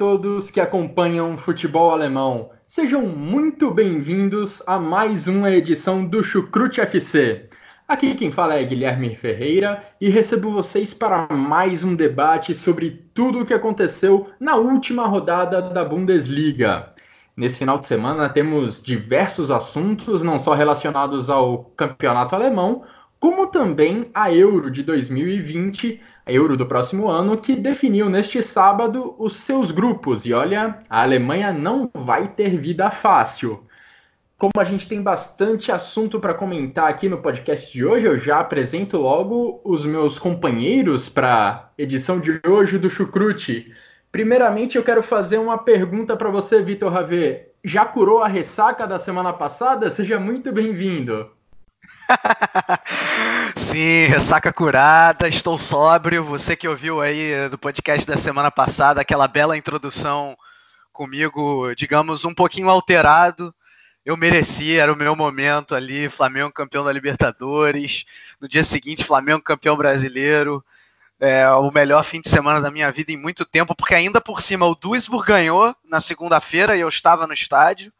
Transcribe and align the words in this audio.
Todos 0.00 0.50
que 0.50 0.62
acompanham 0.62 1.36
futebol 1.36 1.90
alemão. 1.90 2.52
Sejam 2.66 3.02
muito 3.02 3.70
bem-vindos 3.70 4.62
a 4.66 4.78
mais 4.78 5.28
uma 5.28 5.50
edição 5.50 6.06
do 6.06 6.24
Chucrute 6.24 6.80
FC. 6.80 7.50
Aqui 7.86 8.14
quem 8.14 8.30
fala 8.30 8.54
é 8.54 8.64
Guilherme 8.64 9.14
Ferreira 9.14 9.84
e 10.00 10.08
recebo 10.08 10.52
vocês 10.52 10.94
para 10.94 11.28
mais 11.28 11.84
um 11.84 11.94
debate 11.94 12.54
sobre 12.54 13.10
tudo 13.12 13.40
o 13.40 13.44
que 13.44 13.52
aconteceu 13.52 14.30
na 14.40 14.56
última 14.56 15.06
rodada 15.06 15.60
da 15.60 15.84
Bundesliga. 15.84 16.94
Nesse 17.36 17.58
final 17.58 17.78
de 17.78 17.84
semana 17.84 18.30
temos 18.30 18.80
diversos 18.80 19.50
assuntos, 19.50 20.22
não 20.22 20.38
só 20.38 20.54
relacionados 20.54 21.28
ao 21.28 21.64
campeonato 21.76 22.34
alemão, 22.34 22.84
como 23.20 23.48
também 23.48 24.10
a 24.14 24.32
Euro 24.32 24.70
de 24.70 24.82
2020, 24.82 26.00
a 26.24 26.32
Euro 26.32 26.56
do 26.56 26.64
próximo 26.64 27.10
ano, 27.10 27.36
que 27.36 27.54
definiu 27.54 28.08
neste 28.08 28.42
sábado 28.42 29.14
os 29.18 29.36
seus 29.36 29.70
grupos. 29.70 30.24
E 30.24 30.32
olha, 30.32 30.78
a 30.88 31.02
Alemanha 31.02 31.52
não 31.52 31.90
vai 31.92 32.28
ter 32.28 32.58
vida 32.58 32.90
fácil. 32.90 33.62
Como 34.38 34.52
a 34.56 34.64
gente 34.64 34.88
tem 34.88 35.02
bastante 35.02 35.70
assunto 35.70 36.18
para 36.18 36.32
comentar 36.32 36.88
aqui 36.88 37.10
no 37.10 37.18
podcast 37.18 37.70
de 37.70 37.84
hoje, 37.84 38.06
eu 38.06 38.16
já 38.16 38.40
apresento 38.40 38.96
logo 38.96 39.60
os 39.64 39.84
meus 39.84 40.18
companheiros 40.18 41.10
para 41.10 41.70
edição 41.76 42.18
de 42.18 42.40
hoje 42.48 42.78
do 42.78 42.88
Chucrute. 42.88 43.70
Primeiramente, 44.10 44.78
eu 44.78 44.82
quero 44.82 45.02
fazer 45.02 45.36
uma 45.36 45.58
pergunta 45.58 46.16
para 46.16 46.30
você, 46.30 46.62
Vitor 46.62 46.90
Ravê. 46.90 47.50
Já 47.62 47.84
curou 47.84 48.22
a 48.22 48.28
ressaca 48.28 48.86
da 48.86 48.98
semana 48.98 49.30
passada? 49.30 49.90
Seja 49.90 50.18
muito 50.18 50.50
bem-vindo. 50.50 51.38
Sim, 53.56 54.06
ressaca 54.06 54.52
curada, 54.52 55.28
estou 55.28 55.58
sóbrio. 55.58 56.24
Você 56.24 56.56
que 56.56 56.68
ouviu 56.68 57.00
aí 57.00 57.48
do 57.48 57.58
podcast 57.58 58.06
da 58.06 58.16
semana 58.16 58.50
passada, 58.50 59.00
aquela 59.00 59.26
bela 59.28 59.56
introdução 59.56 60.36
comigo, 60.92 61.74
digamos, 61.74 62.24
um 62.24 62.34
pouquinho 62.34 62.68
alterado. 62.68 63.54
Eu 64.04 64.16
mereci, 64.16 64.78
era 64.78 64.92
o 64.92 64.96
meu 64.96 65.14
momento 65.14 65.74
ali, 65.74 66.08
Flamengo 66.08 66.52
campeão 66.52 66.84
da 66.84 66.92
Libertadores. 66.92 68.04
No 68.40 68.48
dia 68.48 68.64
seguinte, 68.64 69.04
Flamengo 69.04 69.42
campeão 69.42 69.76
brasileiro. 69.76 70.64
É, 71.18 71.46
o 71.50 71.70
melhor 71.70 72.02
fim 72.02 72.18
de 72.18 72.30
semana 72.30 72.62
da 72.62 72.70
minha 72.70 72.90
vida 72.90 73.12
em 73.12 73.16
muito 73.16 73.44
tempo, 73.44 73.74
porque 73.74 73.94
ainda 73.94 74.22
por 74.22 74.40
cima 74.40 74.66
o 74.66 74.74
Duisburg 74.74 75.26
ganhou 75.26 75.76
na 75.84 76.00
segunda-feira 76.00 76.76
e 76.76 76.80
eu 76.80 76.88
estava 76.88 77.26
no 77.26 77.34
estádio. 77.34 77.92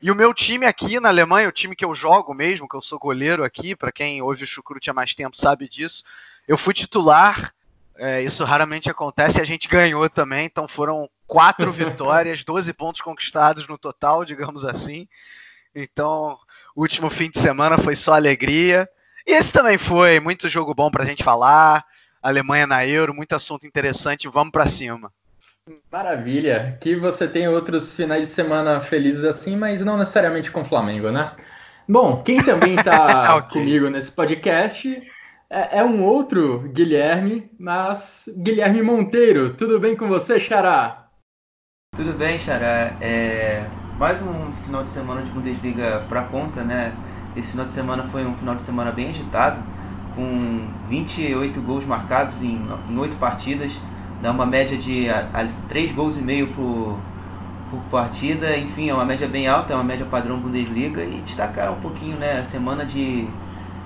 E 0.00 0.12
o 0.12 0.14
meu 0.14 0.32
time 0.32 0.64
aqui 0.64 1.00
na 1.00 1.08
Alemanha, 1.08 1.48
o 1.48 1.52
time 1.52 1.74
que 1.74 1.84
eu 1.84 1.92
jogo 1.92 2.32
mesmo, 2.32 2.68
que 2.68 2.76
eu 2.76 2.80
sou 2.80 3.00
goleiro 3.00 3.42
aqui, 3.42 3.74
para 3.74 3.90
quem 3.90 4.22
ouve 4.22 4.44
o 4.44 4.46
Chucrute 4.46 4.90
há 4.90 4.94
mais 4.94 5.12
tempo 5.12 5.36
sabe 5.36 5.68
disso, 5.68 6.04
eu 6.46 6.56
fui 6.56 6.72
titular, 6.72 7.52
é, 7.96 8.22
isso 8.22 8.44
raramente 8.44 8.88
acontece, 8.88 9.38
e 9.38 9.42
a 9.42 9.44
gente 9.44 9.66
ganhou 9.66 10.08
também, 10.08 10.46
então 10.46 10.68
foram 10.68 11.10
quatro 11.26 11.70
vitórias, 11.72 12.44
12 12.44 12.72
pontos 12.74 13.00
conquistados 13.00 13.66
no 13.66 13.76
total, 13.76 14.24
digamos 14.24 14.64
assim. 14.64 15.08
Então, 15.74 16.38
o 16.76 16.82
último 16.82 17.10
fim 17.10 17.28
de 17.28 17.40
semana 17.40 17.76
foi 17.76 17.96
só 17.96 18.14
alegria. 18.14 18.88
E 19.26 19.32
esse 19.32 19.52
também 19.52 19.76
foi, 19.78 20.20
muito 20.20 20.48
jogo 20.48 20.72
bom 20.74 20.90
para 20.92 21.02
a 21.02 21.06
gente 21.06 21.24
falar, 21.24 21.84
Alemanha 22.22 22.68
na 22.68 22.86
Euro, 22.86 23.12
muito 23.12 23.34
assunto 23.34 23.66
interessante, 23.66 24.28
vamos 24.28 24.52
para 24.52 24.66
cima. 24.66 25.12
Maravilha. 25.90 26.76
Que 26.80 26.96
você 26.96 27.26
tem 27.26 27.48
outros 27.48 27.94
finais 27.96 28.28
de 28.28 28.34
semana 28.34 28.80
felizes 28.80 29.24
assim, 29.24 29.56
mas 29.56 29.84
não 29.84 29.96
necessariamente 29.96 30.50
com 30.50 30.62
o 30.62 30.64
Flamengo, 30.64 31.10
né? 31.10 31.32
Bom, 31.88 32.22
quem 32.22 32.42
também 32.42 32.74
está 32.74 33.36
okay. 33.38 33.60
comigo 33.60 33.88
nesse 33.88 34.12
podcast 34.12 35.00
é, 35.50 35.78
é, 35.78 35.84
um 35.84 36.04
outro 36.04 36.68
Guilherme, 36.74 37.50
mas 37.58 38.28
Guilherme 38.36 38.82
Monteiro. 38.82 39.54
Tudo 39.54 39.80
bem 39.80 39.96
com 39.96 40.06
você, 40.06 40.38
Xará? 40.38 41.08
Tudo 41.96 42.12
bem, 42.12 42.38
Xará. 42.38 42.96
É 43.00 43.66
mais 43.98 44.22
um 44.22 44.52
final 44.64 44.84
de 44.84 44.90
semana 44.90 45.22
de 45.22 45.30
Bundesliga 45.30 46.04
para 46.08 46.24
conta, 46.24 46.62
né? 46.62 46.92
Esse 47.34 47.48
final 47.50 47.66
de 47.66 47.72
semana 47.72 48.04
foi 48.08 48.24
um 48.24 48.36
final 48.36 48.54
de 48.54 48.62
semana 48.62 48.92
bem 48.92 49.10
agitado, 49.10 49.60
com 50.14 50.68
28 50.88 51.60
gols 51.62 51.84
marcados 51.84 52.42
em, 52.42 52.60
em 52.88 52.98
8 52.98 53.16
partidas 53.16 53.72
dá 54.20 54.30
uma 54.30 54.46
média 54.46 54.76
de 54.76 55.08
a, 55.08 55.28
a, 55.32 55.46
3 55.68 55.92
gols 55.92 56.16
e 56.16 56.20
meio 56.20 56.48
por, 56.48 56.98
por 57.70 57.80
partida, 57.90 58.56
enfim, 58.56 58.88
é 58.88 58.94
uma 58.94 59.04
média 59.04 59.28
bem 59.28 59.46
alta, 59.46 59.72
é 59.72 59.76
uma 59.76 59.84
média 59.84 60.06
padrão 60.06 60.38
Bundesliga. 60.38 61.02
E 61.02 61.22
destacar 61.24 61.72
um 61.72 61.80
pouquinho, 61.80 62.16
né, 62.16 62.40
a 62.40 62.44
semana 62.44 62.84
de 62.84 63.28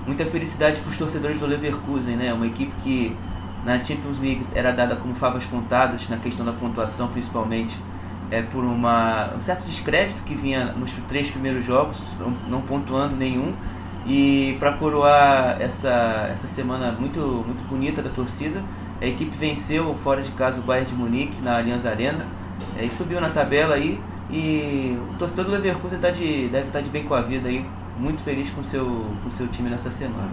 muita 0.06 0.24
felicidade 0.24 0.80
para 0.80 0.90
os 0.90 0.96
torcedores 0.96 1.38
do 1.38 1.46
Leverkusen, 1.46 2.16
né, 2.16 2.32
uma 2.32 2.46
equipe 2.46 2.72
que 2.82 3.16
na 3.64 3.78
Champions 3.78 4.18
League 4.18 4.44
era 4.54 4.72
dada 4.72 4.96
como 4.96 5.14
favas 5.14 5.44
contadas 5.44 6.08
na 6.08 6.16
questão 6.16 6.44
da 6.44 6.52
pontuação, 6.52 7.08
principalmente. 7.08 7.76
É 8.30 8.40
por 8.40 8.64
uma, 8.64 9.34
um 9.36 9.42
certo 9.42 9.64
descrédito 9.66 10.22
que 10.22 10.34
vinha 10.34 10.72
nos 10.72 10.90
três 11.06 11.30
primeiros 11.30 11.64
jogos, 11.66 11.98
não, 12.18 12.30
não 12.48 12.60
pontuando 12.62 13.14
nenhum. 13.14 13.52
E 14.06 14.56
para 14.58 14.72
coroar 14.72 15.60
essa, 15.60 16.30
essa 16.32 16.48
semana 16.48 16.92
muito, 16.92 17.20
muito 17.20 17.62
bonita 17.68 18.02
da 18.02 18.08
torcida, 18.08 18.62
a 19.02 19.06
equipe 19.06 19.36
venceu 19.36 19.96
fora 20.04 20.22
de 20.22 20.30
casa 20.32 20.60
o 20.60 20.62
Bayern 20.62 20.88
de 20.88 20.94
Munique 20.94 21.42
na 21.42 21.58
Allianz 21.58 21.84
Arena 21.84 22.24
é, 22.78 22.84
e 22.84 22.90
subiu 22.90 23.20
na 23.20 23.30
tabela 23.30 23.74
aí. 23.74 24.00
E 24.30 24.96
o 25.10 25.18
torcedor 25.18 25.46
do 25.46 25.50
Leverkusen 25.50 25.98
tá 25.98 26.10
de, 26.10 26.48
deve 26.48 26.68
estar 26.68 26.78
tá 26.78 26.80
de 26.80 26.88
bem 26.88 27.04
com 27.04 27.12
a 27.12 27.20
vida 27.20 27.48
aí, 27.48 27.66
muito 27.98 28.22
feliz 28.22 28.48
com 28.50 28.60
o 28.60 28.64
seu, 28.64 28.86
com 29.22 29.30
seu 29.30 29.48
time 29.48 29.68
nessa 29.68 29.90
semana. 29.90 30.30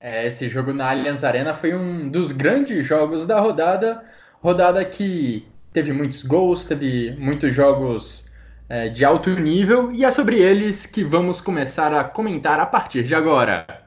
É, 0.00 0.26
esse 0.26 0.48
jogo 0.48 0.72
na 0.72 0.88
Allianz 0.88 1.22
Arena 1.22 1.54
foi 1.54 1.74
um 1.74 2.08
dos 2.08 2.32
grandes 2.32 2.86
jogos 2.86 3.26
da 3.26 3.38
rodada, 3.38 4.02
rodada 4.42 4.82
que 4.82 5.46
teve 5.70 5.92
muitos 5.92 6.24
gols, 6.24 6.64
teve 6.64 7.14
muitos 7.18 7.54
jogos 7.54 8.30
é, 8.70 8.88
de 8.88 9.04
alto 9.04 9.28
nível, 9.38 9.92
e 9.92 10.02
é 10.02 10.10
sobre 10.10 10.40
eles 10.40 10.86
que 10.86 11.04
vamos 11.04 11.42
começar 11.42 11.92
a 11.92 12.02
comentar 12.02 12.58
a 12.58 12.64
partir 12.64 13.04
de 13.04 13.14
agora. 13.14 13.79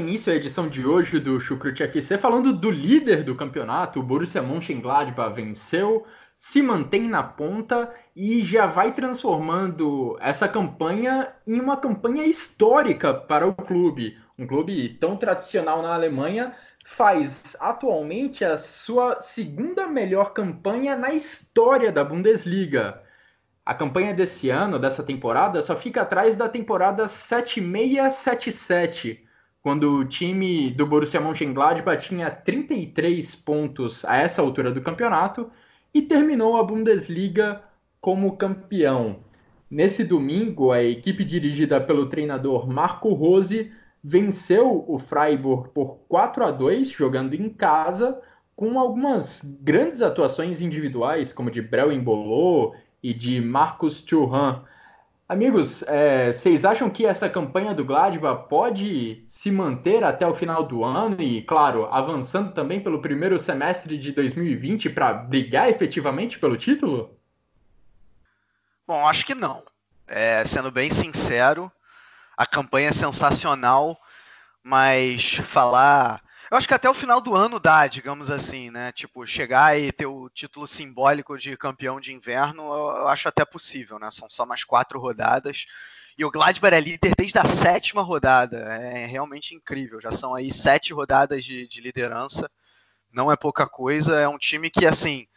Início 0.00 0.32
à 0.32 0.36
edição 0.36 0.66
de 0.66 0.86
hoje 0.86 1.20
do 1.20 1.38
Chucrute 1.38 1.82
FC 1.82 2.16
falando 2.16 2.50
do 2.52 2.70
líder 2.70 3.22
do 3.22 3.36
campeonato, 3.36 4.00
o 4.00 4.02
Borussia 4.02 4.42
Mönchengladbach 4.42 5.34
venceu, 5.34 6.06
se 6.38 6.62
mantém 6.62 7.06
na 7.08 7.22
ponta 7.22 7.94
e 8.16 8.40
já 8.40 8.64
vai 8.66 8.92
transformando 8.92 10.16
essa 10.18 10.48
campanha 10.48 11.30
em 11.46 11.60
uma 11.60 11.76
campanha 11.76 12.24
histórica 12.24 13.12
para 13.12 13.46
o 13.46 13.54
clube. 13.54 14.16
Um 14.38 14.46
clube 14.46 14.96
tão 14.98 15.18
tradicional 15.18 15.82
na 15.82 15.92
Alemanha 15.94 16.54
faz 16.82 17.54
atualmente 17.60 18.42
a 18.42 18.56
sua 18.56 19.20
segunda 19.20 19.86
melhor 19.86 20.32
campanha 20.32 20.96
na 20.96 21.12
história 21.12 21.92
da 21.92 22.02
Bundesliga. 22.02 23.02
A 23.66 23.74
campanha 23.74 24.14
desse 24.14 24.48
ano, 24.48 24.78
dessa 24.78 25.02
temporada, 25.02 25.60
só 25.60 25.76
fica 25.76 26.00
atrás 26.02 26.36
da 26.36 26.48
temporada 26.48 27.06
7677 27.06 29.28
quando 29.62 29.98
o 29.98 30.04
time 30.04 30.70
do 30.70 30.86
Borussia 30.86 31.20
Mönchengladbach 31.20 32.06
tinha 32.06 32.30
33 32.30 33.34
pontos 33.36 34.04
a 34.04 34.16
essa 34.16 34.40
altura 34.40 34.72
do 34.72 34.80
campeonato 34.80 35.50
e 35.92 36.00
terminou 36.00 36.56
a 36.56 36.62
Bundesliga 36.62 37.62
como 38.00 38.36
campeão. 38.36 39.20
Nesse 39.70 40.02
domingo, 40.02 40.72
a 40.72 40.82
equipe 40.82 41.24
dirigida 41.24 41.80
pelo 41.80 42.08
treinador 42.08 42.66
Marco 42.68 43.12
Rose 43.12 43.70
venceu 44.02 44.84
o 44.88 44.98
Freiburg 44.98 45.68
por 45.74 45.98
4 46.08 46.44
a 46.44 46.50
2, 46.50 46.90
jogando 46.90 47.34
em 47.34 47.48
casa, 47.50 48.20
com 48.56 48.78
algumas 48.78 49.42
grandes 49.62 50.02
atuações 50.02 50.60
individuais, 50.62 51.32
como 51.32 51.50
de 51.50 51.60
Brel 51.60 51.92
Embolô 51.92 52.74
e 53.02 53.12
de 53.12 53.40
Marcos 53.40 54.00
Thuram. 54.00 54.64
Amigos, 55.30 55.84
é, 55.84 56.32
vocês 56.32 56.64
acham 56.64 56.90
que 56.90 57.06
essa 57.06 57.30
campanha 57.30 57.72
do 57.72 57.84
Gladbach 57.84 58.48
pode 58.48 59.22
se 59.28 59.48
manter 59.48 60.02
até 60.02 60.26
o 60.26 60.34
final 60.34 60.64
do 60.64 60.82
ano 60.82 61.22
e, 61.22 61.42
claro, 61.42 61.86
avançando 61.86 62.52
também 62.52 62.82
pelo 62.82 63.00
primeiro 63.00 63.38
semestre 63.38 63.96
de 63.96 64.10
2020 64.10 64.90
para 64.90 65.12
brigar 65.12 65.68
efetivamente 65.68 66.36
pelo 66.36 66.56
título? 66.56 67.16
Bom, 68.84 69.06
acho 69.06 69.24
que 69.24 69.36
não. 69.36 69.62
É, 70.08 70.44
sendo 70.44 70.72
bem 70.72 70.90
sincero, 70.90 71.70
a 72.36 72.44
campanha 72.44 72.88
é 72.88 72.92
sensacional, 72.92 73.96
mas 74.64 75.34
falar 75.34 76.20
eu 76.50 76.56
acho 76.56 76.66
que 76.66 76.74
até 76.74 76.90
o 76.90 76.94
final 76.94 77.20
do 77.20 77.36
ano 77.36 77.60
dá, 77.60 77.86
digamos 77.86 78.30
assim, 78.30 78.70
né? 78.70 78.90
Tipo, 78.90 79.24
chegar 79.24 79.78
e 79.78 79.92
ter 79.92 80.06
o 80.06 80.28
título 80.28 80.66
simbólico 80.66 81.38
de 81.38 81.56
campeão 81.56 82.00
de 82.00 82.12
inverno, 82.12 82.62
eu 82.62 83.06
acho 83.06 83.28
até 83.28 83.44
possível, 83.44 83.98
né? 84.00 84.10
São 84.10 84.28
só 84.28 84.44
mais 84.44 84.64
quatro 84.64 84.98
rodadas. 84.98 85.66
E 86.18 86.24
o 86.24 86.30
Gladbach 86.30 86.74
é 86.74 86.80
líder 86.80 87.14
desde 87.16 87.38
a 87.38 87.44
sétima 87.44 88.02
rodada. 88.02 88.58
É 88.58 89.06
realmente 89.06 89.54
incrível. 89.54 90.00
Já 90.00 90.10
são 90.10 90.34
aí 90.34 90.50
sete 90.50 90.92
rodadas 90.92 91.44
de, 91.44 91.68
de 91.68 91.80
liderança. 91.80 92.50
Não 93.12 93.30
é 93.30 93.36
pouca 93.36 93.66
coisa. 93.68 94.18
É 94.18 94.28
um 94.28 94.36
time 94.36 94.70
que, 94.70 94.84
assim, 94.84 95.28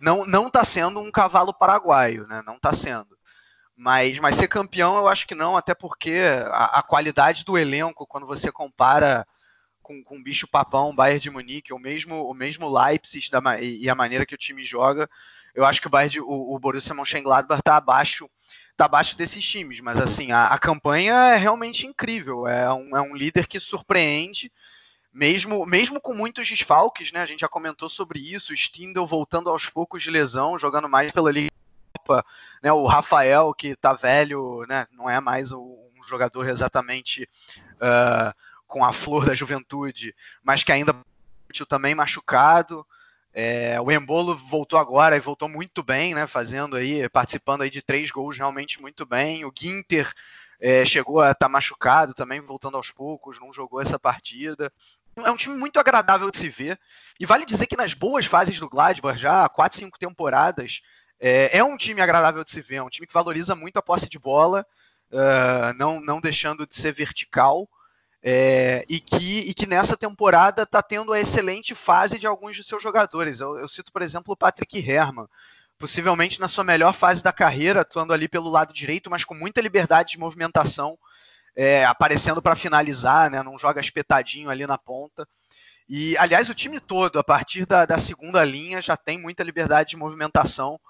não, 0.00 0.26
não 0.26 0.50
tá 0.50 0.64
sendo 0.64 1.00
um 1.00 1.12
cavalo 1.12 1.54
paraguaio, 1.54 2.26
né? 2.26 2.42
Não 2.44 2.58
tá 2.58 2.72
sendo. 2.72 3.16
Mas, 3.76 4.18
mas 4.18 4.36
ser 4.36 4.48
campeão 4.48 4.96
eu 4.96 5.06
acho 5.06 5.26
que 5.26 5.34
não, 5.34 5.56
até 5.56 5.74
porque 5.74 6.22
a, 6.50 6.80
a 6.80 6.82
qualidade 6.82 7.44
do 7.44 7.56
elenco, 7.56 8.06
quando 8.06 8.26
você 8.26 8.50
compara 8.50 9.26
com, 9.86 10.02
com 10.02 10.18
o 10.18 10.22
bicho 10.22 10.48
papão, 10.48 10.92
Bayern 10.92 11.20
de 11.20 11.30
Munique, 11.30 11.72
ou 11.72 11.78
mesmo 11.78 12.28
o 12.28 12.34
mesmo 12.34 12.68
Leipzig 12.68 13.30
da, 13.30 13.40
e 13.60 13.88
a 13.88 13.94
maneira 13.94 14.26
que 14.26 14.34
o 14.34 14.38
time 14.38 14.64
joga, 14.64 15.08
eu 15.54 15.64
acho 15.64 15.80
que 15.80 15.86
o, 15.86 15.90
Bayern 15.90 16.10
de, 16.10 16.20
o, 16.20 16.54
o 16.54 16.58
Borussia 16.58 16.92
Mönchengladbach 16.92 17.60
está 17.60 17.76
abaixo 17.76 18.28
tá 18.76 18.86
abaixo 18.86 19.16
desses 19.16 19.48
times, 19.48 19.80
mas 19.80 19.96
assim, 19.96 20.32
a, 20.32 20.48
a, 20.48 20.58
campanha 20.58 21.14
é 21.14 21.36
realmente 21.36 21.86
incrível, 21.86 22.46
é 22.46 22.70
um, 22.70 22.96
é 22.96 23.00
um 23.00 23.14
líder 23.14 23.46
que 23.46 23.58
surpreende, 23.58 24.52
mesmo, 25.14 25.64
mesmo 25.64 25.98
com 25.98 26.12
muitos 26.12 26.46
desfalques, 26.46 27.10
né, 27.10 27.22
a 27.22 27.24
gente 27.24 27.40
já 27.40 27.48
comentou 27.48 27.88
sobre 27.88 28.18
isso, 28.18 28.52
o 28.52 28.56
Stindl 28.56 29.06
voltando 29.06 29.48
aos 29.48 29.66
poucos 29.68 30.02
de 30.02 30.10
lesão, 30.10 30.58
jogando 30.58 30.90
mais 30.90 31.10
pela 31.10 31.32
Liga 31.32 31.50
né, 32.62 32.70
o 32.70 32.84
Rafael, 32.84 33.54
que 33.54 33.74
tá 33.74 33.94
velho, 33.94 34.66
né, 34.68 34.86
não 34.92 35.08
é 35.08 35.20
mais 35.20 35.52
um 35.52 36.02
jogador 36.06 36.46
exatamente 36.46 37.26
uh, 37.76 38.34
com 38.76 38.84
a 38.84 38.92
flor 38.92 39.24
da 39.24 39.32
juventude, 39.32 40.14
mas 40.44 40.62
que 40.62 40.70
ainda 40.70 40.94
também 41.66 41.94
machucado. 41.94 42.86
É, 43.32 43.80
o 43.80 43.90
Embolo 43.90 44.36
voltou 44.36 44.78
agora 44.78 45.16
e 45.16 45.20
voltou 45.20 45.48
muito 45.48 45.82
bem, 45.82 46.14
né? 46.14 46.26
Fazendo 46.26 46.76
aí, 46.76 47.08
participando 47.08 47.62
aí 47.62 47.70
de 47.70 47.80
três 47.80 48.10
gols 48.10 48.36
realmente 48.36 48.78
muito 48.78 49.06
bem. 49.06 49.46
O 49.46 49.52
Ginter 49.58 50.12
é, 50.60 50.84
chegou 50.84 51.20
a 51.22 51.30
estar 51.30 51.46
tá 51.46 51.48
machucado 51.48 52.12
também, 52.12 52.38
voltando 52.42 52.76
aos 52.76 52.90
poucos, 52.90 53.40
não 53.40 53.50
jogou 53.50 53.80
essa 53.80 53.98
partida. 53.98 54.70
É 55.16 55.30
um 55.30 55.36
time 55.36 55.56
muito 55.56 55.80
agradável 55.80 56.30
de 56.30 56.36
se 56.36 56.50
ver. 56.50 56.78
E 57.18 57.24
vale 57.24 57.46
dizer 57.46 57.66
que 57.66 57.78
nas 57.78 57.94
boas 57.94 58.26
fases 58.26 58.60
do 58.60 58.68
Gladbach, 58.68 59.18
já 59.18 59.46
há 59.46 59.48
4, 59.48 59.78
5 59.78 59.98
temporadas, 59.98 60.82
é, 61.18 61.56
é, 61.56 61.64
um 61.64 61.78
time 61.78 62.02
agradável 62.02 62.44
de 62.44 62.50
se 62.50 62.60
ver. 62.60 62.76
É 62.76 62.82
um 62.82 62.90
time 62.90 63.06
que 63.06 63.14
valoriza 63.14 63.54
muito 63.54 63.78
a 63.78 63.82
posse 63.82 64.06
de 64.06 64.18
bola, 64.18 64.66
uh, 65.10 65.72
não, 65.78 65.98
não 65.98 66.20
deixando 66.20 66.66
de 66.66 66.76
ser 66.76 66.92
vertical. 66.92 67.66
É, 68.28 68.84
e, 68.88 68.98
que, 68.98 69.38
e 69.38 69.54
que 69.54 69.66
nessa 69.66 69.96
temporada 69.96 70.64
está 70.64 70.82
tendo 70.82 71.12
a 71.12 71.20
excelente 71.20 71.76
fase 71.76 72.18
de 72.18 72.26
alguns 72.26 72.56
de 72.56 72.64
seus 72.64 72.82
jogadores. 72.82 73.38
Eu, 73.38 73.56
eu, 73.56 73.68
cito, 73.68 73.92
por 73.92 74.02
exemplo, 74.02 74.34
o 74.34 74.36
Patrick 74.36 74.78
Herman, 74.80 75.28
possivelmente 75.78 76.40
na 76.40 76.48
sua 76.48 76.64
melhor 76.64 76.92
fase 76.92 77.22
da 77.22 77.32
carreira, 77.32 77.82
atuando 77.82 78.12
ali 78.12 78.26
pelo 78.26 78.50
lado 78.50 78.74
direito, 78.74 79.08
mas 79.08 79.24
com 79.24 79.32
muita 79.32 79.60
liberdade 79.60 80.10
de 80.10 80.18
movimentação, 80.18 80.98
é, 81.54 81.84
aparecendo 81.84 82.42
para 82.42 82.56
finalizar, 82.56 83.30
né, 83.30 83.44
não 83.44 83.56
joga 83.56 83.80
espetadinho 83.80 84.50
ali 84.50 84.66
na 84.66 84.76
ponta. 84.76 85.24
E, 85.88 86.18
aliás, 86.18 86.48
o 86.48 86.54
time 86.54 86.80
todo, 86.80 87.20
a 87.20 87.24
partir 87.24 87.64
da, 87.64 87.86
da 87.86 87.96
segunda 87.96 88.44
linha, 88.44 88.82
já 88.82 88.96
tem 88.96 89.16
muita 89.20 89.44
liberdade 89.44 89.90
de 89.90 89.96
movimentação 89.96 90.80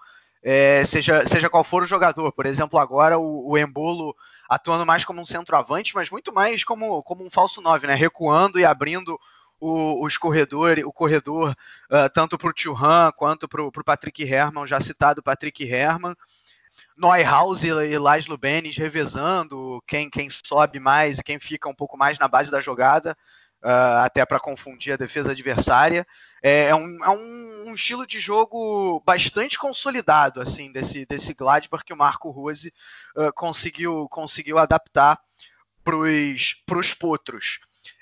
é, 0.48 0.84
seja, 0.84 1.26
seja 1.26 1.50
qual 1.50 1.64
for 1.64 1.82
o 1.82 1.87
jogador. 1.87 2.31
Por 2.31 2.46
exemplo, 2.46 2.78
agora 2.78 3.19
o, 3.19 3.50
o 3.50 3.58
Embolo 3.58 4.14
atuando 4.48 4.87
mais 4.87 5.04
como 5.04 5.20
um 5.20 5.25
centroavante, 5.25 5.93
mas 5.93 6.08
muito 6.08 6.32
mais 6.32 6.62
como, 6.62 7.02
como 7.02 7.26
um 7.26 7.31
falso 7.31 7.60
9, 7.60 7.88
né? 7.88 7.96
recuando 7.96 8.56
e 8.56 8.64
abrindo 8.64 9.19
o, 9.58 10.06
os 10.06 10.16
corredores, 10.16 10.84
o 10.84 10.93
corredor 10.93 11.50
uh, 11.90 12.08
tanto 12.14 12.38
para 12.38 12.48
o 12.48 12.52
Thuram 12.52 13.10
quanto 13.16 13.48
para 13.48 13.60
o 13.60 13.84
Patrick 13.84 14.22
Herman, 14.22 14.69
já 14.69 14.78
citado 14.78 15.20
Patrick 15.20 15.64
Herman. 15.64 16.14
Neuhaus 16.96 17.64
e, 17.64 17.69
e 17.69 17.99
Laszlo 17.99 18.38
Benes 18.38 18.76
revezando 18.76 19.82
quem, 19.84 20.08
quem 20.08 20.28
sobe 20.31 20.78
mais 20.78 21.19
e 21.19 21.25
quem 21.25 21.40
fica 21.40 21.69
um 21.69 21.75
pouco 21.75 21.99
mais 21.99 22.20
na 22.20 22.28
base 22.28 22.52
da 22.52 22.60
jogada 22.60 23.16
uh, 23.66 24.04
até 24.04 24.24
para 24.24 24.38
confundir 24.38 24.92
a 24.92 24.96
defesa 24.96 25.32
adversária. 25.32 26.06
É, 26.40 26.66
é, 26.68 26.74
um, 26.74 27.04
é 27.04 27.10
um, 27.10 27.64
um, 27.66 27.74
estilo 27.74 28.06
de 28.06 28.20
jogo 28.20 29.02
bastante 29.04 29.58
consolidado, 29.58 30.40
assim, 30.40 30.70
desse, 30.70 31.04
desse 31.04 31.34
Gladbach 31.34 31.84
que 31.84 31.92
o 31.92 31.96
Marco 31.96 32.30
Rose 32.30 32.72
uh, 33.16 33.32
conseguiu, 33.34 34.08
conseguiu 34.08 34.58
adaptar 34.58 35.20
para 35.82 35.96
os 35.96 36.94
potros. 36.94 37.58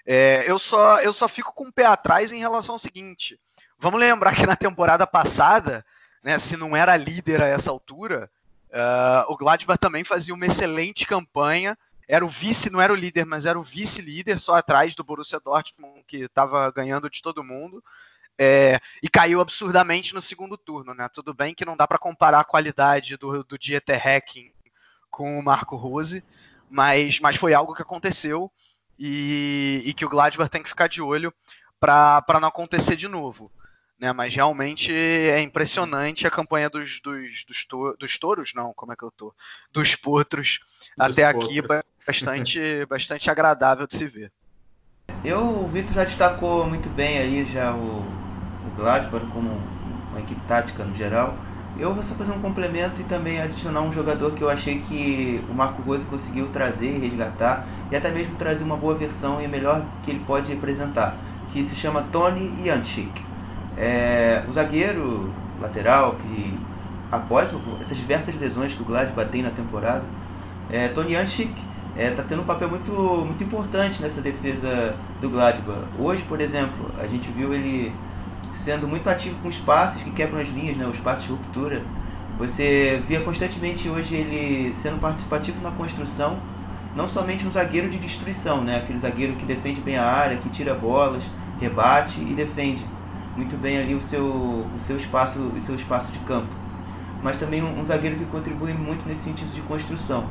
É, 0.06 0.44
eu, 0.46 0.58
só, 0.58 1.00
eu 1.00 1.12
só 1.12 1.26
fico 1.26 1.55
com 1.55 1.69
o 1.69 1.72
pé 1.72 1.87
atrás 1.87 2.32
em 2.32 2.38
relação 2.38 2.75
ao 2.75 2.78
seguinte. 2.78 3.40
Vamos 3.78 4.00
lembrar 4.00 4.34
que 4.34 4.46
na 4.46 4.56
temporada 4.56 5.06
passada, 5.06 5.84
né, 6.22 6.38
se 6.38 6.56
não 6.56 6.76
era 6.76 6.96
líder 6.96 7.43
a 7.43 7.49
essa 7.49 7.70
altura, 7.70 8.31
uh, 8.70 9.32
o 9.32 9.37
Gladbach 9.37 9.78
também 9.78 10.05
fazia 10.05 10.34
uma 10.34 10.46
excelente 10.46 11.06
campanha 11.06 11.76
era 12.08 12.24
o 12.24 12.28
vice, 12.28 12.70
não 12.70 12.80
era 12.80 12.92
o 12.92 12.96
líder, 12.96 13.24
mas 13.24 13.46
era 13.46 13.58
o 13.58 13.62
vice-líder, 13.62 14.38
só 14.38 14.54
atrás 14.54 14.94
do 14.94 15.04
Borussia 15.04 15.40
Dortmund, 15.40 16.04
que 16.06 16.24
estava 16.24 16.70
ganhando 16.70 17.08
de 17.08 17.22
todo 17.22 17.44
mundo. 17.44 17.82
É, 18.36 18.80
e 19.02 19.08
caiu 19.08 19.40
absurdamente 19.40 20.12
no 20.12 20.20
segundo 20.20 20.56
turno, 20.56 20.92
né? 20.92 21.08
Tudo 21.08 21.32
bem 21.32 21.54
que 21.54 21.64
não 21.64 21.76
dá 21.76 21.86
para 21.86 21.98
comparar 21.98 22.40
a 22.40 22.44
qualidade 22.44 23.16
do, 23.16 23.44
do 23.44 23.58
Dieter 23.58 24.04
Hecking 24.06 24.52
com 25.08 25.38
o 25.38 25.42
Marco 25.42 25.76
Rose, 25.76 26.24
mas, 26.68 27.20
mas 27.20 27.36
foi 27.36 27.54
algo 27.54 27.74
que 27.74 27.82
aconteceu 27.82 28.50
e, 28.99 29.82
e 29.87 29.94
que 29.94 30.04
o 30.04 30.08
Gladbach 30.08 30.50
tem 30.50 30.62
que 30.62 30.68
ficar 30.68 30.88
de 30.88 31.00
olho 31.00 31.32
para 31.78 32.40
não 32.40 32.49
acontecer 32.49 32.96
de 32.96 33.06
novo. 33.06 33.52
Né, 33.98 34.12
mas 34.12 34.34
realmente 34.34 34.92
é 34.92 35.40
impressionante 35.40 36.26
a 36.26 36.30
campanha 36.30 36.68
dos, 36.68 37.00
dos, 37.00 37.44
dos, 37.44 37.64
to, 37.64 37.96
dos 37.98 38.18
touros, 38.18 38.52
não, 38.52 38.74
como 38.74 38.92
é 38.92 38.96
que 38.96 39.04
eu 39.04 39.12
tô? 39.16 39.32
Dos 39.72 39.94
potros 39.94 40.58
dos 40.98 41.10
até 41.10 41.32
potros. 41.32 41.50
aqui, 41.50 41.62
bastante, 42.04 42.60
bastante 42.90 43.30
agradável 43.30 43.86
de 43.86 43.96
se 43.96 44.06
ver. 44.06 44.32
Eu, 45.24 45.40
o 45.40 45.68
Vitor 45.68 45.94
já 45.94 46.04
destacou 46.04 46.66
muito 46.66 46.88
bem 46.90 47.18
aí 47.18 47.46
já 47.50 47.72
o, 47.72 48.00
o 48.00 48.76
Gladbach 48.76 49.26
como 49.32 49.50
uma 50.10 50.20
equipe 50.20 50.40
tática 50.46 50.84
no 50.84 50.94
geral. 50.96 51.36
Eu 51.78 51.92
vou 51.92 52.02
só 52.04 52.14
fazer 52.14 52.30
um 52.30 52.40
complemento 52.40 53.00
e 53.00 53.04
também 53.04 53.40
adicionar 53.40 53.82
um 53.82 53.92
jogador 53.92 54.32
que 54.32 54.42
eu 54.42 54.48
achei 54.48 54.80
que 54.80 55.44
o 55.48 55.54
Marco 55.54 55.82
Gozzi 55.82 56.06
conseguiu 56.06 56.48
trazer 56.48 56.86
e 56.86 56.98
resgatar 56.98 57.66
e 57.90 57.96
até 57.96 58.10
mesmo 58.10 58.36
trazer 58.36 58.62
uma 58.62 58.76
boa 58.76 58.94
versão 58.94 59.40
e 59.40 59.44
a 59.44 59.48
melhor 59.48 59.84
que 60.04 60.10
ele 60.10 60.22
pode 60.24 60.52
representar, 60.52 61.16
que 61.52 61.64
se 61.64 61.74
chama 61.74 62.02
Tony 62.12 62.64
Janchik. 62.64 63.34
É, 63.76 64.43
o 64.49 64.52
zagueiro 64.52 65.33
lateral 65.61 66.16
que 66.16 66.59
após 67.11 67.54
essas 67.81 67.97
diversas 67.97 68.35
lesões 68.35 68.75
que 68.75 68.83
o 68.83 68.85
Gladbach 68.85 69.31
tem 69.31 69.43
na 69.43 69.50
temporada, 69.50 70.04
é, 70.71 70.88
Tony 70.88 71.12
Janchik 71.12 71.54
está 71.97 72.02
é, 72.02 72.11
tá 72.11 72.23
tendo 72.23 72.43
um 72.43 72.45
papel 72.45 72.69
muito, 72.69 72.93
muito 72.93 73.43
importante 73.45 74.02
nessa 74.02 74.21
defesa 74.21 74.95
do 75.21 75.31
Gladbach. 75.31 75.85
Hoje, 75.99 76.23
por 76.25 76.40
exemplo, 76.40 76.90
a 76.99 77.07
gente 77.07 77.31
viu 77.31 77.54
ele 77.54 77.93
sendo 78.54 78.88
muito 78.88 79.09
ativo 79.09 79.37
com 79.43 79.49
os 79.49 79.59
passes 79.59 80.02
que 80.02 80.11
quebram 80.11 80.40
as 80.40 80.49
linhas, 80.49 80.76
né, 80.76 80.87
os 80.87 80.99
passes 80.99 81.25
de 81.25 81.31
ruptura. 81.31 81.83
Você 82.38 83.02
via 83.07 83.21
constantemente 83.21 83.88
hoje 83.88 84.14
ele 84.14 84.75
sendo 84.75 84.99
participativo 84.99 85.61
na 85.62 85.71
construção, 85.71 86.38
não 86.97 87.07
somente 87.07 87.47
um 87.47 87.52
zagueiro 87.52 87.88
de 87.88 87.99
destruição, 87.99 88.62
né, 88.62 88.78
aquele 88.78 88.99
zagueiro 88.99 89.35
que 89.35 89.45
defende 89.45 89.81
bem 89.81 89.97
a 89.97 90.04
área, 90.04 90.37
que 90.37 90.49
tira 90.49 90.75
bolas, 90.75 91.23
rebate 91.61 92.21
e 92.21 92.35
defende 92.35 92.85
muito 93.37 93.57
bem 93.61 93.79
ali 93.79 93.95
o 93.95 94.03
seu, 94.03 94.25
o 94.25 94.76
seu 94.79 94.97
espaço, 94.97 95.38
o 95.38 95.61
seu 95.61 95.75
espaço 95.75 96.11
de 96.12 96.19
campo. 96.21 96.49
Mas 97.23 97.37
também 97.37 97.62
um, 97.62 97.81
um 97.81 97.85
zagueiro 97.85 98.17
que 98.17 98.25
contribui 98.26 98.73
muito 98.73 99.07
nesse 99.09 99.23
sentido 99.23 99.53
de 99.53 99.61
construção. 99.62 100.26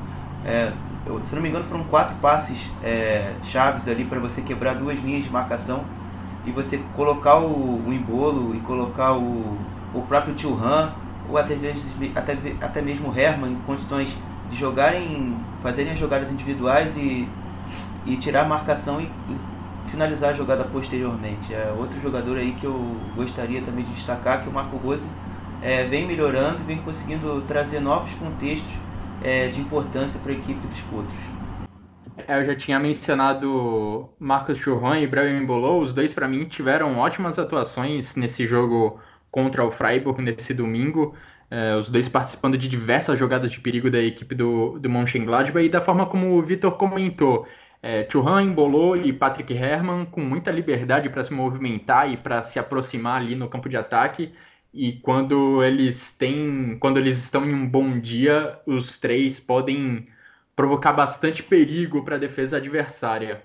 É, 0.45 0.71
eu, 1.05 1.23
se 1.23 1.33
não 1.35 1.41
me 1.41 1.49
engano, 1.49 1.65
foram 1.65 1.83
quatro 1.85 2.15
passes 2.17 2.57
é, 2.83 3.33
chaves 3.43 3.87
ali 3.87 4.05
para 4.05 4.19
você 4.19 4.41
quebrar 4.41 4.75
duas 4.75 4.99
linhas 4.99 5.23
de 5.23 5.29
marcação 5.29 5.83
e 6.45 6.51
você 6.51 6.79
colocar 6.95 7.39
o, 7.39 7.81
o 7.87 7.93
embolo 7.93 8.55
e 8.55 8.59
colocar 8.59 9.13
o, 9.13 9.57
o 9.93 10.01
próprio 10.07 10.33
Tio 10.33 10.53
Han 10.53 10.93
ou 11.29 11.37
até, 11.37 11.55
vezes, 11.55 11.85
até, 12.15 12.37
até 12.61 12.81
mesmo 12.81 13.09
o 13.09 13.17
Herman 13.17 13.51
em 13.51 13.59
condições 13.65 14.15
de 14.49 14.57
jogarem, 14.57 15.37
fazerem 15.61 15.93
as 15.93 15.99
jogadas 15.99 16.29
individuais 16.31 16.95
e, 16.97 17.27
e 18.05 18.17
tirar 18.17 18.41
a 18.41 18.47
marcação 18.47 18.99
e, 18.99 19.05
e 19.05 19.52
finalizar 19.93 20.31
a 20.31 20.33
jogada 20.33 20.63
posteriormente. 20.63 21.53
É 21.53 21.71
outro 21.77 22.01
jogador 22.01 22.37
aí 22.37 22.53
que 22.53 22.65
eu 22.65 22.73
gostaria 23.15 23.61
também 23.61 23.85
de 23.85 23.91
destacar, 23.91 24.41
que 24.41 24.49
o 24.49 24.51
Marco 24.51 24.75
Rose 24.77 25.07
é, 25.61 25.85
vem 25.85 26.07
melhorando 26.07 26.61
e 26.61 26.63
vem 26.63 26.77
conseguindo 26.79 27.41
trazer 27.47 27.79
novos 27.79 28.11
contextos 28.15 28.71
é, 29.23 29.47
de 29.49 29.61
importância 29.61 30.19
para 30.19 30.31
a 30.31 30.35
equipe 30.35 30.67
dos 30.67 30.81
Potros. 30.81 31.13
É, 32.27 32.39
eu 32.39 32.45
já 32.45 32.55
tinha 32.55 32.79
mencionado 32.79 34.09
Marcos 34.19 34.57
Churran 34.57 34.99
e 34.99 35.07
Brian 35.07 35.45
Bolou, 35.45 35.81
os 35.81 35.93
dois 35.93 36.13
para 36.13 36.27
mim 36.27 36.43
tiveram 36.43 36.97
ótimas 36.97 37.37
atuações 37.37 38.15
nesse 38.15 38.47
jogo 38.47 38.99
contra 39.29 39.63
o 39.63 39.71
Freiburg 39.71 40.21
nesse 40.21 40.53
domingo. 40.55 41.15
É, 41.51 41.75
os 41.75 41.87
dois 41.87 42.09
participando 42.09 42.57
de 42.57 42.67
diversas 42.67 43.19
jogadas 43.19 43.51
de 43.51 43.59
perigo 43.59 43.91
da 43.91 44.01
equipe 44.01 44.33
do, 44.33 44.79
do 44.79 44.89
Mönchengladbach 44.89 45.63
e 45.63 45.69
da 45.69 45.79
forma 45.79 46.07
como 46.07 46.35
o 46.35 46.41
Vitor 46.41 46.71
comentou. 46.71 47.47
É, 47.85 48.07
Churran, 48.09 48.43
Embolou 48.43 48.95
e 48.95 49.11
Patrick 49.11 49.53
Herrmann 49.53 50.05
com 50.05 50.21
muita 50.21 50.49
liberdade 50.49 51.09
para 51.09 51.21
se 51.21 51.33
movimentar 51.33 52.09
e 52.09 52.15
para 52.15 52.41
se 52.41 52.57
aproximar 52.57 53.19
ali 53.19 53.35
no 53.35 53.49
campo 53.49 53.67
de 53.67 53.75
ataque. 53.75 54.33
E 54.73 54.93
quando 54.93 55.61
eles 55.61 56.13
têm, 56.13 56.77
quando 56.79 56.97
eles 56.97 57.17
estão 57.17 57.43
em 57.43 57.53
um 57.53 57.67
bom 57.67 57.99
dia, 57.99 58.57
os 58.65 58.97
três 58.97 59.37
podem 59.37 60.07
provocar 60.55 60.93
bastante 60.93 61.43
perigo 61.43 62.05
para 62.05 62.15
a 62.15 62.19
defesa 62.19 62.55
adversária. 62.55 63.43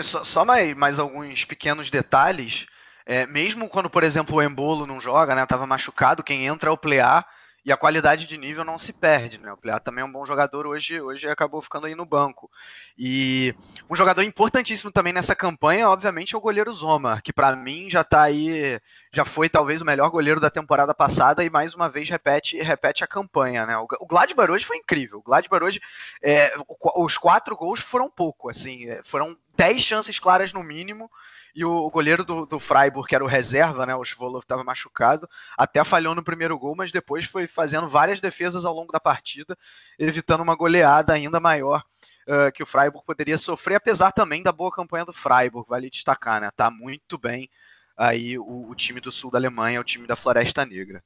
Só, 0.00 0.22
só 0.22 0.44
mais, 0.44 0.72
mais 0.76 1.00
alguns 1.00 1.44
pequenos 1.44 1.90
detalhes. 1.90 2.66
É, 3.04 3.26
mesmo 3.26 3.68
quando, 3.68 3.90
por 3.90 4.04
exemplo, 4.04 4.36
o 4.36 4.42
Embolo 4.42 4.86
não 4.86 5.00
joga, 5.00 5.34
né, 5.34 5.44
tava 5.46 5.66
machucado, 5.66 6.22
quem 6.22 6.46
entra 6.46 6.70
é 6.70 6.72
o 6.72 6.78
Plear 6.78 7.26
e 7.64 7.72
a 7.72 7.76
qualidade 7.76 8.26
de 8.26 8.38
nível 8.38 8.64
não 8.64 8.78
se 8.78 8.92
perde, 8.92 9.38
né? 9.38 9.52
O 9.52 9.56
Plear 9.56 9.80
também 9.80 10.02
é 10.02 10.04
um 10.04 10.12
bom 10.12 10.24
jogador 10.24 10.66
hoje, 10.66 11.00
hoje 11.00 11.28
acabou 11.28 11.60
ficando 11.60 11.86
aí 11.86 11.94
no 11.94 12.06
banco. 12.06 12.50
E 12.98 13.54
um 13.88 13.94
jogador 13.94 14.22
importantíssimo 14.22 14.90
também 14.90 15.12
nessa 15.12 15.34
campanha, 15.34 15.88
obviamente, 15.88 16.34
é 16.34 16.38
o 16.38 16.40
goleiro 16.40 16.72
Zoma, 16.72 17.20
que 17.22 17.32
para 17.32 17.54
mim 17.54 17.90
já 17.90 18.02
tá 18.02 18.22
aí, 18.22 18.80
já 19.12 19.24
foi 19.24 19.48
talvez 19.48 19.82
o 19.82 19.84
melhor 19.84 20.10
goleiro 20.10 20.40
da 20.40 20.50
temporada 20.50 20.94
passada 20.94 21.44
e 21.44 21.50
mais 21.50 21.74
uma 21.74 21.88
vez 21.88 22.08
repete, 22.08 22.58
repete 22.62 23.04
a 23.04 23.06
campanha, 23.06 23.66
né? 23.66 23.76
O 23.76 24.06
Gladbach 24.06 24.50
hoje 24.50 24.64
foi 24.64 24.78
incrível. 24.78 25.18
O 25.18 25.22
Gladbach 25.22 25.62
hoje, 25.62 25.80
é, 26.22 26.52
os 26.96 27.18
quatro 27.18 27.56
gols 27.56 27.80
foram 27.80 28.10
pouco, 28.10 28.48
assim, 28.48 28.88
é, 28.88 29.02
foram 29.04 29.36
dez 29.56 29.82
chances 29.82 30.18
claras 30.18 30.52
no 30.52 30.62
mínimo 30.62 31.10
e 31.54 31.64
o, 31.64 31.70
o 31.70 31.90
goleiro 31.90 32.24
do, 32.24 32.46
do, 32.46 32.58
Freiburg, 32.58 33.08
que 33.08 33.14
era 33.14 33.24
o 33.24 33.28
reserva, 33.28 33.86
né, 33.86 33.94
o 33.94 34.04
Svolov 34.04 34.42
estava 34.42 34.64
machucado, 34.64 35.28
até 35.56 35.82
falhou 35.84 36.14
no 36.14 36.22
primeiro 36.22 36.58
gol, 36.58 36.74
mas 36.76 36.92
depois 36.92 37.24
foi 37.24 37.46
fazendo 37.46 37.88
várias 37.88 38.20
defesas 38.20 38.64
ao 38.64 38.74
longo 38.74 38.92
da 38.92 39.00
partida, 39.00 39.56
evitando 39.98 40.42
uma 40.42 40.54
goleada 40.54 41.12
ainda 41.12 41.40
maior 41.40 41.82
uh, 42.26 42.52
que 42.52 42.62
o 42.62 42.66
Freiburg 42.66 43.04
poderia 43.04 43.38
sofrer, 43.38 43.76
apesar 43.76 44.12
também 44.12 44.42
da 44.42 44.52
boa 44.52 44.70
campanha 44.70 45.04
do 45.04 45.12
Freiburg, 45.12 45.68
vale 45.68 45.90
destacar, 45.90 46.40
né? 46.40 46.50
Tá 46.54 46.70
muito 46.70 47.18
bem 47.18 47.48
aí 47.96 48.38
o, 48.38 48.68
o 48.70 48.74
time 48.74 49.00
do 49.00 49.12
sul 49.12 49.30
da 49.30 49.38
Alemanha, 49.38 49.80
o 49.80 49.84
time 49.84 50.06
da 50.06 50.16
Floresta 50.16 50.64
Negra. 50.64 51.02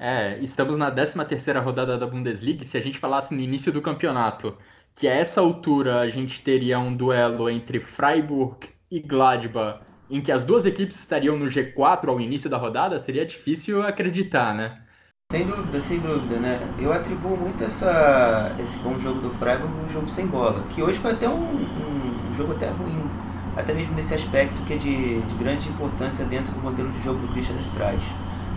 É, 0.00 0.38
estamos 0.38 0.76
na 0.76 0.90
13 0.90 1.24
terceira 1.24 1.60
rodada 1.60 1.98
da 1.98 2.06
Bundesliga, 2.06 2.64
se 2.64 2.78
a 2.78 2.80
gente 2.80 2.98
falasse 2.98 3.34
no 3.34 3.40
início 3.40 3.72
do 3.72 3.82
campeonato 3.82 4.56
que 4.94 5.06
a 5.06 5.14
essa 5.14 5.40
altura 5.40 6.00
a 6.00 6.08
gente 6.08 6.40
teria 6.42 6.78
um 6.78 6.94
duelo 6.94 7.48
entre 7.48 7.80
Freiburg 7.80 8.68
e 8.90 9.00
Gladbach 9.00 9.80
em 10.10 10.20
que 10.20 10.32
as 10.32 10.44
duas 10.44 10.64
equipes 10.64 10.98
estariam 10.98 11.38
no 11.38 11.44
G4 11.46 12.08
ao 12.08 12.20
início 12.20 12.48
da 12.48 12.56
rodada, 12.56 12.98
seria 12.98 13.26
difícil 13.26 13.82
acreditar, 13.82 14.54
né? 14.54 14.78
Sem 15.30 15.46
dúvida, 15.46 15.80
sem 15.82 15.98
dúvida, 15.98 16.36
né? 16.36 16.58
Eu 16.78 16.90
atribuo 16.90 17.36
muito 17.36 17.62
essa, 17.62 18.56
esse 18.58 18.78
bom 18.78 18.98
jogo 18.98 19.20
do 19.20 19.30
Freiburg 19.38 19.70
um 19.70 19.92
jogo 19.92 20.08
sem 20.08 20.26
bola, 20.26 20.64
que 20.74 20.82
hoje 20.82 20.98
foi 20.98 21.10
até 21.10 21.28
um, 21.28 21.34
um, 21.34 22.34
jogo 22.34 22.52
até 22.52 22.68
ruim, 22.68 23.02
até 23.54 23.74
mesmo 23.74 23.94
nesse 23.94 24.14
aspecto 24.14 24.62
que 24.62 24.72
é 24.72 24.76
de, 24.78 25.20
de 25.20 25.34
grande 25.34 25.68
importância 25.68 26.24
dentro 26.24 26.50
do 26.52 26.60
modelo 26.60 26.90
de 26.92 27.04
jogo 27.04 27.20
do 27.20 27.28
Christian 27.34 27.60
Strauss. 27.60 28.02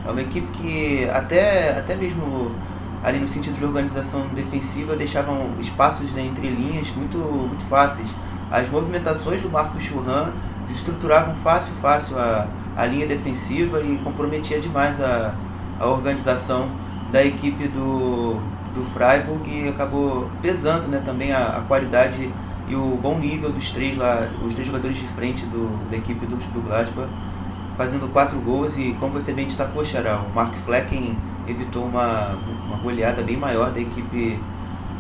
É 0.06 0.10
uma 0.10 0.22
equipe 0.22 0.48
que 0.54 1.10
até, 1.10 1.78
até 1.78 1.96
mesmo 1.96 2.56
ali 3.04 3.20
no 3.20 3.28
sentido 3.28 3.58
de 3.58 3.66
organização 3.66 4.28
defensiva 4.30 4.96
deixavam 4.96 5.54
espaços 5.60 6.16
entre 6.16 6.48
linhas 6.48 6.90
muito, 6.92 7.18
muito 7.18 7.66
fáceis. 7.66 8.08
As 8.52 8.70
movimentações 8.70 9.42
do 9.42 9.50
Marcos 9.50 9.82
Churran 9.84 10.32
desestruturavam 10.68 11.36
fácil, 11.36 11.72
fácil 11.82 12.20
a, 12.20 12.48
a 12.76 12.86
linha 12.86 13.08
defensiva 13.08 13.82
e 13.82 13.98
comprometia 14.04 14.60
demais 14.60 15.00
a, 15.00 15.34
a 15.80 15.88
organização 15.88 16.70
da 17.12 17.24
equipe 17.24 17.68
do, 17.70 18.36
do 18.76 18.86
Freiburg 18.94 19.50
e 19.50 19.70
acabou 19.70 20.30
pesando 20.42 20.88
né, 20.88 21.02
também 21.06 21.32
a, 21.32 21.58
a 21.58 21.62
qualidade 21.62 22.30
e 22.68 22.76
o 22.76 22.98
bom 23.02 23.18
nível 23.20 23.52
dos 23.52 23.72
três 23.72 23.98
lá, 23.98 24.28
os 24.46 24.54
três 24.54 24.68
jogadores 24.68 24.98
de 24.98 25.08
frente 25.10 25.46
do, 25.46 25.90
da 25.90 25.98
equipe 25.98 26.26
do, 26.26 26.36
do 26.36 26.62
Gladbach, 26.62 27.10
fazendo 27.78 28.12
quatro 28.12 28.38
gols 28.40 28.78
e 28.78 28.96
como 29.00 29.14
você 29.14 29.34
bem 29.34 29.48
destacou, 29.48 29.84
Xará, 29.84 30.18
o 30.20 30.34
Mark 30.34 30.54
Flecken 30.66 31.18
evitou 31.48 31.86
uma, 31.86 32.38
uma 32.68 32.78
goleada 32.78 33.22
bem 33.24 33.38
maior 33.38 33.72
da 33.72 33.80
equipe 33.80 34.40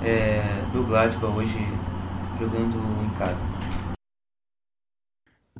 é, 0.03 0.41
do 0.73 0.83
Gladbach 0.83 1.33
hoje 1.33 1.67
jogando 2.39 3.00
casa. 3.21 3.37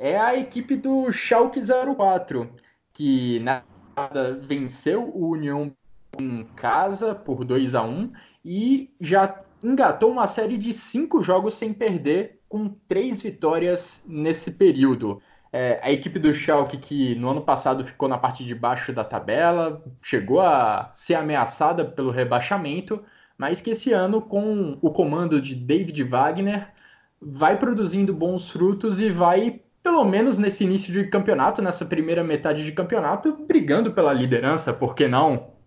é 0.00 0.18
a 0.18 0.36
equipe 0.36 0.76
do 0.76 1.10
Schalke 1.12 1.60
04, 1.60 2.50
que 2.92 3.38
nada 3.38 4.38
venceu 4.42 5.04
o 5.14 5.30
União 5.30 5.72
em 6.18 6.44
casa 6.56 7.14
por 7.14 7.44
2 7.44 7.76
a 7.76 7.82
1 7.82 8.12
e 8.44 8.90
já 9.00 9.42
engatou 9.62 10.10
uma 10.10 10.26
série 10.26 10.56
de 10.56 10.72
cinco 10.72 11.22
jogos 11.22 11.54
sem 11.54 11.72
perder 11.72 12.40
com 12.48 12.68
três 12.88 13.20
vitórias 13.22 14.04
nesse 14.08 14.52
período. 14.52 15.20
É, 15.52 15.80
a 15.82 15.90
equipe 15.90 16.18
do 16.18 16.32
Schalke, 16.32 16.76
que 16.76 17.14
no 17.14 17.30
ano 17.30 17.40
passado 17.40 17.84
ficou 17.84 18.08
na 18.08 18.18
parte 18.18 18.44
de 18.44 18.54
baixo 18.54 18.92
da 18.92 19.04
tabela, 19.04 19.82
chegou 20.02 20.40
a 20.40 20.90
ser 20.94 21.14
ameaçada 21.14 21.84
pelo 21.84 22.10
rebaixamento, 22.10 23.02
mas 23.36 23.60
que 23.60 23.70
esse 23.70 23.92
ano, 23.92 24.20
com 24.20 24.78
o 24.82 24.90
comando 24.90 25.40
de 25.40 25.54
David 25.54 26.02
Wagner, 26.04 26.68
vai 27.20 27.58
produzindo 27.58 28.12
bons 28.12 28.50
frutos 28.50 29.00
e 29.00 29.10
vai, 29.10 29.60
pelo 29.82 30.04
menos 30.04 30.38
nesse 30.38 30.64
início 30.64 30.92
de 30.92 31.08
campeonato, 31.08 31.62
nessa 31.62 31.84
primeira 31.84 32.22
metade 32.22 32.64
de 32.64 32.72
campeonato, 32.72 33.32
brigando 33.46 33.92
pela 33.92 34.12
liderança, 34.12 34.72
por 34.72 34.94
que 34.94 35.08
não? 35.08 35.57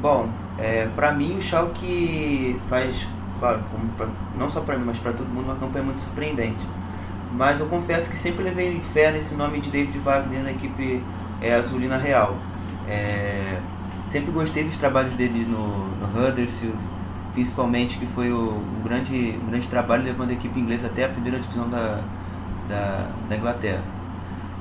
Bom, 0.00 0.28
é, 0.58 0.88
para 0.96 1.12
mim 1.12 1.36
o 1.36 1.42
Schalke 1.42 2.58
faz 2.68 2.96
claro, 3.40 3.60
pra, 3.96 4.06
não 4.38 4.50
só 4.50 4.60
para 4.60 4.76
mim, 4.76 4.84
mas 4.86 4.98
para 4.98 5.12
todo 5.12 5.26
mundo, 5.26 5.46
uma 5.46 5.56
campanha 5.56 5.84
muito 5.84 6.02
surpreendente. 6.02 6.66
Mas 7.32 7.58
eu 7.58 7.66
confesso 7.66 8.10
que 8.10 8.18
sempre 8.18 8.44
levei 8.44 8.80
fé 8.92 9.10
nesse 9.10 9.34
nome 9.34 9.60
de 9.60 9.70
David 9.70 9.98
Wagner 9.98 10.42
na 10.42 10.50
equipe 10.52 11.02
é, 11.40 11.54
Azulina 11.54 11.96
Real. 11.96 12.36
É, 12.88 13.58
sempre 14.06 14.30
gostei 14.30 14.64
dos 14.64 14.76
trabalhos 14.78 15.14
dele 15.14 15.44
no, 15.44 15.88
no 15.88 16.06
Huddersfield, 16.06 16.78
principalmente 17.32 17.98
que 17.98 18.06
foi 18.06 18.32
o, 18.32 18.48
o, 18.48 18.82
grande, 18.84 19.38
grande 19.48 19.68
trabalho 19.68 20.04
levando 20.04 20.30
a 20.30 20.32
equipe 20.32 20.58
inglesa 20.58 20.86
até 20.86 21.04
a 21.04 21.08
primeira 21.08 21.38
divisão 21.38 21.68
da, 21.68 22.00
da, 22.68 23.10
da 23.28 23.36
Inglaterra. 23.36 23.82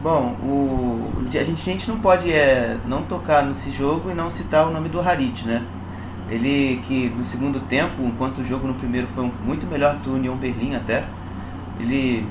Bom, 0.01 0.33
o, 0.41 1.11
a, 1.27 1.43
gente, 1.43 1.69
a 1.69 1.73
gente 1.73 1.87
não 1.89 1.99
pode 1.99 2.31
é, 2.31 2.77
não 2.87 3.03
tocar 3.03 3.43
nesse 3.43 3.69
jogo 3.69 4.09
e 4.09 4.13
não 4.13 4.31
citar 4.31 4.65
o 4.65 4.71
nome 4.71 4.87
do 4.87 4.97
Harit, 5.01 5.45
né? 5.45 5.61
Ele 6.29 6.81
que 6.87 7.09
no 7.09 7.23
segundo 7.23 7.59
tempo, 7.67 8.01
enquanto 8.03 8.37
o 8.37 8.45
jogo 8.45 8.65
no 8.65 8.75
primeiro 8.75 9.07
foi 9.13 9.29
muito 9.43 9.67
melhor 9.67 9.97
que 9.97 10.09
o 10.09 10.13
União 10.13 10.37
Berlim 10.37 10.73
até, 10.73 11.03
ele 11.81 12.25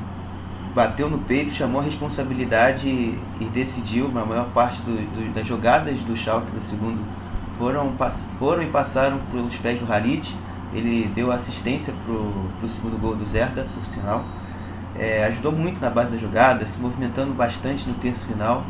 bateu 0.74 1.10
no 1.10 1.18
peito, 1.18 1.52
chamou 1.52 1.82
a 1.82 1.84
responsabilidade 1.84 2.88
e, 2.88 3.18
e 3.38 3.44
decidiu, 3.46 4.06
a 4.06 4.24
maior 4.24 4.46
parte 4.54 4.80
do, 4.80 4.92
do, 4.92 5.34
das 5.34 5.46
jogadas 5.46 5.98
do 6.00 6.16
Schalke 6.16 6.50
no 6.54 6.62
segundo 6.62 7.04
foram, 7.58 7.92
foram 8.38 8.62
e 8.62 8.66
passaram 8.66 9.18
pelos 9.30 9.54
pés 9.56 9.78
do 9.78 9.92
Harit. 9.92 10.34
ele 10.72 11.10
deu 11.14 11.30
assistência 11.30 11.92
para 12.02 12.14
o 12.14 12.68
segundo 12.68 12.98
gol 12.98 13.14
do 13.14 13.26
Zerda, 13.26 13.66
por 13.74 13.84
sinal. 13.84 14.24
É, 14.98 15.24
ajudou 15.26 15.52
muito 15.52 15.80
na 15.80 15.90
base 15.90 16.10
da 16.10 16.16
jogada, 16.16 16.66
se 16.66 16.78
movimentando 16.78 17.32
bastante 17.32 17.88
no 17.88 17.94
terço 17.94 18.26
final. 18.26 18.64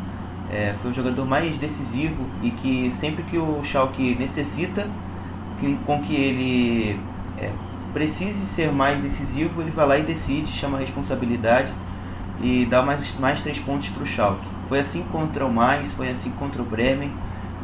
É, 0.51 0.75
foi 0.81 0.91
o 0.91 0.93
jogador 0.93 1.25
mais 1.25 1.57
decisivo 1.57 2.25
e 2.41 2.51
que 2.51 2.91
sempre 2.91 3.23
que 3.23 3.37
o 3.37 3.63
Schalke 3.63 4.15
necessita, 4.15 4.87
que, 5.59 5.77
com 5.85 6.01
que 6.01 6.15
ele 6.15 6.99
é, 7.37 7.51
precise 7.93 8.45
ser 8.45 8.71
mais 8.71 9.01
decisivo, 9.01 9.61
ele 9.61 9.71
vai 9.71 9.87
lá 9.87 9.97
e 9.97 10.03
decide, 10.03 10.51
chama 10.51 10.77
a 10.77 10.81
responsabilidade 10.81 11.71
e 12.41 12.65
dá 12.69 12.81
mais, 12.81 13.17
mais 13.19 13.41
três 13.41 13.59
pontos 13.59 13.89
para 13.89 14.03
o 14.03 14.05
Schalke. 14.05 14.47
Foi 14.67 14.79
assim 14.79 15.03
contra 15.11 15.45
o 15.45 15.53
Mais, 15.53 15.91
foi 15.91 16.09
assim 16.09 16.31
contra 16.31 16.61
o 16.61 16.65
Bremen, 16.65 17.11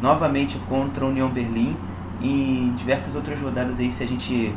novamente 0.02 0.58
contra 0.68 1.04
a 1.04 1.08
União 1.08 1.28
Berlim 1.28 1.76
e 2.20 2.68
em 2.68 2.74
diversas 2.74 3.14
outras 3.14 3.40
rodadas 3.40 3.78
aí, 3.78 3.92
se 3.92 4.02
a 4.02 4.06
gente 4.06 4.54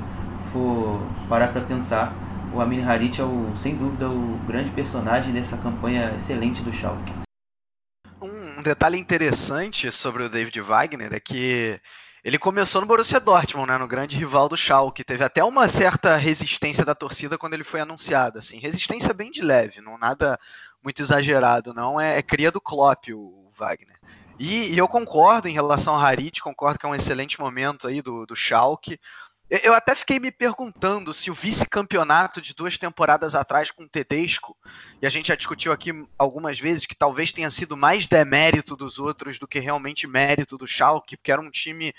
for 0.51 0.99
parar 1.27 1.49
para 1.49 1.61
pensar, 1.61 2.13
o 2.53 2.62
Amin 2.62 2.84
Harit 2.84 3.20
é 3.20 3.24
o, 3.24 3.56
sem 3.58 3.75
dúvida 3.75 4.10
o 4.10 4.38
grande 4.48 4.72
personagem 4.72 5.34
dessa 5.34 5.58
campanha 5.58 6.15
excelente 6.15 6.62
do 6.62 6.74
Schalke. 6.74 7.13
Um 8.22 8.62
detalhe 8.62 8.98
interessante 8.98 9.91
sobre 9.91 10.24
o 10.24 10.29
David 10.29 10.60
Wagner 10.62 11.13
é 11.13 11.20
que 11.20 11.79
ele 12.24 12.38
começou 12.38 12.82
no 12.82 12.88
Borussia 12.88 13.20
Dortmund, 13.20 13.72
né, 13.72 13.77
no 13.77 13.88
grande 13.88 14.18
rival 14.18 14.50
do 14.50 14.58
Schalke. 14.58 15.03
Teve 15.03 15.24
até 15.24 15.44
uma 15.44 15.68
certa 15.68 16.18
resistência 16.18 16.84
da 16.84 16.94
torcida 16.94 17.38
quando 17.38 17.53
ele 17.53 17.63
foi 17.63 17.79
anunciado. 17.79 18.39
Assim, 18.39 18.60
resistência 18.60 19.13
bem 19.13 19.32
de 19.32 19.41
leve, 19.41 19.79
não 19.79 19.98
nada 19.98 20.38
muito 20.84 21.01
exagerado, 21.01 21.74
não. 21.74 22.00
É, 22.00 22.18
é 22.18 22.22
cria 22.22 22.51
do 22.51 22.60
Klopp 22.60 23.08
o 23.13 23.51
Wagner. 23.56 23.98
E, 24.38 24.74
e, 24.74 24.77
eu 24.77 24.88
concordo 24.88 25.50
em 25.50 25.53
relação 25.53 25.94
ao 25.94 26.01
Harit, 26.01 26.41
concordo 26.41 26.79
que 26.79 26.86
é 26.86 26.89
um 26.89 26.96
excelente 26.96 27.39
momento 27.39 27.88
aí 27.88 28.01
do, 28.01 28.25
do 28.25 28.36
Schalke. 28.36 28.98
Eu 29.50 29.74
até 29.74 29.96
fiquei 29.96 30.20
me 30.20 30.32
perguntando 30.32 31.12
se 31.12 31.32
o 31.32 31.34
vice-campeonato 31.34 32.39
de 32.39 32.53
duas 32.53 32.77
temporadas 32.77 33.34
atrás 33.34 33.72
com 33.72 33.84
o 33.84 33.89
Tedesco, 33.89 34.56
e 35.01 35.08
a 35.08 35.10
gente 35.10 35.29
já 35.29 35.36
discutiu 35.36 35.72
aqui 35.72 35.91
algumas 36.20 36.60
vezes 36.60 36.86
que 36.86 36.96
talvez 36.96 37.32
tenha 37.32 37.50
sido 37.50 37.75
mais 37.75 38.08
demérito 38.08 38.75
dos 38.75 39.00
outros 39.00 39.39
do 39.39 39.48
que 39.48 39.58
realmente 39.58 40.06
mérito 40.06 40.56
do 40.56 40.68
Schalke, 40.68 41.18
porque 41.18 41.32
era 41.32 41.41
um 41.41 41.50
time 41.50 41.96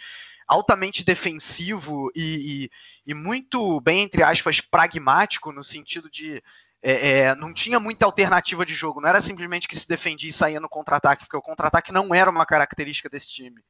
altamente 0.47 1.05
defensivo 1.05 2.13
e, 2.15 2.67
e, 3.07 3.11
e 3.11 3.15
muito 3.15 3.81
bem, 3.81 4.03
entre 4.03 4.23
aspas, 4.23 4.61
pragmático, 4.61 5.51
no 5.51 5.65
sentido 5.65 6.09
de 6.09 6.41
é, 6.83 7.11
é, 7.11 7.35
não 7.35 7.53
tinha 7.53 7.79
muita 7.81 8.07
alternativa 8.07 8.65
de 8.65 8.75
jogo, 8.75 9.01
não 9.01 9.09
era 9.09 9.21
simplesmente 9.21 9.67
que 9.69 9.77
se 9.77 9.89
defendia 9.89 10.31
e 10.31 10.33
saía 10.33 10.61
no 10.61 10.69
contra-ataque, 10.69 11.25
porque 11.25 11.37
o 11.37 11.43
contra-ataque 11.43 11.93
não 11.93 12.15
era 12.15 12.31
uma 12.31 12.47
característica 12.47 13.09
desse 13.09 13.29
time. 13.29 13.61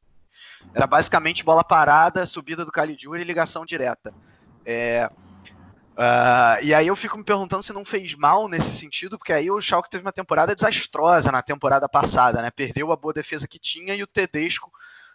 Era 0.74 0.86
basicamente 0.86 1.44
bola 1.44 1.64
parada, 1.64 2.26
subida 2.26 2.64
do 2.64 2.72
Caligiuri 2.72 3.22
e 3.22 3.24
ligação 3.24 3.64
direta. 3.64 4.12
É, 4.64 5.10
uh, 5.96 6.64
e 6.64 6.74
aí 6.74 6.86
eu 6.86 6.96
fico 6.96 7.16
me 7.16 7.24
perguntando 7.24 7.62
se 7.62 7.72
não 7.72 7.84
fez 7.84 8.14
mal 8.14 8.48
nesse 8.48 8.76
sentido, 8.76 9.18
porque 9.18 9.32
aí 9.32 9.50
o 9.50 9.60
Schalke 9.60 9.90
teve 9.90 10.04
uma 10.04 10.12
temporada 10.12 10.54
desastrosa 10.54 11.32
na 11.32 11.42
temporada 11.42 11.88
passada, 11.88 12.42
né? 12.42 12.50
Perdeu 12.50 12.92
a 12.92 12.96
boa 12.96 13.14
defesa 13.14 13.48
que 13.48 13.58
tinha 13.58 13.94
e 13.94 14.02
o 14.02 14.06
Tedesco 14.06 14.70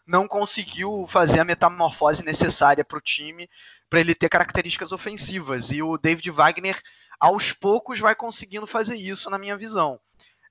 não 0.05 0.27
conseguiu 0.27 1.05
fazer 1.07 1.39
a 1.39 1.45
metamorfose 1.45 2.23
necessária 2.23 2.85
para 2.85 2.97
o 2.97 3.01
time 3.01 3.49
para 3.89 3.99
ele 3.99 4.13
ter 4.13 4.29
características 4.29 4.91
ofensivas. 4.91 5.71
E 5.71 5.81
o 5.81 5.97
David 5.97 6.29
Wagner, 6.29 6.79
aos 7.19 7.51
poucos, 7.51 7.99
vai 7.99 8.13
conseguindo 8.13 8.67
fazer 8.67 8.95
isso, 8.95 9.29
na 9.29 9.37
minha 9.37 9.57
visão. 9.57 9.99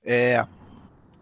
É, 0.03 0.45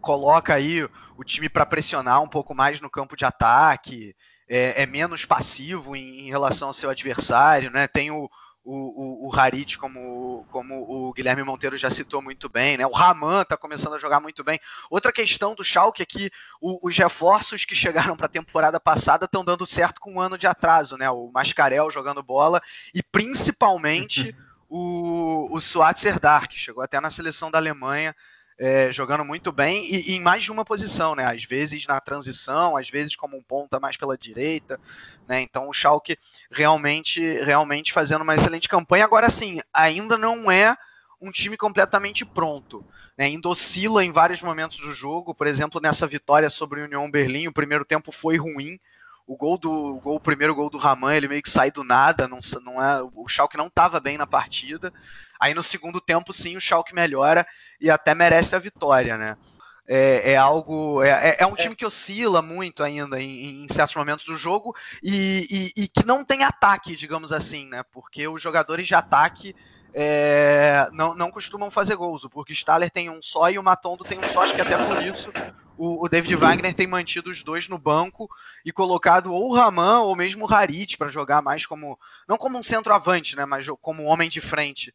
coloca 0.03 0.53
aí 0.53 0.83
o 1.17 1.23
time 1.23 1.47
para 1.47 1.65
pressionar 1.65 2.21
um 2.21 2.27
pouco 2.27 2.53
mais 2.53 2.81
no 2.81 2.89
campo 2.89 3.15
de 3.15 3.23
ataque, 3.23 4.13
é, 4.47 4.83
é 4.83 4.85
menos 4.85 5.25
passivo 5.25 5.95
em, 5.95 6.27
em, 6.27 6.29
relação 6.29 6.67
ao 6.67 6.73
seu 6.73 6.89
adversário, 6.89 7.71
né? 7.71 7.87
Tem 7.87 8.11
o, 8.11 8.29
o, 8.65 9.25
o, 9.25 9.29
o 9.29 9.39
Harit, 9.39 9.77
como, 9.77 10.45
como 10.51 10.83
o 10.83 11.13
Guilherme 11.13 11.43
Monteiro 11.43 11.77
já 11.77 11.89
citou 11.89 12.21
muito 12.21 12.49
bem, 12.49 12.75
né? 12.75 12.85
O 12.85 12.91
Raman 12.91 13.43
está 13.43 13.55
começando 13.55 13.95
a 13.95 13.97
jogar 13.97 14.19
muito 14.19 14.43
bem. 14.43 14.59
Outra 14.89 15.13
questão 15.13 15.55
do 15.55 15.63
Schalke 15.63 16.03
é 16.03 16.05
que 16.05 16.29
o, 16.61 16.85
os 16.85 16.97
reforços 16.97 17.63
que 17.63 17.73
chegaram 17.73 18.17
para 18.17 18.25
a 18.25 18.29
temporada 18.29 18.81
passada 18.81 19.23
estão 19.23 19.43
dando 19.43 19.65
certo 19.65 20.01
com 20.01 20.15
um 20.15 20.21
ano 20.21 20.37
de 20.37 20.45
atraso, 20.45 20.97
né? 20.97 21.09
O 21.09 21.31
Mascarel 21.33 21.89
jogando 21.89 22.21
bola 22.21 22.61
e 22.93 23.01
principalmente 23.01 24.35
o, 24.67 25.47
o 25.49 25.61
Suatzer 25.61 26.19
Dark, 26.19 26.51
chegou 26.51 26.83
até 26.83 26.99
na 26.99 27.09
seleção 27.09 27.49
da 27.49 27.57
Alemanha, 27.57 28.13
é, 28.57 28.91
jogando 28.91 29.25
muito 29.25 29.51
bem 29.51 29.85
e, 29.85 30.11
e, 30.11 30.15
em 30.15 30.21
mais 30.21 30.43
de 30.43 30.51
uma 30.51 30.63
posição, 30.63 31.15
né? 31.15 31.25
Às 31.25 31.43
vezes 31.43 31.87
na 31.87 31.99
transição, 31.99 32.77
às 32.77 32.89
vezes 32.89 33.15
como 33.15 33.37
um 33.37 33.41
ponta 33.41 33.79
mais 33.79 33.97
pela 33.97 34.17
direita, 34.17 34.79
né? 35.27 35.41
Então 35.41 35.67
o 35.67 35.73
Schalke 35.73 36.17
realmente, 36.51 37.21
realmente 37.43 37.93
fazendo 37.93 38.21
uma 38.21 38.35
excelente 38.35 38.69
campanha. 38.69 39.05
Agora 39.05 39.29
sim, 39.29 39.59
ainda 39.73 40.17
não 40.17 40.51
é 40.51 40.75
um 41.21 41.31
time 41.31 41.55
completamente 41.55 42.25
pronto. 42.25 42.85
Né? 43.17 43.25
Ainda 43.25 43.47
oscila 43.47 44.03
em 44.03 44.11
vários 44.11 44.41
momentos 44.41 44.79
do 44.79 44.93
jogo. 44.93 45.33
Por 45.33 45.47
exemplo, 45.47 45.79
nessa 45.81 46.05
vitória 46.05 46.49
sobre 46.49 46.81
o 46.81 46.85
União 46.85 47.09
Berlim, 47.09 47.47
o 47.47 47.53
primeiro 47.53 47.85
tempo 47.85 48.11
foi 48.11 48.35
ruim 48.35 48.79
o 49.25 49.37
gol 49.37 49.57
do 49.57 49.71
o, 49.71 49.99
gol, 49.99 50.15
o 50.15 50.19
primeiro 50.19 50.55
gol 50.55 50.69
do 50.69 50.77
Raman, 50.77 51.15
ele 51.15 51.27
meio 51.27 51.41
que 51.41 51.49
sai 51.49 51.71
do 51.71 51.83
nada, 51.83 52.27
não, 52.27 52.39
não 52.63 52.81
é, 52.83 53.01
o 53.13 53.27
Schalke 53.27 53.57
não 53.57 53.67
estava 53.67 53.99
bem 53.99 54.17
na 54.17 54.27
partida. 54.27 54.93
Aí 55.39 55.53
no 55.53 55.63
segundo 55.63 55.99
tempo, 55.99 56.31
sim, 56.31 56.55
o 56.55 56.61
Schalke 56.61 56.93
melhora 56.93 57.45
e 57.79 57.89
até 57.89 58.13
merece 58.13 58.55
a 58.55 58.59
vitória, 58.59 59.17
né? 59.17 59.37
É, 59.85 60.31
é 60.31 60.37
algo. 60.37 61.03
É, 61.03 61.09
é, 61.09 61.37
é 61.39 61.45
um 61.45 61.55
time 61.55 61.75
que 61.75 61.85
oscila 61.85 62.41
muito 62.41 62.83
ainda 62.83 63.21
em, 63.21 63.63
em 63.63 63.67
certos 63.67 63.95
momentos 63.95 64.25
do 64.25 64.37
jogo 64.37 64.73
e, 65.03 65.45
e, 65.75 65.83
e, 65.83 65.87
que 65.89 66.05
não 66.05 66.23
tem 66.23 66.43
ataque, 66.43 66.95
digamos 66.95 67.33
assim, 67.33 67.67
né? 67.67 67.83
Porque 67.91 68.25
os 68.27 68.41
jogadores 68.41 68.87
de 68.87 68.95
ataque 68.95 69.53
é, 69.93 70.89
não, 70.91 71.13
não 71.13 71.29
costumam 71.29 71.69
fazer 71.69 71.95
gols. 71.95 72.23
O 72.23 72.29
Burgstaller 72.29 72.89
tem 72.89 73.09
um 73.09 73.21
só 73.21 73.49
e 73.49 73.59
o 73.59 73.63
Matondo 73.63 74.03
tem 74.03 74.19
um 74.19 74.27
só, 74.27 74.41
acho 74.41 74.55
que 74.55 74.61
até 74.61 74.77
por 74.77 75.01
isso 75.03 75.31
o, 75.77 76.05
o 76.05 76.09
David 76.09 76.35
Wagner 76.35 76.73
tem 76.73 76.87
mantido 76.87 77.29
os 77.29 77.43
dois 77.43 77.67
no 77.67 77.77
banco 77.77 78.29
e 78.65 78.71
colocado 78.71 79.33
ou 79.33 79.49
o 79.49 79.53
Raman 79.53 80.01
ou 80.01 80.15
mesmo 80.15 80.45
o 80.45 80.53
Harit 80.53 80.97
para 80.97 81.09
jogar 81.09 81.41
mais 81.41 81.65
como, 81.65 81.99
não 82.27 82.37
como 82.37 82.57
um 82.57 82.63
centroavante, 82.63 83.35
né, 83.35 83.45
mas 83.45 83.67
como 83.81 84.03
um 84.03 84.07
homem 84.07 84.29
de 84.29 84.41
frente, 84.41 84.93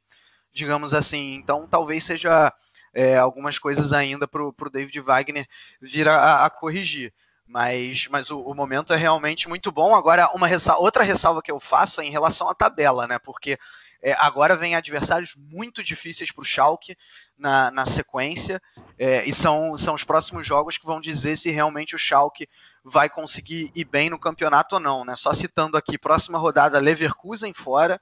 digamos 0.52 0.94
assim. 0.94 1.34
Então 1.34 1.66
talvez 1.68 2.04
seja 2.04 2.52
é, 2.92 3.16
algumas 3.16 3.58
coisas 3.58 3.92
ainda 3.92 4.26
para 4.26 4.42
o 4.42 4.70
David 4.70 5.00
Wagner 5.00 5.46
vir 5.80 6.08
a, 6.08 6.44
a 6.44 6.50
corrigir 6.50 7.12
mas, 7.48 8.06
mas 8.08 8.30
o, 8.30 8.40
o, 8.42 8.54
momento 8.54 8.92
é 8.92 8.96
realmente 8.96 9.48
muito 9.48 9.72
bom. 9.72 9.96
Agora, 9.96 10.28
uma 10.34 10.46
outra 10.76 11.02
ressalva 11.02 11.40
que 11.40 11.50
eu 11.50 11.58
faço 11.58 12.02
é 12.02 12.04
em 12.04 12.10
relação 12.10 12.50
à 12.50 12.54
tabela, 12.54 13.06
né? 13.06 13.18
Porque 13.18 13.58
é, 14.02 14.12
agora 14.18 14.54
vem 14.54 14.74
adversários 14.74 15.34
muito 15.36 15.82
difíceis 15.82 16.30
para 16.30 16.42
o 16.42 16.44
Schalke 16.44 16.96
na, 17.36 17.70
na 17.70 17.84
sequência, 17.84 18.60
é, 18.98 19.24
e 19.24 19.32
são, 19.32 19.76
são 19.76 19.94
os 19.94 20.04
próximos 20.04 20.46
jogos 20.46 20.76
que 20.76 20.86
vão 20.86 21.00
dizer 21.00 21.36
se 21.36 21.50
realmente 21.50 21.96
o 21.96 21.98
Schalke 21.98 22.48
vai 22.84 23.08
conseguir 23.08 23.70
ir 23.74 23.84
bem 23.84 24.08
no 24.08 24.18
campeonato 24.18 24.76
ou 24.76 24.80
não. 24.80 25.04
Né? 25.04 25.16
Só 25.16 25.32
citando 25.32 25.76
aqui, 25.76 25.98
próxima 25.98 26.38
rodada, 26.38 26.78
Leverkusen 26.78 27.52
fora, 27.52 28.00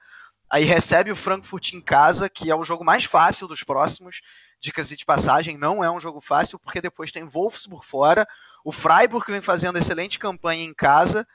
aí 0.49 0.63
recebe 0.63 1.11
o 1.11 1.15
Frankfurt 1.15 1.73
em 1.73 1.81
casa, 1.81 2.29
que 2.29 2.49
é 2.49 2.55
o 2.55 2.63
jogo 2.63 2.85
mais 2.85 3.05
fácil 3.05 3.47
dos 3.47 3.63
próximos, 3.63 4.21
dicas 4.59 4.89
de 4.89 5.05
passagem, 5.05 5.57
não 5.57 5.83
é 5.83 5.91
um 5.91 5.99
jogo 5.99 6.21
fácil, 6.21 6.59
porque 6.59 6.81
depois 6.81 7.11
tem 7.11 7.27
Wolfsburg 7.27 7.85
fora, 7.85 8.27
o 8.63 8.71
Freiburg 8.71 9.31
vem 9.31 9.41
fazendo 9.41 9.77
excelente 9.77 10.17
campanha 10.17 10.63
em 10.63 10.73
casa, 10.73 11.27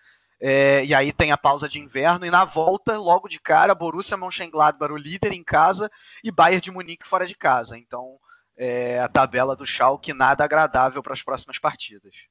é, 0.45 0.85
e 0.85 0.93
aí 0.93 1.13
tem 1.13 1.31
a 1.31 1.39
pausa 1.39 1.69
de 1.69 1.79
inverno, 1.79 2.27
e 2.27 2.31
na 2.31 2.45
volta, 2.45 2.99
logo 2.99 3.29
de 3.29 3.39
cara, 3.39 3.77
Borussia 3.77 4.17
Mönchengladbach, 4.17 4.93
o 4.93 4.97
líder 4.97 5.33
em 5.33 5.45
casa, 5.45 5.89
e 6.25 6.33
Bayern 6.33 6.61
de 6.61 6.73
Munique 6.73 7.07
fora 7.07 7.25
de 7.25 7.37
casa. 7.37 7.79
Então, 7.79 8.17
é, 8.59 8.99
a 8.99 9.07
tabela 9.07 9.55
do 9.55 9.65
Schalke 9.65 10.13
nada 10.13 10.43
agradável 10.43 11.01
para 11.01 11.13
as 11.13 11.23
próximas 11.23 11.61
partidas. 11.61 12.27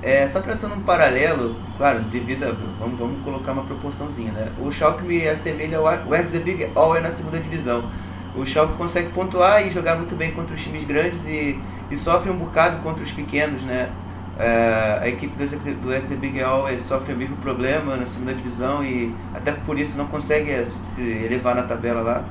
É, 0.00 0.28
só 0.28 0.40
traçando 0.40 0.76
um 0.76 0.84
paralelo, 0.84 1.56
claro, 1.76 2.04
devido 2.04 2.44
a. 2.44 2.52
Vamos, 2.52 2.98
vamos 3.00 3.24
colocar 3.24 3.50
uma 3.50 3.66
proporçãozinha, 3.66 4.30
né? 4.30 4.52
O 4.60 4.70
Schalke 4.70 5.02
me 5.02 5.26
assemelha 5.26 5.78
ao 5.78 6.14
Erzgebirge 6.14 6.70
Aue 6.72 7.00
na 7.00 7.10
segunda 7.10 7.40
divisão. 7.40 7.90
O 8.36 8.46
Schalke 8.46 8.76
consegue 8.76 9.12
pontuar 9.12 9.66
e 9.66 9.70
jogar 9.70 9.96
muito 9.96 10.14
bem 10.14 10.32
contra 10.32 10.54
os 10.54 10.62
times 10.62 10.84
grandes 10.84 11.24
e, 11.24 11.60
e 11.90 11.98
sofre 11.98 12.30
um 12.30 12.38
bocado 12.38 12.80
contra 12.82 13.02
os 13.02 13.10
pequenos, 13.10 13.62
né? 13.62 13.90
É, 14.38 14.98
a 15.00 15.08
equipe 15.08 15.34
do, 15.34 15.80
do 15.80 15.94
Exebiguel 15.94 16.66
sofre 16.80 17.14
o 17.14 17.16
mesmo 17.16 17.36
problema 17.38 17.96
na 17.96 18.04
segunda 18.04 18.34
divisão 18.34 18.84
e 18.84 19.14
até 19.34 19.52
por 19.52 19.78
isso 19.78 19.96
não 19.96 20.06
consegue 20.06 20.66
se 20.66 21.02
elevar 21.02 21.54
na 21.54 21.62
tabela 21.62 22.02
lá. 22.02 22.24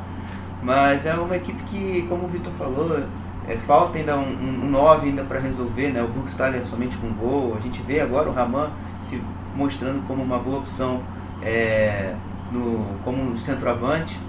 Mas 0.61 1.05
é 1.05 1.13
uma 1.15 1.35
equipe 1.35 1.61
que, 1.63 2.05
como 2.07 2.25
o 2.25 2.27
Vitor 2.27 2.51
falou, 2.53 3.03
é, 3.47 3.55
falta 3.67 3.97
ainda 3.97 4.17
um 4.17 4.69
9 4.69 5.05
um, 5.05 5.09
ainda 5.09 5.23
para 5.23 5.39
resolver, 5.39 5.89
né? 5.89 6.01
O 6.01 6.07
Burgstaller 6.07 6.65
somente 6.67 6.97
com 6.97 7.09
gol. 7.13 7.55
A 7.57 7.61
gente 7.61 7.81
vê 7.83 7.99
agora 7.99 8.29
o 8.29 8.33
Raman 8.33 8.71
se 9.01 9.21
mostrando 9.55 10.05
como 10.07 10.23
uma 10.23 10.39
boa 10.39 10.59
opção 10.59 11.01
é, 11.41 12.15
no, 12.51 12.85
como 13.03 13.37
centroavante. 13.37 14.19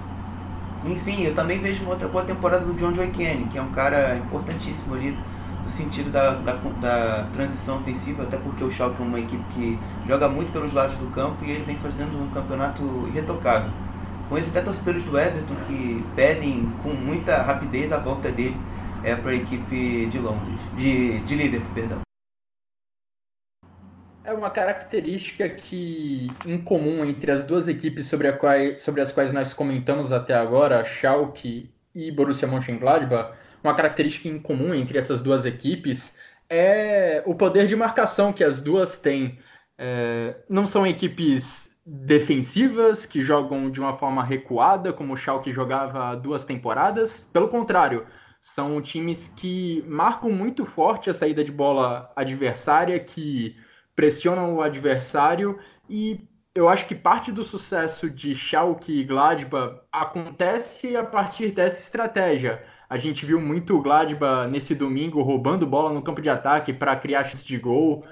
Enfim, 0.85 1.23
eu 1.23 1.33
também 1.33 1.59
vejo 1.59 1.81
uma 1.83 1.91
outra 1.91 2.07
boa 2.07 2.23
temporada 2.23 2.63
do 2.63 2.73
John 2.73 2.93
Joy 2.93 3.09
Kenny, 3.09 3.45
que 3.45 3.57
é 3.57 3.61
um 3.61 3.71
cara 3.71 4.15
importantíssimo 4.17 4.93
ali 4.93 5.17
do 5.67 5.73
sentido 5.73 6.09
da, 6.09 6.31
da, 6.31 6.53
da, 6.53 7.29
transição 7.33 7.79
ofensiva, 7.79 8.23
até 8.23 8.37
porque 8.37 8.63
o 8.63 8.71
Schalke 8.71 9.01
é 9.01 9.05
uma 9.05 9.19
equipe 9.19 9.43
que 9.53 9.77
joga 10.07 10.29
muito 10.29 10.51
pelos 10.51 10.73
lados 10.73 10.95
do 10.97 11.11
campo 11.11 11.43
e 11.43 11.51
ele 11.51 11.63
vem 11.65 11.77
fazendo 11.77 12.17
um 12.17 12.29
campeonato 12.29 12.83
irretocável. 13.09 13.69
Isso, 14.37 14.49
até 14.49 14.61
torcedores 14.61 15.03
do 15.03 15.17
Everton 15.17 15.55
que 15.67 16.03
pedem 16.15 16.69
com 16.83 16.89
muita 16.89 17.41
rapidez 17.41 17.91
a 17.91 17.97
volta 17.97 18.31
dele 18.31 18.55
é, 19.03 19.15
para 19.15 19.31
a 19.31 19.35
equipe 19.35 20.05
de 20.07 20.17
Londres, 20.17 20.59
de, 20.77 21.19
de 21.19 21.35
Liverpool, 21.35 21.73
perdão. 21.73 21.99
É 24.23 24.33
uma 24.33 24.49
característica 24.49 25.47
que 25.47 26.29
incomum 26.45 27.05
entre 27.05 27.31
as 27.31 27.45
duas 27.45 27.69
equipes 27.69 28.07
sobre, 28.07 28.31
qual, 28.33 28.55
sobre 28.77 29.01
as 29.01 29.11
quais 29.11 29.31
nós 29.31 29.53
comentamos 29.53 30.11
até 30.11 30.33
agora, 30.33 30.83
Schalke 30.83 31.69
e 31.95 32.11
Borussia 32.11 32.47
Mönchengladbach, 32.47 33.31
uma 33.63 33.73
característica 33.73 34.27
incomum 34.27 34.73
entre 34.73 34.97
essas 34.97 35.21
duas 35.21 35.45
equipes 35.45 36.17
é 36.49 37.21
o 37.25 37.35
poder 37.35 37.67
de 37.67 37.75
marcação 37.75 38.31
que 38.31 38.43
as 38.43 38.61
duas 38.61 38.99
têm. 38.99 39.39
É, 39.77 40.37
não 40.49 40.65
são 40.65 40.87
equipes 40.87 41.77
defensivas 41.85 43.05
que 43.05 43.21
jogam 43.21 43.69
de 43.69 43.79
uma 43.79 43.93
forma 43.93 44.23
recuada, 44.23 44.91
como 44.91 45.13
o 45.13 45.17
Schalke 45.17 45.53
jogava 45.53 46.09
há 46.09 46.15
duas 46.15 46.45
temporadas. 46.45 47.29
Pelo 47.31 47.47
contrário, 47.47 48.05
são 48.41 48.81
times 48.81 49.27
que 49.27 49.83
marcam 49.87 50.31
muito 50.31 50.65
forte 50.65 51.09
a 51.09 51.13
saída 51.13 51.43
de 51.43 51.51
bola 51.51 52.11
adversária, 52.15 52.99
que 52.99 53.55
pressionam 53.95 54.55
o 54.55 54.61
adversário 54.61 55.59
e 55.89 56.27
eu 56.57 56.67
acho 56.67 56.87
que 56.87 56.95
parte 56.95 57.31
do 57.31 57.43
sucesso 57.43 58.09
de 58.09 58.33
Schalke 58.33 58.91
e 58.91 59.03
Gladbach 59.03 59.79
acontece 59.91 60.95
a 60.95 61.03
partir 61.03 61.51
dessa 61.51 61.79
estratégia. 61.79 62.63
A 62.89 62.97
gente 62.97 63.25
viu 63.25 63.39
muito 63.41 63.75
o 63.75 63.81
Gladbach 63.81 64.49
nesse 64.49 64.73
domingo 64.73 65.21
roubando 65.21 65.65
bola 65.65 65.93
no 65.93 66.01
campo 66.01 66.21
de 66.21 66.29
ataque 66.29 66.71
para 66.71 66.95
criar 66.95 67.25
chances 67.25 67.43
de 67.43 67.57
gol. 67.57 68.05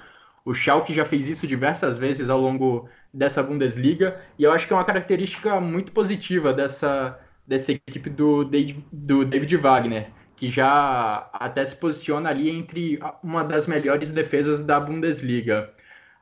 O 0.43 0.53
Schalke 0.53 0.93
já 0.93 1.05
fez 1.05 1.29
isso 1.29 1.47
diversas 1.47 1.97
vezes 1.97 2.29
ao 2.29 2.39
longo 2.39 2.89
dessa 3.13 3.41
Bundesliga 3.41 4.19
e 4.37 4.43
eu 4.43 4.51
acho 4.51 4.67
que 4.67 4.73
é 4.73 4.75
uma 4.75 4.83
característica 4.83 5.59
muito 5.61 5.91
positiva 5.91 6.53
dessa, 6.53 7.17
dessa 7.47 7.71
equipe 7.71 8.09
do 8.09 8.43
do 8.91 9.25
David 9.25 9.55
Wagner, 9.57 10.09
que 10.35 10.49
já 10.49 11.29
até 11.33 11.63
se 11.63 11.75
posiciona 11.75 12.29
ali 12.29 12.49
entre 12.49 12.99
uma 13.23 13.43
das 13.43 13.67
melhores 13.67 14.11
defesas 14.11 14.61
da 14.61 14.79
Bundesliga. 14.79 15.73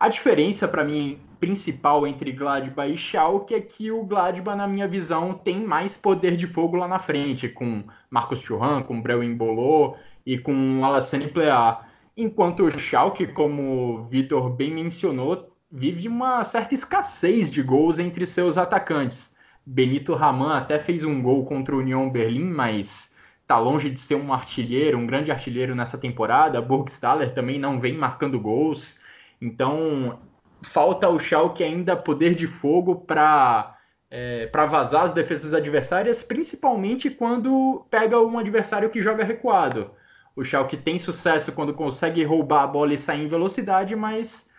A 0.03 0.09
diferença 0.09 0.67
para 0.67 0.83
mim 0.83 1.17
principal 1.39 2.05
entre 2.05 2.33
Gladbach 2.33 2.91
e 2.91 2.97
Schalke 2.97 3.55
é 3.55 3.61
que 3.61 3.89
o 3.89 4.03
Gladbach, 4.03 4.57
na 4.57 4.67
minha 4.67 4.85
visão, 4.85 5.33
tem 5.33 5.63
mais 5.63 5.95
poder 5.95 6.35
de 6.35 6.45
fogo 6.45 6.75
lá 6.75 6.89
na 6.89 6.99
frente, 6.99 7.47
com 7.47 7.85
Marcos 8.09 8.41
Churran, 8.41 8.83
com 8.83 9.01
Breu 9.01 9.23
Embolô 9.23 9.95
e 10.25 10.37
com 10.37 10.83
Alassane 10.83 11.29
Plea. 11.29 11.79
Enquanto 12.17 12.65
o 12.65 12.77
Schalke, 12.77 13.27
como 13.27 13.61
o 13.61 14.03
Vitor 14.03 14.49
bem 14.49 14.73
mencionou, 14.73 15.49
vive 15.71 16.09
uma 16.09 16.43
certa 16.43 16.73
escassez 16.73 17.49
de 17.49 17.63
gols 17.63 17.97
entre 17.97 18.25
seus 18.25 18.57
atacantes. 18.57 19.37
Benito 19.65 20.15
Raman 20.15 20.57
até 20.57 20.79
fez 20.79 21.05
um 21.05 21.21
gol 21.21 21.45
contra 21.45 21.73
o 21.73 21.79
Union 21.79 22.09
Berlim, 22.09 22.51
mas 22.51 23.15
está 23.41 23.57
longe 23.57 23.89
de 23.89 24.01
ser 24.01 24.15
um 24.15 24.33
artilheiro, 24.33 24.97
um 24.97 25.07
grande 25.07 25.31
artilheiro 25.31 25.73
nessa 25.73 25.97
temporada. 25.97 26.61
Burgstaller 26.61 27.33
também 27.33 27.57
não 27.57 27.79
vem 27.79 27.95
marcando 27.95 28.37
gols. 28.37 29.01
Então, 29.43 30.19
falta 30.61 31.07
ao 31.07 31.19
Schalke 31.19 31.65
ainda 31.65 31.97
poder 31.97 32.33
de 32.33 32.47
fogo 32.47 32.95
para 32.95 33.77
é, 34.09 34.47
para 34.47 34.65
vazar 34.65 35.03
as 35.03 35.11
defesas 35.11 35.53
adversárias, 35.53 36.23
principalmente 36.23 37.09
quando 37.09 37.85
pega 37.89 38.21
um 38.21 38.37
adversário 38.37 38.89
que 38.89 39.01
joga 39.01 39.23
recuado. 39.23 39.91
O 40.35 40.45
Schalke 40.45 40.77
tem 40.77 40.97
sucesso 40.97 41.51
quando 41.51 41.73
consegue 41.73 42.23
roubar 42.23 42.63
a 42.63 42.67
bola 42.67 42.93
e 42.93 42.97
sair 42.97 43.25
em 43.25 43.27
velocidade, 43.27 43.95
mas 43.95 44.49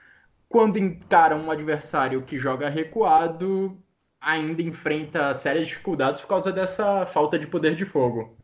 quando 0.48 0.78
encara 0.78 1.34
um 1.34 1.50
adversário 1.50 2.22
que 2.22 2.36
joga 2.36 2.68
recuado, 2.68 3.78
ainda 4.20 4.60
enfrenta 4.60 5.32
sérias 5.32 5.68
dificuldades 5.68 6.20
por 6.20 6.28
causa 6.28 6.52
dessa 6.52 7.06
falta 7.06 7.38
de 7.38 7.46
poder 7.46 7.74
de 7.74 7.84
fogo. 7.86 8.36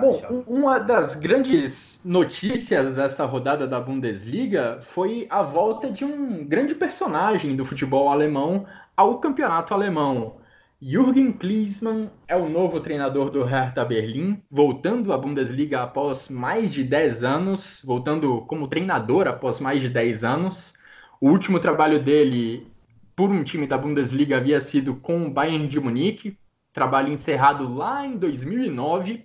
Bom, 0.00 0.44
uma 0.48 0.78
das 0.78 1.14
grandes 1.14 2.00
notícias 2.04 2.94
dessa 2.94 3.24
rodada 3.24 3.66
da 3.66 3.80
Bundesliga 3.80 4.78
foi 4.82 5.26
a 5.30 5.40
volta 5.40 5.88
de 5.88 6.04
um 6.04 6.44
grande 6.44 6.74
personagem 6.74 7.54
do 7.54 7.64
futebol 7.64 8.08
alemão 8.08 8.66
ao 8.96 9.20
campeonato 9.20 9.72
alemão. 9.72 10.36
Jürgen 10.82 11.32
Klinsmann 11.32 12.10
é 12.26 12.36
o 12.36 12.48
novo 12.48 12.80
treinador 12.80 13.30
do 13.30 13.44
Hertha 13.44 13.84
Berlim, 13.84 14.42
voltando 14.50 15.12
à 15.12 15.18
Bundesliga 15.18 15.82
após 15.82 16.28
mais 16.28 16.72
de 16.72 16.82
10 16.82 17.22
anos, 17.22 17.80
voltando 17.84 18.42
como 18.42 18.66
treinador 18.66 19.28
após 19.28 19.60
mais 19.60 19.80
de 19.80 19.88
10 19.88 20.24
anos. 20.24 20.74
O 21.20 21.30
último 21.30 21.60
trabalho 21.60 22.02
dele 22.02 22.66
por 23.14 23.30
um 23.30 23.44
time 23.44 23.66
da 23.66 23.78
Bundesliga 23.78 24.38
havia 24.38 24.58
sido 24.58 24.96
com 24.96 25.24
o 25.24 25.30
Bayern 25.30 25.68
de 25.68 25.78
Munique, 25.78 26.36
trabalho 26.72 27.12
encerrado 27.12 27.72
lá 27.72 28.04
em 28.04 28.16
2009 28.18 29.24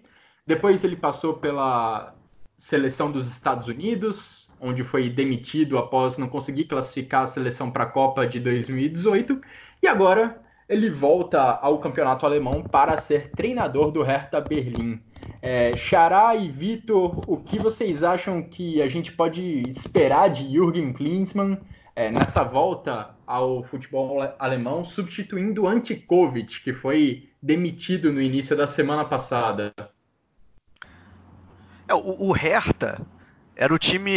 depois 0.50 0.84
ele 0.84 0.96
passou 0.96 1.36
pela 1.36 2.16
seleção 2.58 3.12
dos 3.12 3.28
Estados 3.28 3.68
Unidos, 3.68 4.52
onde 4.60 4.84
foi 4.84 5.08
demitido 5.08 5.78
após 5.78 6.18
não 6.18 6.28
conseguir 6.28 6.66
classificar 6.66 7.22
a 7.22 7.28
seleção 7.28 7.70
para 7.70 7.84
a 7.84 7.88
Copa 7.88 8.26
de 8.26 8.40
2018, 8.40 9.40
e 9.84 9.88
agora 9.88 10.42
ele 10.68 10.90
volta 10.90 11.40
ao 11.40 11.78
campeonato 11.78 12.26
alemão 12.26 12.64
para 12.64 12.98
ser 12.98 13.30
treinador 13.30 13.92
do 13.92 14.02
Hertha 14.02 14.42
Berlim. 14.42 15.00
É, 15.40 15.78
Xará 15.78 16.36
e 16.36 16.50
Vitor, 16.50 17.22
o 17.28 17.38
que 17.38 17.60
vocês 17.60 18.02
acham 18.02 18.42
que 18.42 18.82
a 18.82 18.88
gente 18.88 19.12
pode 19.12 19.62
esperar 19.70 20.30
de 20.30 20.52
Jürgen 20.52 20.92
Klinsmann 20.94 21.60
é, 21.96 22.10
nessa 22.10 22.44
volta 22.44 23.12
ao 23.28 23.62
futebol 23.66 24.20
alemão, 24.40 24.84
substituindo 24.84 25.68
Antikovic, 25.68 26.64
que 26.64 26.74
foi 26.74 27.30
demitido 27.40 28.12
no 28.12 28.20
início 28.20 28.58
da 28.58 28.66
semana 28.66 29.06
passada? 29.06 29.72
É, 31.90 31.94
o, 31.96 32.28
o 32.28 32.32
Hertha 32.32 33.04
era 33.56 33.74
o 33.74 33.80
time 33.80 34.12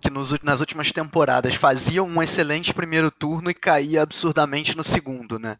que 0.00 0.10
nos, 0.10 0.38
nas 0.42 0.58
últimas 0.58 0.90
temporadas 0.90 1.54
fazia 1.54 2.02
um 2.02 2.20
excelente 2.20 2.74
primeiro 2.74 3.08
turno 3.08 3.48
e 3.48 3.54
caía 3.54 4.02
absurdamente 4.02 4.76
no 4.76 4.82
segundo, 4.82 5.38
né? 5.38 5.56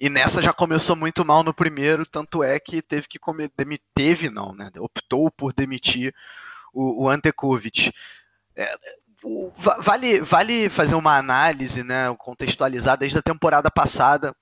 E 0.00 0.08
nessa 0.08 0.42
já 0.42 0.52
começou 0.52 0.96
muito 0.96 1.24
mal 1.24 1.44
no 1.44 1.54
primeiro, 1.54 2.04
tanto 2.06 2.42
é 2.42 2.58
que 2.58 2.82
teve 2.82 3.06
que 3.08 3.18
comer, 3.18 3.50
teve 3.94 4.30
não, 4.30 4.54
né? 4.54 4.70
Optou 4.78 5.30
por 5.30 5.52
demitir 5.52 6.14
o, 6.72 7.04
o 7.04 7.08
Antekovic. 7.08 7.92
É, 8.56 8.74
o, 9.22 9.52
vale, 9.54 10.20
vale 10.20 10.68
fazer 10.70 10.94
uma 10.94 11.16
análise, 11.16 11.84
né? 11.84 12.14
Contextualizar 12.18 12.96
desde 12.96 13.18
a 13.18 13.22
temporada 13.22 13.70
passada, 13.70 14.34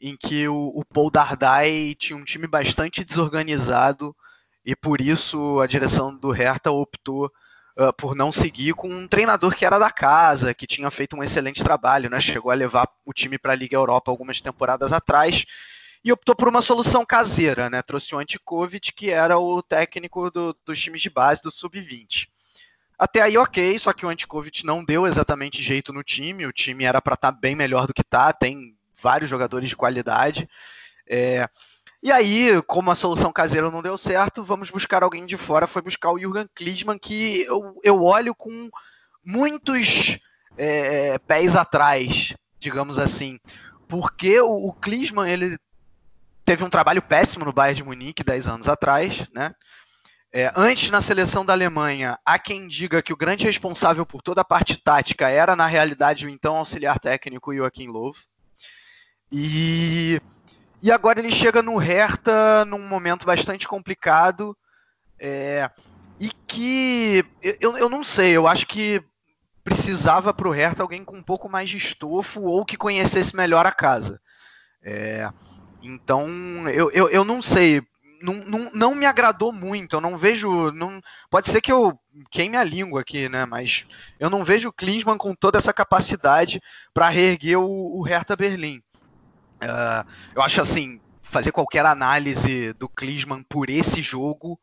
em 0.00 0.16
que 0.16 0.48
o, 0.48 0.72
o 0.74 0.84
Paul 0.86 1.10
Dardai 1.10 1.94
tinha 1.98 2.16
um 2.16 2.24
time 2.24 2.46
bastante 2.46 3.04
desorganizado 3.04 4.16
e 4.68 4.76
por 4.76 5.00
isso 5.00 5.60
a 5.60 5.66
direção 5.66 6.14
do 6.14 6.30
Hertha 6.30 6.70
optou 6.70 7.32
uh, 7.74 7.90
por 7.94 8.14
não 8.14 8.30
seguir 8.30 8.74
com 8.74 8.86
um 8.86 9.08
treinador 9.08 9.56
que 9.56 9.64
era 9.64 9.78
da 9.78 9.90
casa, 9.90 10.52
que 10.52 10.66
tinha 10.66 10.90
feito 10.90 11.16
um 11.16 11.22
excelente 11.22 11.64
trabalho, 11.64 12.10
né? 12.10 12.20
chegou 12.20 12.52
a 12.52 12.54
levar 12.54 12.86
o 13.02 13.14
time 13.14 13.38
para 13.38 13.54
a 13.54 13.56
Liga 13.56 13.76
Europa 13.76 14.10
algumas 14.10 14.42
temporadas 14.42 14.92
atrás 14.92 15.46
e 16.04 16.12
optou 16.12 16.36
por 16.36 16.48
uma 16.48 16.60
solução 16.60 17.02
caseira, 17.02 17.70
né? 17.70 17.80
trouxe 17.80 18.14
o 18.14 18.18
Antikovic, 18.18 18.92
que 18.92 19.08
era 19.08 19.38
o 19.38 19.62
técnico 19.62 20.30
do, 20.30 20.54
dos 20.66 20.78
times 20.78 21.00
de 21.00 21.08
base 21.08 21.40
do 21.40 21.50
Sub-20. 21.50 22.28
Até 22.98 23.22
aí, 23.22 23.38
ok, 23.38 23.78
só 23.78 23.94
que 23.94 24.04
o 24.04 24.10
Antikovic 24.10 24.66
não 24.66 24.84
deu 24.84 25.06
exatamente 25.06 25.62
jeito 25.62 25.94
no 25.94 26.02
time, 26.02 26.44
o 26.44 26.52
time 26.52 26.84
era 26.84 27.00
para 27.00 27.14
estar 27.14 27.32
tá 27.32 27.38
bem 27.40 27.56
melhor 27.56 27.86
do 27.86 27.94
que 27.94 28.02
está, 28.02 28.34
tem 28.34 28.76
vários 29.00 29.30
jogadores 29.30 29.70
de 29.70 29.76
qualidade. 29.76 30.46
É, 31.06 31.48
e 32.02 32.12
aí, 32.12 32.62
como 32.62 32.90
a 32.90 32.94
solução 32.94 33.32
caseira 33.32 33.70
não 33.70 33.82
deu 33.82 33.98
certo, 33.98 34.44
vamos 34.44 34.70
buscar 34.70 35.02
alguém 35.02 35.26
de 35.26 35.36
fora. 35.36 35.66
Foi 35.66 35.82
buscar 35.82 36.12
o 36.12 36.18
Jürgen 36.18 36.48
Klinsmann, 36.54 36.98
que 36.98 37.42
eu, 37.42 37.74
eu 37.82 38.02
olho 38.04 38.34
com 38.34 38.70
muitos 39.24 40.18
é, 40.56 41.18
pés 41.18 41.56
atrás, 41.56 42.34
digamos 42.58 42.98
assim. 42.98 43.40
Porque 43.88 44.40
o, 44.40 44.68
o 44.68 44.72
Klinsmann, 44.72 45.28
ele 45.28 45.58
teve 46.44 46.64
um 46.64 46.70
trabalho 46.70 47.02
péssimo 47.02 47.44
no 47.44 47.52
Bayern 47.52 47.76
de 47.76 47.84
Munique 47.84 48.22
10 48.22 48.48
anos 48.48 48.68
atrás, 48.68 49.26
né? 49.34 49.54
É, 50.32 50.52
antes, 50.54 50.90
na 50.90 51.00
seleção 51.00 51.44
da 51.44 51.54
Alemanha, 51.54 52.18
há 52.24 52.38
quem 52.38 52.68
diga 52.68 53.02
que 53.02 53.12
o 53.12 53.16
grande 53.16 53.46
responsável 53.46 54.04
por 54.04 54.22
toda 54.22 54.42
a 54.42 54.44
parte 54.44 54.76
tática 54.76 55.28
era, 55.28 55.56
na 55.56 55.66
realidade, 55.66 56.26
o 56.26 56.30
então 56.30 56.56
auxiliar 56.56 57.00
técnico 57.00 57.54
Joachim 57.54 57.88
Löw. 57.88 58.12
E 59.32 60.20
e 60.82 60.92
agora 60.92 61.18
ele 61.18 61.30
chega 61.30 61.62
no 61.62 61.76
Hertha 61.76 62.64
num 62.64 62.86
momento 62.86 63.26
bastante 63.26 63.66
complicado. 63.66 64.56
É, 65.18 65.68
e 66.20 66.30
que 66.46 67.24
eu, 67.60 67.76
eu 67.76 67.88
não 67.88 68.04
sei, 68.04 68.36
eu 68.36 68.46
acho 68.46 68.66
que 68.66 69.02
precisava 69.64 70.32
para 70.32 70.48
o 70.48 70.52
Hertha 70.52 70.82
alguém 70.82 71.04
com 71.04 71.16
um 71.16 71.22
pouco 71.22 71.48
mais 71.48 71.68
de 71.68 71.76
estofo 71.76 72.42
ou 72.42 72.64
que 72.64 72.76
conhecesse 72.76 73.36
melhor 73.36 73.66
a 73.66 73.72
casa. 73.72 74.20
É, 74.82 75.28
então, 75.82 76.28
eu, 76.68 76.90
eu, 76.92 77.08
eu 77.08 77.24
não 77.24 77.42
sei. 77.42 77.82
não, 78.22 78.34
não, 78.34 78.70
não 78.72 78.94
me 78.94 79.06
agradou 79.06 79.52
muito. 79.52 79.96
Eu 79.96 80.00
não 80.00 80.16
vejo. 80.16 80.70
Não, 80.72 81.00
pode 81.30 81.48
ser 81.48 81.60
que 81.60 81.72
eu 81.72 81.98
queime 82.30 82.56
a 82.56 82.64
língua 82.64 83.00
aqui, 83.00 83.28
né? 83.28 83.44
Mas 83.44 83.86
eu 84.18 84.30
não 84.30 84.44
vejo 84.44 84.68
o 84.68 84.72
Klinsmann 84.72 85.18
com 85.18 85.34
toda 85.34 85.58
essa 85.58 85.72
capacidade 85.72 86.60
para 86.94 87.08
reerguer 87.08 87.58
o, 87.58 87.98
o 87.98 88.02
Hertha 88.02 88.36
Berlim. 88.36 88.82
Uh, 89.62 90.08
eu 90.34 90.42
acho 90.42 90.60
assim, 90.60 91.00
fazer 91.22 91.52
qualquer 91.52 91.84
análise 91.84 92.72
do 92.74 92.88
Klinsmann 92.88 93.42
por 93.42 93.68
esse 93.70 94.00
jogo 94.00 94.58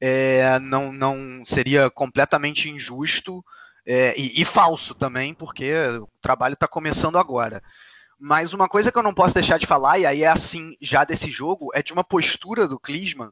é, 0.00 0.58
não, 0.58 0.92
não 0.92 1.42
seria 1.44 1.90
completamente 1.90 2.68
injusto 2.68 3.44
é, 3.86 4.18
e, 4.18 4.40
e, 4.40 4.44
falso 4.44 4.94
também, 4.94 5.34
porque 5.34 5.72
o 5.98 6.08
trabalho 6.20 6.54
está 6.54 6.66
começando 6.66 7.18
agora. 7.18 7.62
Mas 8.18 8.54
uma 8.54 8.68
coisa 8.68 8.90
que 8.90 8.98
eu 8.98 9.02
não 9.02 9.14
posso 9.14 9.34
deixar 9.34 9.58
de 9.58 9.66
falar, 9.66 9.98
e 9.98 10.06
aí 10.06 10.22
é 10.22 10.28
assim 10.28 10.76
já 10.80 11.04
desse 11.04 11.30
jogo, 11.30 11.70
é 11.74 11.82
de 11.82 11.92
uma 11.92 12.04
postura 12.04 12.66
do 12.66 12.78
Klinsmann 12.78 13.30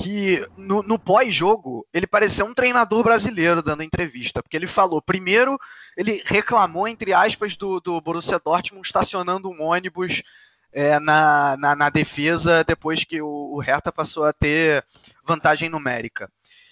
que 0.00 0.46
no, 0.56 0.80
no 0.80 0.96
pós-jogo 0.96 1.84
ele 1.92 2.06
pareceu 2.06 2.46
um 2.46 2.54
treinador 2.54 3.02
brasileiro 3.02 3.60
dando 3.60 3.82
entrevista, 3.82 4.40
porque 4.40 4.56
ele 4.56 4.68
falou, 4.68 5.02
primeiro, 5.02 5.58
ele 5.96 6.22
reclamou, 6.24 6.86
entre 6.86 7.12
aspas, 7.12 7.56
do, 7.56 7.80
do 7.80 8.00
Borussia 8.00 8.38
Dortmund 8.38 8.86
estacionando 8.86 9.50
um 9.50 9.60
ônibus 9.60 10.22
é, 10.72 11.00
na, 11.00 11.56
na, 11.58 11.74
na, 11.74 11.90
defesa 11.90 12.62
depois 12.62 13.02
que 13.02 13.20
o, 13.20 13.56
o 13.56 13.58
Hertha 13.58 13.90
passou 13.90 14.24
a 14.24 14.32
ter 14.32 14.84
vantagem 15.24 15.68
numérica. 15.68 16.30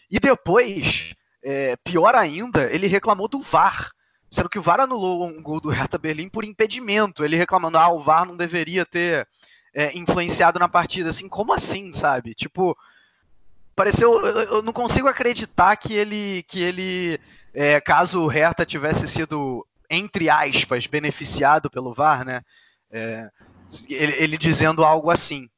E 0.09 0.21
depois, 0.21 1.13
é, 1.43 1.75
pior 1.83 2.15
ainda, 2.15 2.73
ele 2.73 2.87
reclamou 2.87 3.27
do 3.27 3.41
VAR, 3.43 3.91
sendo 4.31 4.49
que 4.49 4.59
o 4.59 4.63
VAR 4.63 4.81
anulou 4.81 5.27
um 5.27 5.43
gol 5.43 5.61
do 5.61 5.71
Hertha 5.71 5.99
Berlim 5.99 6.29
por 6.29 6.45
impedimento, 6.45 7.25
ele 7.25 7.35
reclamando, 7.35 7.77
ah, 7.77 7.89
o 7.89 8.01
VAR 8.01 8.25
não 8.25 8.37
deveria 8.37 8.87
ter 8.87 9.27
é, 9.75 9.99
influenciado 9.99 10.61
na 10.61 10.69
partida, 10.69 11.11
assim, 11.11 11.29
como 11.29 11.53
assim, 11.53 11.93
sabe? 11.93 12.35
Tipo, 12.35 12.77
pareceu. 13.77 14.25
Eu 14.25 14.63
não 14.63 14.73
consigo 14.73 15.07
acreditar 15.07 15.77
que 15.77 15.93
ele, 15.93 16.43
que 16.49 16.63
ele, 16.63 17.21
é, 17.55 17.81
caso 17.81 18.23
o 18.23 18.27
Hertha 18.27 18.65
tivesse 18.65 19.07
sido 19.07 19.65
entre 19.89 20.29
aspas 20.29 20.87
beneficiado 20.87 21.71
pelo 21.71 21.93
VAR, 21.93 22.25
né? 22.25 22.43
É, 22.91 23.29
ele, 23.89 24.15
ele, 24.15 24.39
dizendo 24.39 24.85
algo 24.85 25.11
assim. 25.11 25.49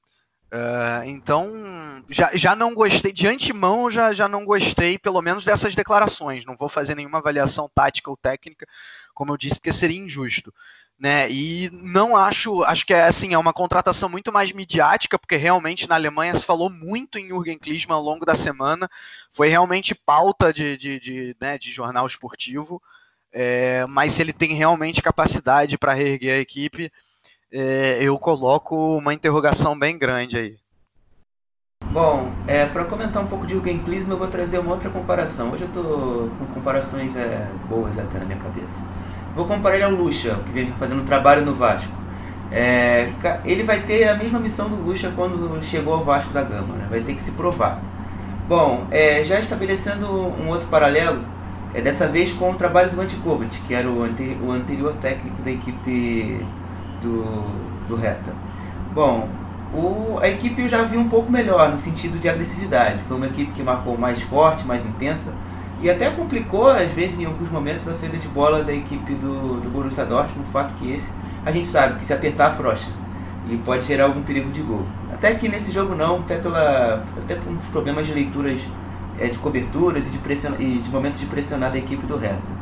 Uh, 0.50 1.04
então, 1.04 2.02
já, 2.08 2.30
já 2.34 2.56
não 2.56 2.74
gostei, 2.74 3.12
de 3.12 3.28
antemão 3.28 3.90
já, 3.90 4.14
já 4.14 4.26
não 4.26 4.46
gostei, 4.46 4.98
pelo 4.98 5.20
menos 5.20 5.44
dessas 5.44 5.74
declarações. 5.74 6.44
Não 6.44 6.56
vou 6.56 6.68
fazer 6.68 6.94
nenhuma 6.94 7.18
avaliação 7.18 7.70
tática 7.74 8.10
ou 8.10 8.16
técnica, 8.16 8.66
como 9.14 9.32
eu 9.32 9.36
disse, 9.36 9.56
porque 9.56 9.72
seria 9.72 9.98
injusto 9.98 10.52
né? 10.98 11.30
E 11.30 11.70
não 11.72 12.16
acho, 12.16 12.62
acho 12.64 12.84
que 12.84 12.92
é 12.92 13.04
assim, 13.04 13.32
é 13.32 13.38
uma 13.38 13.52
contratação 13.52 14.08
muito 14.08 14.32
mais 14.32 14.50
midiática, 14.52 15.18
porque 15.18 15.36
realmente 15.36 15.88
na 15.88 15.94
Alemanha 15.94 16.34
se 16.34 16.44
falou 16.44 16.68
muito 16.68 17.18
em 17.18 17.28
Jürgen 17.28 17.58
Klinsmann 17.58 17.96
ao 17.96 18.02
longo 18.02 18.26
da 18.26 18.34
semana, 18.34 18.90
foi 19.30 19.48
realmente 19.48 19.94
pauta 19.94 20.52
de, 20.52 20.76
de, 20.76 20.98
de, 20.98 21.36
né, 21.40 21.56
de 21.56 21.70
jornal 21.70 22.06
esportivo, 22.06 22.82
é, 23.32 23.86
mas 23.86 24.12
se 24.12 24.22
ele 24.22 24.32
tem 24.32 24.54
realmente 24.54 25.00
capacidade 25.00 25.78
para 25.78 25.92
reerguer 25.92 26.34
a 26.34 26.40
equipe, 26.40 26.90
é, 27.52 27.98
eu 28.00 28.18
coloco 28.18 28.96
uma 28.96 29.14
interrogação 29.14 29.78
bem 29.78 29.96
grande 29.96 30.36
aí. 30.36 30.56
Bom, 31.92 32.30
é, 32.46 32.66
para 32.66 32.84
comentar 32.84 33.22
um 33.22 33.28
pouco 33.28 33.46
de 33.46 33.54
Jürgen 33.54 33.82
Klinsmann, 33.82 34.12
eu 34.12 34.18
vou 34.18 34.28
trazer 34.28 34.58
uma 34.58 34.72
outra 34.72 34.90
comparação. 34.90 35.52
Hoje 35.52 35.62
eu 35.62 35.68
estou 35.68 36.28
com 36.38 36.46
comparações 36.54 37.14
é, 37.16 37.48
boas 37.68 37.96
até 37.98 38.18
na 38.18 38.26
minha 38.26 38.38
cabeça. 38.38 38.78
Vou 39.38 39.46
comparar 39.46 39.76
ele 39.76 39.84
ao 39.84 39.92
Lucha, 39.92 40.36
que 40.44 40.50
vem 40.50 40.66
fazendo 40.80 41.04
trabalho 41.04 41.46
no 41.46 41.54
Vasco. 41.54 41.92
É, 42.50 43.08
ele 43.44 43.62
vai 43.62 43.78
ter 43.82 44.08
a 44.08 44.16
mesma 44.16 44.40
missão 44.40 44.68
do 44.68 44.74
Lucha 44.74 45.12
quando 45.14 45.62
chegou 45.62 45.94
ao 45.94 46.04
Vasco 46.04 46.32
da 46.32 46.42
Gama, 46.42 46.74
né? 46.74 46.88
vai 46.90 47.02
ter 47.02 47.14
que 47.14 47.22
se 47.22 47.30
provar. 47.30 47.80
Bom, 48.48 48.88
é, 48.90 49.22
já 49.22 49.38
estabelecendo 49.38 50.08
um 50.10 50.48
outro 50.48 50.66
paralelo, 50.66 51.20
é 51.72 51.80
dessa 51.80 52.08
vez 52.08 52.32
com 52.32 52.50
o 52.50 52.54
trabalho 52.56 52.90
do 52.90 53.00
Antikovic, 53.00 53.60
que 53.60 53.72
era 53.72 53.88
o, 53.88 54.02
ante, 54.02 54.36
o 54.42 54.50
anterior 54.50 54.92
técnico 54.94 55.40
da 55.40 55.52
equipe 55.52 56.44
do, 57.00 57.44
do 57.86 57.94
Hertha. 57.94 58.32
Bom, 58.92 59.28
o, 59.72 60.18
a 60.20 60.26
equipe 60.26 60.62
eu 60.62 60.68
já 60.68 60.82
vi 60.82 60.96
um 60.96 61.08
pouco 61.08 61.30
melhor 61.30 61.70
no 61.70 61.78
sentido 61.78 62.18
de 62.18 62.28
agressividade. 62.28 63.02
Foi 63.06 63.16
uma 63.16 63.26
equipe 63.26 63.52
que 63.52 63.62
marcou 63.62 63.96
mais 63.96 64.20
forte, 64.20 64.66
mais 64.66 64.84
intensa, 64.84 65.32
e 65.80 65.88
até 65.88 66.10
complicou, 66.10 66.68
às 66.68 66.90
vezes, 66.90 67.20
em 67.20 67.24
alguns 67.24 67.50
momentos, 67.50 67.86
a 67.86 67.94
saída 67.94 68.16
de 68.16 68.26
bola 68.26 68.64
da 68.64 68.72
equipe 68.72 69.14
do, 69.14 69.60
do 69.60 69.70
Borussia 69.70 70.04
Dortmund, 70.04 70.48
o 70.48 70.52
fato 70.52 70.74
que 70.74 70.92
esse, 70.92 71.08
a 71.46 71.52
gente 71.52 71.68
sabe 71.68 72.00
que 72.00 72.06
se 72.06 72.12
apertar, 72.12 72.56
frocha. 72.56 72.90
E 73.48 73.56
pode 73.58 73.86
gerar 73.86 74.04
algum 74.04 74.22
perigo 74.22 74.50
de 74.50 74.60
gol. 74.60 74.84
Até 75.12 75.34
que 75.34 75.48
nesse 75.48 75.70
jogo 75.70 75.94
não, 75.94 76.16
até, 76.16 76.36
pela, 76.36 77.04
até 77.16 77.36
por 77.36 77.52
uns 77.52 77.64
problemas 77.66 78.06
de 78.06 78.12
leituras 78.12 78.60
é, 79.20 79.28
de 79.28 79.38
coberturas 79.38 80.06
e 80.06 80.10
de, 80.10 80.18
pression, 80.18 80.52
e 80.58 80.78
de 80.78 80.90
momentos 80.90 81.20
de 81.20 81.26
pressionar 81.26 81.70
da 81.70 81.78
equipe 81.78 82.04
do 82.06 82.18
Hertha. 82.18 82.58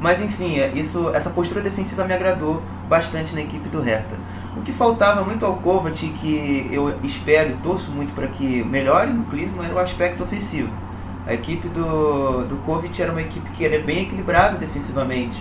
Mas 0.00 0.22
enfim, 0.22 0.58
é, 0.58 0.72
isso, 0.74 1.10
essa 1.14 1.28
postura 1.28 1.60
defensiva 1.60 2.04
me 2.04 2.14
agradou 2.14 2.62
bastante 2.88 3.34
na 3.34 3.42
equipe 3.42 3.68
do 3.68 3.82
Hertha. 3.82 4.16
O 4.56 4.62
que 4.62 4.72
faltava 4.72 5.22
muito 5.22 5.44
ao 5.44 5.56
Kovac, 5.58 6.08
que 6.08 6.68
eu 6.72 6.98
espero 7.04 7.50
e 7.50 7.56
torço 7.62 7.90
muito 7.90 8.12
para 8.14 8.26
que 8.26 8.64
melhore 8.64 9.12
no 9.12 9.24
Klinsmann, 9.24 9.66
era 9.66 9.74
o 9.74 9.78
aspecto 9.78 10.24
ofensivo 10.24 10.70
a 11.26 11.34
equipe 11.34 11.68
do, 11.68 12.44
do 12.46 12.56
Kovic 12.64 13.00
era 13.00 13.12
uma 13.12 13.20
equipe 13.20 13.48
que 13.50 13.64
era 13.64 13.78
bem 13.80 14.02
equilibrada 14.02 14.56
defensivamente, 14.56 15.40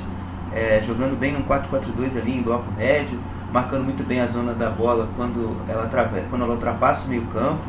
é, 0.53 0.83
jogando 0.85 1.17
bem 1.17 1.33
num 1.33 1.43
4-4-2 1.43 2.17
ali 2.17 2.37
em 2.37 2.41
bloco 2.41 2.71
médio, 2.77 3.19
marcando 3.51 3.83
muito 3.83 4.05
bem 4.05 4.19
a 4.19 4.27
zona 4.27 4.53
da 4.53 4.69
bola 4.69 5.09
quando 5.15 5.55
ela, 5.67 5.89
quando 6.29 6.43
ela 6.43 6.53
ultrapassa 6.53 7.05
o 7.05 7.09
meio 7.09 7.23
campo. 7.27 7.61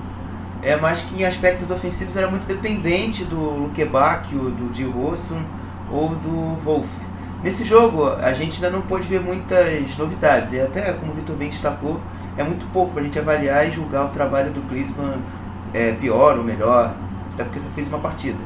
É, 0.63 0.77
mas 0.77 1.01
que 1.03 1.23
em 1.23 1.25
aspectos 1.25 1.71
ofensivos 1.71 2.15
era 2.15 2.29
muito 2.29 2.47
dependente 2.47 3.25
do 3.25 3.39
Lukebak, 3.39 4.35
do 4.35 4.71
Di 4.71 4.85
ou 4.85 6.09
do 6.17 6.61
Wolf. 6.63 6.87
Nesse 7.43 7.65
jogo 7.65 8.07
a 8.07 8.35
gente 8.35 8.57
ainda 8.57 8.69
não 8.69 8.83
pôde 8.83 9.09
ver 9.09 9.21
muitas 9.21 9.97
novidades, 9.97 10.53
e 10.53 10.61
até 10.61 10.93
como 10.93 11.13
o 11.13 11.15
Vitor 11.15 11.35
bem 11.37 11.49
destacou, 11.49 11.99
é 12.37 12.45
muito 12.45 12.67
pouco 12.73 12.93
para 12.93 13.01
a 13.01 13.05
gente 13.05 13.19
avaliar 13.19 13.67
e 13.67 13.71
julgar 13.71 14.05
o 14.05 14.09
trabalho 14.09 14.51
do 14.51 14.61
Klinsmann 14.69 15.21
é, 15.73 15.93
pior 15.93 16.37
ou 16.37 16.45
melhor 16.45 16.95
até 17.41 17.45
porque 17.45 17.61
você 17.61 17.69
fez 17.71 17.89
uma 17.89 17.99
partida. 17.99 18.39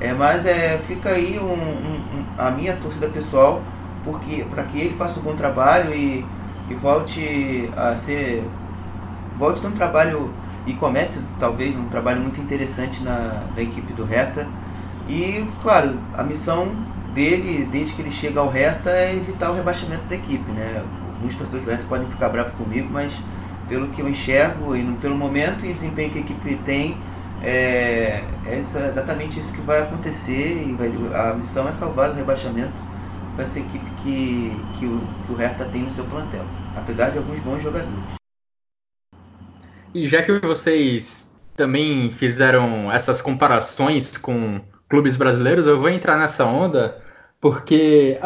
É, 0.00 0.12
mas 0.12 0.46
é, 0.46 0.78
fica 0.86 1.10
aí 1.10 1.38
um, 1.40 1.44
um, 1.44 1.96
um, 1.96 2.24
a 2.38 2.50
minha 2.52 2.76
torcida 2.76 3.08
pessoal 3.08 3.60
porque 4.04 4.44
para 4.48 4.62
que 4.62 4.78
ele 4.78 4.94
faça 4.96 5.18
um 5.18 5.22
bom 5.22 5.34
trabalho 5.34 5.92
e, 5.92 6.24
e 6.70 6.74
volte 6.74 7.68
a 7.76 7.96
ser 7.96 8.44
volte 9.36 9.58
a 9.58 9.62
ter 9.62 9.68
um 9.68 9.72
trabalho 9.72 10.32
e 10.66 10.72
comece 10.74 11.20
talvez 11.40 11.76
um 11.76 11.88
trabalho 11.88 12.20
muito 12.20 12.40
interessante 12.40 13.02
na 13.02 13.42
da 13.56 13.60
equipe 13.60 13.92
do 13.92 14.04
Reta 14.04 14.46
e 15.08 15.44
claro 15.62 15.98
a 16.16 16.22
missão 16.22 16.68
dele 17.12 17.68
desde 17.70 17.94
que 17.94 18.02
ele 18.02 18.12
chega 18.12 18.38
ao 18.38 18.48
Reta 18.48 18.90
é 18.90 19.16
evitar 19.16 19.50
o 19.50 19.54
rebaixamento 19.54 20.04
da 20.04 20.14
equipe 20.14 20.48
né 20.52 20.84
muitos 21.18 21.36
torcedores 21.36 21.66
do 21.66 21.70
Reta 21.72 21.84
podem 21.88 22.06
ficar 22.06 22.28
bravos 22.28 22.52
comigo 22.52 22.88
mas 22.92 23.12
pelo 23.68 23.88
que 23.88 24.00
eu 24.00 24.08
enxergo 24.08 24.76
e 24.76 24.82
pelo 25.00 25.16
momento 25.16 25.66
e 25.66 25.72
desempenho 25.72 26.10
que 26.10 26.18
a 26.18 26.20
equipe 26.20 26.54
tem 26.64 26.96
é, 27.42 28.24
é 28.46 28.58
exatamente 28.58 29.38
isso 29.38 29.52
que 29.52 29.60
vai 29.60 29.82
acontecer 29.82 30.62
e 30.66 30.72
vai, 30.72 30.88
a 31.14 31.34
missão 31.34 31.68
é 31.68 31.72
salvar 31.72 32.10
o 32.10 32.14
rebaixamento 32.14 32.80
com 33.36 33.42
essa 33.42 33.58
equipe 33.58 33.90
que, 34.02 34.52
que, 34.78 34.86
o, 34.86 35.00
que 35.26 35.32
o 35.32 35.36
Hertha 35.36 35.64
tem 35.66 35.82
no 35.82 35.90
seu 35.90 36.04
plantel, 36.04 36.44
apesar 36.76 37.10
de 37.10 37.18
alguns 37.18 37.38
bons 37.40 37.62
jogadores. 37.62 38.18
E 39.94 40.06
já 40.06 40.22
que 40.22 40.38
vocês 40.40 41.36
também 41.56 42.12
fizeram 42.12 42.90
essas 42.92 43.22
comparações 43.22 44.16
com 44.16 44.60
clubes 44.88 45.16
brasileiros, 45.16 45.66
eu 45.66 45.78
vou 45.78 45.88
entrar 45.88 46.18
nessa 46.18 46.44
onda 46.44 47.02
porque 47.40 48.18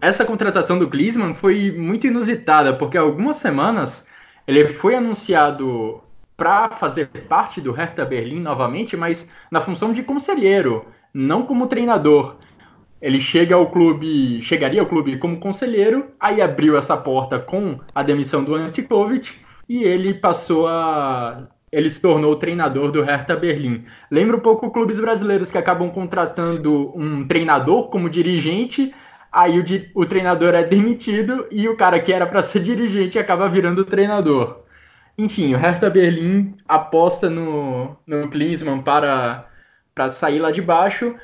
essa 0.00 0.24
contratação 0.24 0.78
do 0.78 0.88
Griezmann 0.88 1.34
foi 1.34 1.70
muito 1.72 2.06
inusitada, 2.06 2.74
porque 2.74 2.98
há 2.98 3.00
algumas 3.00 3.36
semanas 3.36 4.08
ele 4.46 4.68
foi 4.68 4.94
anunciado 4.94 6.02
para 6.36 6.70
fazer 6.70 7.06
parte 7.28 7.60
do 7.60 7.72
Hertha 7.72 8.04
Berlim 8.04 8.40
novamente, 8.40 8.96
mas 8.96 9.30
na 9.50 9.60
função 9.60 9.92
de 9.92 10.02
conselheiro, 10.02 10.86
não 11.12 11.42
como 11.42 11.66
treinador. 11.66 12.36
Ele 13.00 13.20
chega 13.20 13.54
ao 13.54 13.70
clube, 13.70 14.40
chegaria 14.42 14.80
ao 14.80 14.86
clube 14.86 15.18
como 15.18 15.38
conselheiro, 15.38 16.06
aí 16.18 16.40
abriu 16.40 16.76
essa 16.76 16.96
porta 16.96 17.38
com 17.38 17.78
a 17.94 18.02
demissão 18.02 18.42
do 18.42 18.54
Antikovic 18.54 19.34
e 19.68 19.84
ele 19.84 20.14
passou 20.14 20.66
a 20.66 21.46
ele 21.70 21.90
se 21.90 22.00
tornou 22.00 22.32
o 22.32 22.36
treinador 22.36 22.92
do 22.92 23.02
Hertha 23.02 23.34
Berlim. 23.34 23.84
Lembra 24.08 24.36
um 24.36 24.40
pouco 24.40 24.70
clubes 24.70 25.00
brasileiros 25.00 25.50
que 25.50 25.58
acabam 25.58 25.90
contratando 25.90 26.92
um 26.94 27.26
treinador 27.26 27.90
como 27.90 28.08
dirigente, 28.08 28.94
aí 29.32 29.58
o, 29.58 29.64
o 30.00 30.06
treinador 30.06 30.54
é 30.54 30.62
demitido 30.62 31.46
e 31.50 31.68
o 31.68 31.76
cara 31.76 31.98
que 31.98 32.12
era 32.12 32.26
para 32.26 32.42
ser 32.42 32.60
dirigente 32.62 33.18
acaba 33.18 33.48
virando 33.48 33.84
treinador. 33.84 34.63
Enfim, 35.16 35.54
o 35.54 35.58
Hertha 35.58 35.88
Berlim 35.88 36.56
aposta 36.66 37.30
no, 37.30 37.96
no 38.06 38.28
Klinsmann 38.30 38.82
para, 38.82 39.48
para 39.94 40.08
sair 40.08 40.40
lá 40.40 40.50
de 40.50 40.60
baixo. 40.60 41.14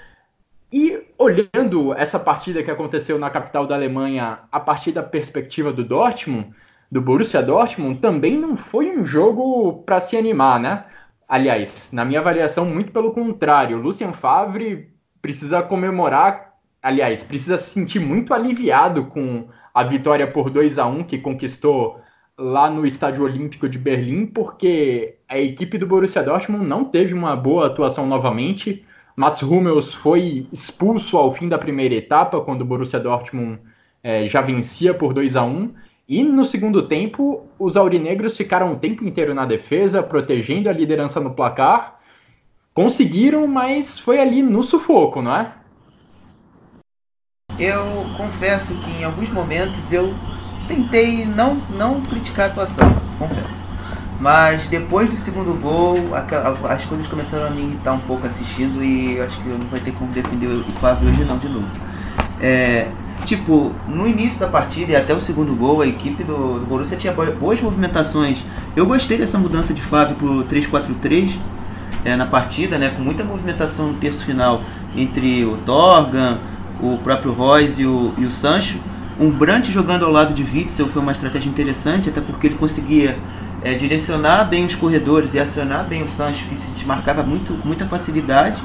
E 0.73 1.03
olhando 1.19 1.93
essa 1.95 2.19
partida 2.19 2.63
que 2.63 2.71
aconteceu 2.71 3.19
na 3.19 3.29
capital 3.29 3.67
da 3.67 3.75
Alemanha 3.75 4.41
a 4.53 4.61
partir 4.61 4.93
da 4.93 5.03
perspectiva 5.03 5.73
do 5.73 5.83
Dortmund, 5.83 6.55
do 6.91 7.01
Borussia 7.01 7.43
Dortmund 7.43 8.01
também 8.01 8.39
não 8.39 8.55
foi 8.55 8.97
um 8.97 9.05
jogo 9.05 9.83
para 9.85 9.99
se 9.99 10.17
animar, 10.17 10.61
né? 10.61 10.85
Aliás, 11.29 11.91
na 11.93 12.05
minha 12.05 12.21
avaliação, 12.21 12.65
muito 12.65 12.93
pelo 12.93 13.13
contrário. 13.13 13.79
Lucien 13.79 14.13
Favre 14.13 14.93
precisa 15.21 15.63
comemorar, 15.63 16.55
aliás, 16.83 17.23
precisa 17.23 17.57
se 17.57 17.71
sentir 17.71 18.01
muito 18.01 18.33
aliviado 18.33 19.07
com 19.07 19.49
a 19.75 19.85
vitória 19.85 20.27
por 20.27 20.51
2 20.51 20.79
a 20.79 20.87
1 20.87 21.05
que 21.05 21.19
conquistou 21.19 22.01
lá 22.41 22.71
no 22.71 22.87
Estádio 22.87 23.23
Olímpico 23.23 23.69
de 23.69 23.79
Berlim, 23.79 24.25
porque 24.25 25.17
a 25.29 25.39
equipe 25.39 25.77
do 25.77 25.87
Borussia 25.87 26.23
Dortmund 26.23 26.67
não 26.67 26.85
teve 26.87 27.13
uma 27.13 27.37
boa 27.37 27.67
atuação 27.67 28.07
novamente. 28.07 28.83
Mats 29.15 29.43
Hummels 29.43 29.93
foi 29.93 30.47
expulso 30.51 31.19
ao 31.19 31.35
fim 31.35 31.49
da 31.49 31.59
primeira 31.59 31.95
etapa, 31.95 32.41
quando 32.41 32.63
o 32.63 32.65
Borussia 32.65 32.99
Dortmund 32.99 33.61
é, 34.03 34.27
já 34.27 34.41
vencia 34.41 34.95
por 34.95 35.13
2 35.13 35.37
a 35.37 35.45
1 35.45 35.75
e 36.09 36.25
no 36.25 36.45
segundo 36.45 36.89
tempo, 36.89 37.47
os 37.57 37.77
aurinegros 37.77 38.37
ficaram 38.37 38.73
o 38.73 38.77
tempo 38.77 39.05
inteiro 39.05 39.33
na 39.33 39.45
defesa, 39.47 40.03
protegendo 40.03 40.69
a 40.69 40.73
liderança 40.73 41.21
no 41.21 41.35
placar. 41.35 42.01
Conseguiram, 42.75 43.47
mas 43.47 43.97
foi 43.97 44.19
ali 44.19 44.43
no 44.43 44.65
sufoco, 44.65 45.23
não 45.23 45.37
é? 45.37 45.53
Eu 47.57 47.85
confesso 48.17 48.75
que 48.81 48.91
em 48.91 49.05
alguns 49.05 49.31
momentos 49.31 49.93
eu 49.93 50.13
tentei 50.71 51.25
não, 51.27 51.57
não 51.71 52.01
criticar 52.01 52.47
a 52.47 52.49
atuação, 52.53 52.95
confesso. 53.19 53.61
Mas 54.21 54.69
depois 54.69 55.09
do 55.09 55.17
segundo 55.17 55.59
gol, 55.61 55.97
as 56.69 56.85
coisas 56.85 57.07
começaram 57.07 57.47
a 57.47 57.51
me 57.51 57.63
irritar 57.63 57.95
um 57.95 58.01
pouco 58.01 58.27
assistindo 58.27 58.85
e 58.85 59.17
eu 59.17 59.25
acho 59.25 59.37
que 59.41 59.49
não 59.49 59.67
vou 59.67 59.81
ter 59.81 59.93
como 59.93 60.13
defender 60.13 60.47
o 60.47 60.65
Fábio 60.81 61.09
hoje 61.09 61.25
não 61.25 61.39
de 61.39 61.49
novo. 61.49 61.67
É, 62.41 62.89
tipo, 63.25 63.73
no 63.89 64.07
início 64.07 64.39
da 64.39 64.47
partida 64.47 64.93
e 64.93 64.97
até 64.97 65.15
o 65.15 65.21
segundo 65.21 65.57
gol, 65.57 65.81
a 65.81 65.87
equipe 65.87 66.23
do, 66.23 66.61
do 66.61 66.67
Borussia 66.67 66.97
tinha 66.97 67.13
boas 67.13 67.61
movimentações. 67.61 68.45
Eu 68.77 68.87
gostei 68.87 69.19
dessa 69.19 69.39
mudança 69.39 69.73
de 69.75 69.83
Fábio 69.83 70.15
pro 70.17 70.45
3-4-3 70.45 71.39
é, 72.05 72.15
na 72.15 72.27
partida, 72.27 72.79
né, 72.79 72.93
com 72.95 73.03
muita 73.03 73.25
movimentação 73.25 73.89
no 73.89 73.95
terço 73.95 74.25
final 74.25 74.63
entre 74.95 75.45
o 75.47 75.57
Torgan, 75.65 76.39
o 76.81 76.99
próprio 76.99 77.33
Royce 77.33 77.83
e 77.83 77.87
o, 77.87 78.13
e 78.19 78.25
o 78.27 78.31
Sancho. 78.31 78.79
Um 79.21 79.31
Brandt 79.31 79.71
jogando 79.71 80.07
ao 80.07 80.11
lado 80.11 80.33
de 80.33 80.43
Witzel 80.43 80.89
foi 80.89 81.03
uma 81.03 81.13
estratégia 81.13 81.51
interessante, 81.51 82.09
até 82.09 82.23
porque 82.23 82.47
ele 82.47 82.55
conseguia 82.55 83.19
é, 83.63 83.75
direcionar 83.75 84.45
bem 84.45 84.65
os 84.65 84.75
corredores 84.75 85.35
e 85.35 85.39
acionar 85.39 85.85
bem 85.85 86.03
o 86.03 86.09
Sancho, 86.09 86.47
que 86.47 86.57
se 86.57 86.71
desmarcava 86.71 87.23
muito, 87.23 87.53
com 87.53 87.69
muita 87.69 87.85
facilidade 87.85 88.63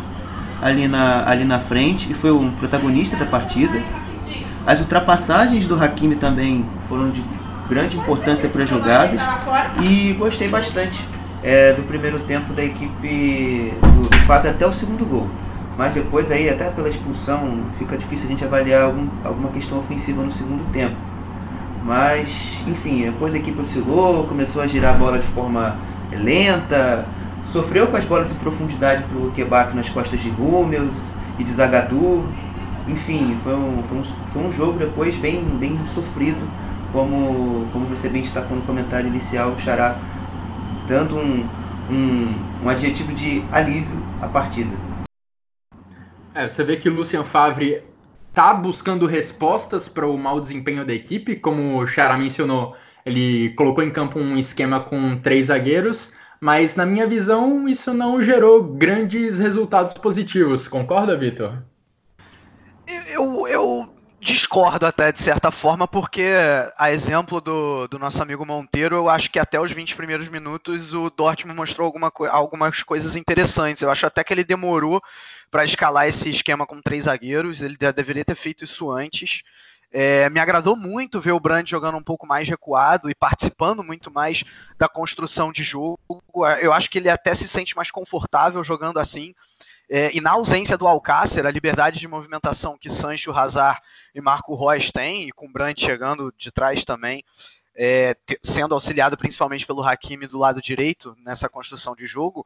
ali 0.61 0.87
na, 0.87 1.29
ali 1.29 1.43
na 1.43 1.59
frente, 1.59 2.09
e 2.09 2.13
foi 2.13 2.31
um 2.31 2.51
protagonista 2.51 3.17
da 3.17 3.25
partida. 3.25 3.77
As 4.65 4.79
ultrapassagens 4.79 5.67
do 5.67 5.75
Hakimi 5.75 6.15
também 6.15 6.65
foram 6.87 7.09
de 7.09 7.21
grande 7.67 7.97
importância 7.97 8.47
para 8.47 8.63
as 8.63 8.69
jogadas 8.69 9.19
e 9.83 10.13
gostei 10.13 10.47
bastante 10.47 11.05
é, 11.43 11.73
do 11.73 11.83
primeiro 11.83 12.19
tempo 12.19 12.53
da 12.53 12.63
equipe 12.63 13.73
do, 13.81 14.07
do 14.07 14.17
Fábio 14.19 14.51
até 14.51 14.65
o 14.65 14.71
segundo 14.71 15.05
gol. 15.05 15.29
Mas 15.77 15.93
depois 15.93 16.31
aí, 16.31 16.49
até 16.49 16.69
pela 16.69 16.87
expulsão, 16.87 17.59
fica 17.77 17.97
difícil 17.97 18.25
a 18.25 18.29
gente 18.29 18.45
avaliar 18.45 18.83
algum, 18.83 19.07
alguma 19.23 19.49
questão 19.49 19.79
ofensiva 19.79 20.23
no 20.23 20.31
segundo 20.31 20.71
tempo. 20.71 20.95
Mas, 21.83 22.63
enfim, 22.65 23.03
depois 23.03 23.33
a 23.33 23.37
equipe 23.37 23.59
oscilou, 23.59 24.25
começou 24.25 24.61
a 24.61 24.67
girar 24.67 24.95
a 24.95 24.97
bola 24.97 25.19
de 25.19 25.27
forma 25.27 25.75
lenta, 26.11 27.05
sofreu 27.43 27.87
com 27.87 27.97
as 27.97 28.05
bolas 28.05 28.31
em 28.31 28.35
profundidade 28.35 29.03
pelo 29.03 29.31
Kebab 29.31 29.75
nas 29.75 29.89
costas 29.89 30.19
de 30.19 30.29
Hummels 30.29 31.13
e 31.37 31.43
de 31.43 31.51
Zagadou 31.51 32.25
enfim, 32.87 33.35
foi 33.43 33.55
um, 33.55 33.83
foi 33.89 33.97
um, 33.97 34.03
foi 34.31 34.43
um 34.43 34.53
jogo 34.53 34.77
depois 34.77 35.15
bem, 35.15 35.43
bem 35.59 35.79
sofrido, 35.87 36.37
como, 36.91 37.65
como 37.73 37.85
você 37.87 38.07
bem 38.07 38.21
destacou 38.21 38.55
no 38.55 38.63
comentário 38.63 39.07
inicial, 39.07 39.51
o 39.51 39.59
Xará 39.59 39.97
dando 40.87 41.17
um, 41.17 41.45
um, 41.89 42.33
um 42.63 42.69
adjetivo 42.69 43.11
de 43.13 43.43
alívio 43.51 43.97
à 44.21 44.27
partida. 44.27 44.69
É, 46.35 46.49
você 46.49 46.65
vê 46.65 46.75
que 46.75 46.89
Lucien 46.89 47.23
Favre 47.23 47.81
tá 48.33 48.53
buscando 48.53 49.05
respostas 49.05 49.87
para 49.87 50.05
o 50.05 50.17
mau 50.17 50.41
desempenho 50.41 50.85
da 50.85 50.93
equipe, 50.93 51.37
como 51.37 51.79
o 51.79 51.87
Xará 51.87 52.17
mencionou, 52.17 52.75
ele 53.05 53.51
colocou 53.51 53.81
em 53.81 53.89
campo 53.89 54.19
um 54.19 54.37
esquema 54.37 54.81
com 54.81 55.17
três 55.17 55.47
zagueiros, 55.47 56.13
mas 56.41 56.75
na 56.75 56.85
minha 56.85 57.07
visão 57.07 57.69
isso 57.69 57.93
não 57.93 58.21
gerou 58.21 58.61
grandes 58.61 59.39
resultados 59.39 59.93
positivos. 59.93 60.67
Concorda, 60.67 61.17
Vitor? 61.17 61.63
Eu, 63.13 63.47
eu 63.47 63.95
discordo 64.19 64.85
até 64.85 65.11
de 65.11 65.21
certa 65.21 65.51
forma, 65.51 65.87
porque, 65.87 66.31
a 66.77 66.91
exemplo 66.91 67.39
do, 67.39 67.87
do 67.87 67.99
nosso 67.99 68.21
amigo 68.21 68.45
Monteiro, 68.45 68.95
eu 68.95 69.07
acho 69.07 69.29
que 69.29 69.39
até 69.39 69.61
os 69.61 69.71
20 69.71 69.95
primeiros 69.95 70.27
minutos 70.27 70.93
o 70.93 71.09
Dortmund 71.09 71.55
mostrou 71.55 71.85
alguma, 71.85 72.11
algumas 72.31 72.83
coisas 72.83 73.15
interessantes. 73.15 73.81
Eu 73.83 73.89
acho 73.89 74.05
até 74.05 74.23
que 74.23 74.33
ele 74.33 74.43
demorou 74.43 75.01
para 75.55 75.63
escalar 75.63 76.05
esse 76.05 76.29
esquema 76.29 76.67
com 76.67 76.81
três 76.81 77.05
zagueiros, 77.05 77.61
ele 77.61 77.77
deveria 77.77 78.25
ter 78.25 78.35
feito 78.35 78.65
isso 78.65 78.91
antes. 78.91 79.41
É, 79.89 80.29
me 80.29 80.41
agradou 80.41 80.75
muito 80.75 81.21
ver 81.21 81.31
o 81.31 81.39
Brandt 81.39 81.71
jogando 81.71 81.97
um 81.97 82.03
pouco 82.03 82.27
mais 82.27 82.49
recuado 82.49 83.09
e 83.09 83.15
participando 83.15 83.81
muito 83.81 84.11
mais 84.11 84.43
da 84.77 84.89
construção 84.89 85.53
de 85.53 85.63
jogo. 85.63 85.97
Eu 86.59 86.73
acho 86.73 86.89
que 86.89 86.97
ele 86.97 87.09
até 87.09 87.33
se 87.33 87.47
sente 87.47 87.73
mais 87.73 87.89
confortável 87.89 88.61
jogando 88.65 88.99
assim. 88.99 89.33
É, 89.89 90.13
e 90.13 90.19
na 90.19 90.31
ausência 90.31 90.77
do 90.77 90.89
Alcácer, 90.89 91.45
a 91.45 91.51
liberdade 91.51 92.01
de 92.01 92.07
movimentação 92.09 92.77
que 92.77 92.89
Sancho, 92.89 93.31
Hazard 93.31 93.79
e 94.13 94.19
Marco 94.19 94.53
Reus 94.57 94.91
têm, 94.91 95.29
e 95.29 95.31
com 95.31 95.45
o 95.45 95.51
Brandt 95.53 95.81
chegando 95.81 96.33
de 96.37 96.51
trás 96.51 96.83
também, 96.83 97.23
é, 97.75 98.15
sendo 98.41 98.73
auxiliado 98.73 99.17
principalmente 99.17 99.65
pelo 99.65 99.83
Hakimi 99.83 100.27
do 100.27 100.37
lado 100.37 100.61
direito 100.61 101.15
nessa 101.23 101.49
construção 101.49 101.95
de 101.95 102.07
jogo, 102.07 102.45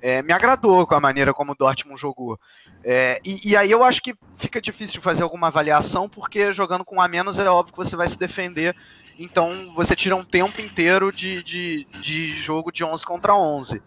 é, 0.00 0.22
me 0.22 0.32
agradou 0.32 0.86
com 0.86 0.94
a 0.94 1.00
maneira 1.00 1.34
como 1.34 1.52
o 1.52 1.54
Dortmund 1.54 2.00
jogou. 2.00 2.40
É, 2.82 3.20
e, 3.24 3.50
e, 3.50 3.56
aí 3.56 3.70
eu 3.70 3.84
acho 3.84 4.00
que 4.00 4.14
fica 4.34 4.60
difícil 4.60 5.02
fazer 5.02 5.22
alguma 5.22 5.48
avaliação, 5.48 6.08
porque 6.08 6.52
jogando 6.52 6.84
com 6.84 7.00
a 7.00 7.06
menos 7.06 7.38
é 7.38 7.48
óbvio 7.48 7.72
que 7.72 7.78
você 7.78 7.94
vai 7.94 8.08
se 8.08 8.18
defender, 8.18 8.74
então 9.18 9.72
você 9.74 9.94
tira 9.94 10.16
um 10.16 10.24
tempo 10.24 10.60
inteiro 10.60 11.12
de, 11.12 11.42
de, 11.42 11.86
de 12.00 12.34
jogo 12.34 12.72
de 12.72 12.82
11 12.82 13.04
contra 13.04 13.34
11. 13.34 13.82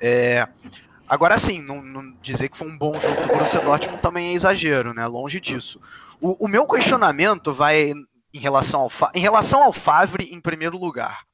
É, 0.00 0.48
Agora 1.10 1.36
sim, 1.38 1.60
não, 1.60 1.82
não, 1.82 2.14
dizer 2.22 2.48
que 2.48 2.56
foi 2.56 2.68
um 2.68 2.78
bom 2.78 2.96
jogo 3.00 3.20
do 3.20 3.26
Borussia 3.26 3.60
Dortmund 3.60 4.00
também 4.00 4.28
é 4.28 4.32
exagero, 4.32 4.94
né? 4.94 5.04
Longe 5.08 5.40
disso. 5.40 5.80
O, 6.20 6.44
o 6.44 6.46
meu 6.46 6.64
questionamento 6.68 7.52
vai 7.52 7.92
em 8.32 8.38
relação 8.38 8.80
ao, 8.80 8.90
em 9.14 9.20
relação 9.20 9.62
ao 9.62 9.72
Favre 9.72 10.32
em 10.32 10.40
primeiro 10.40 10.78
lugar. 10.78 11.24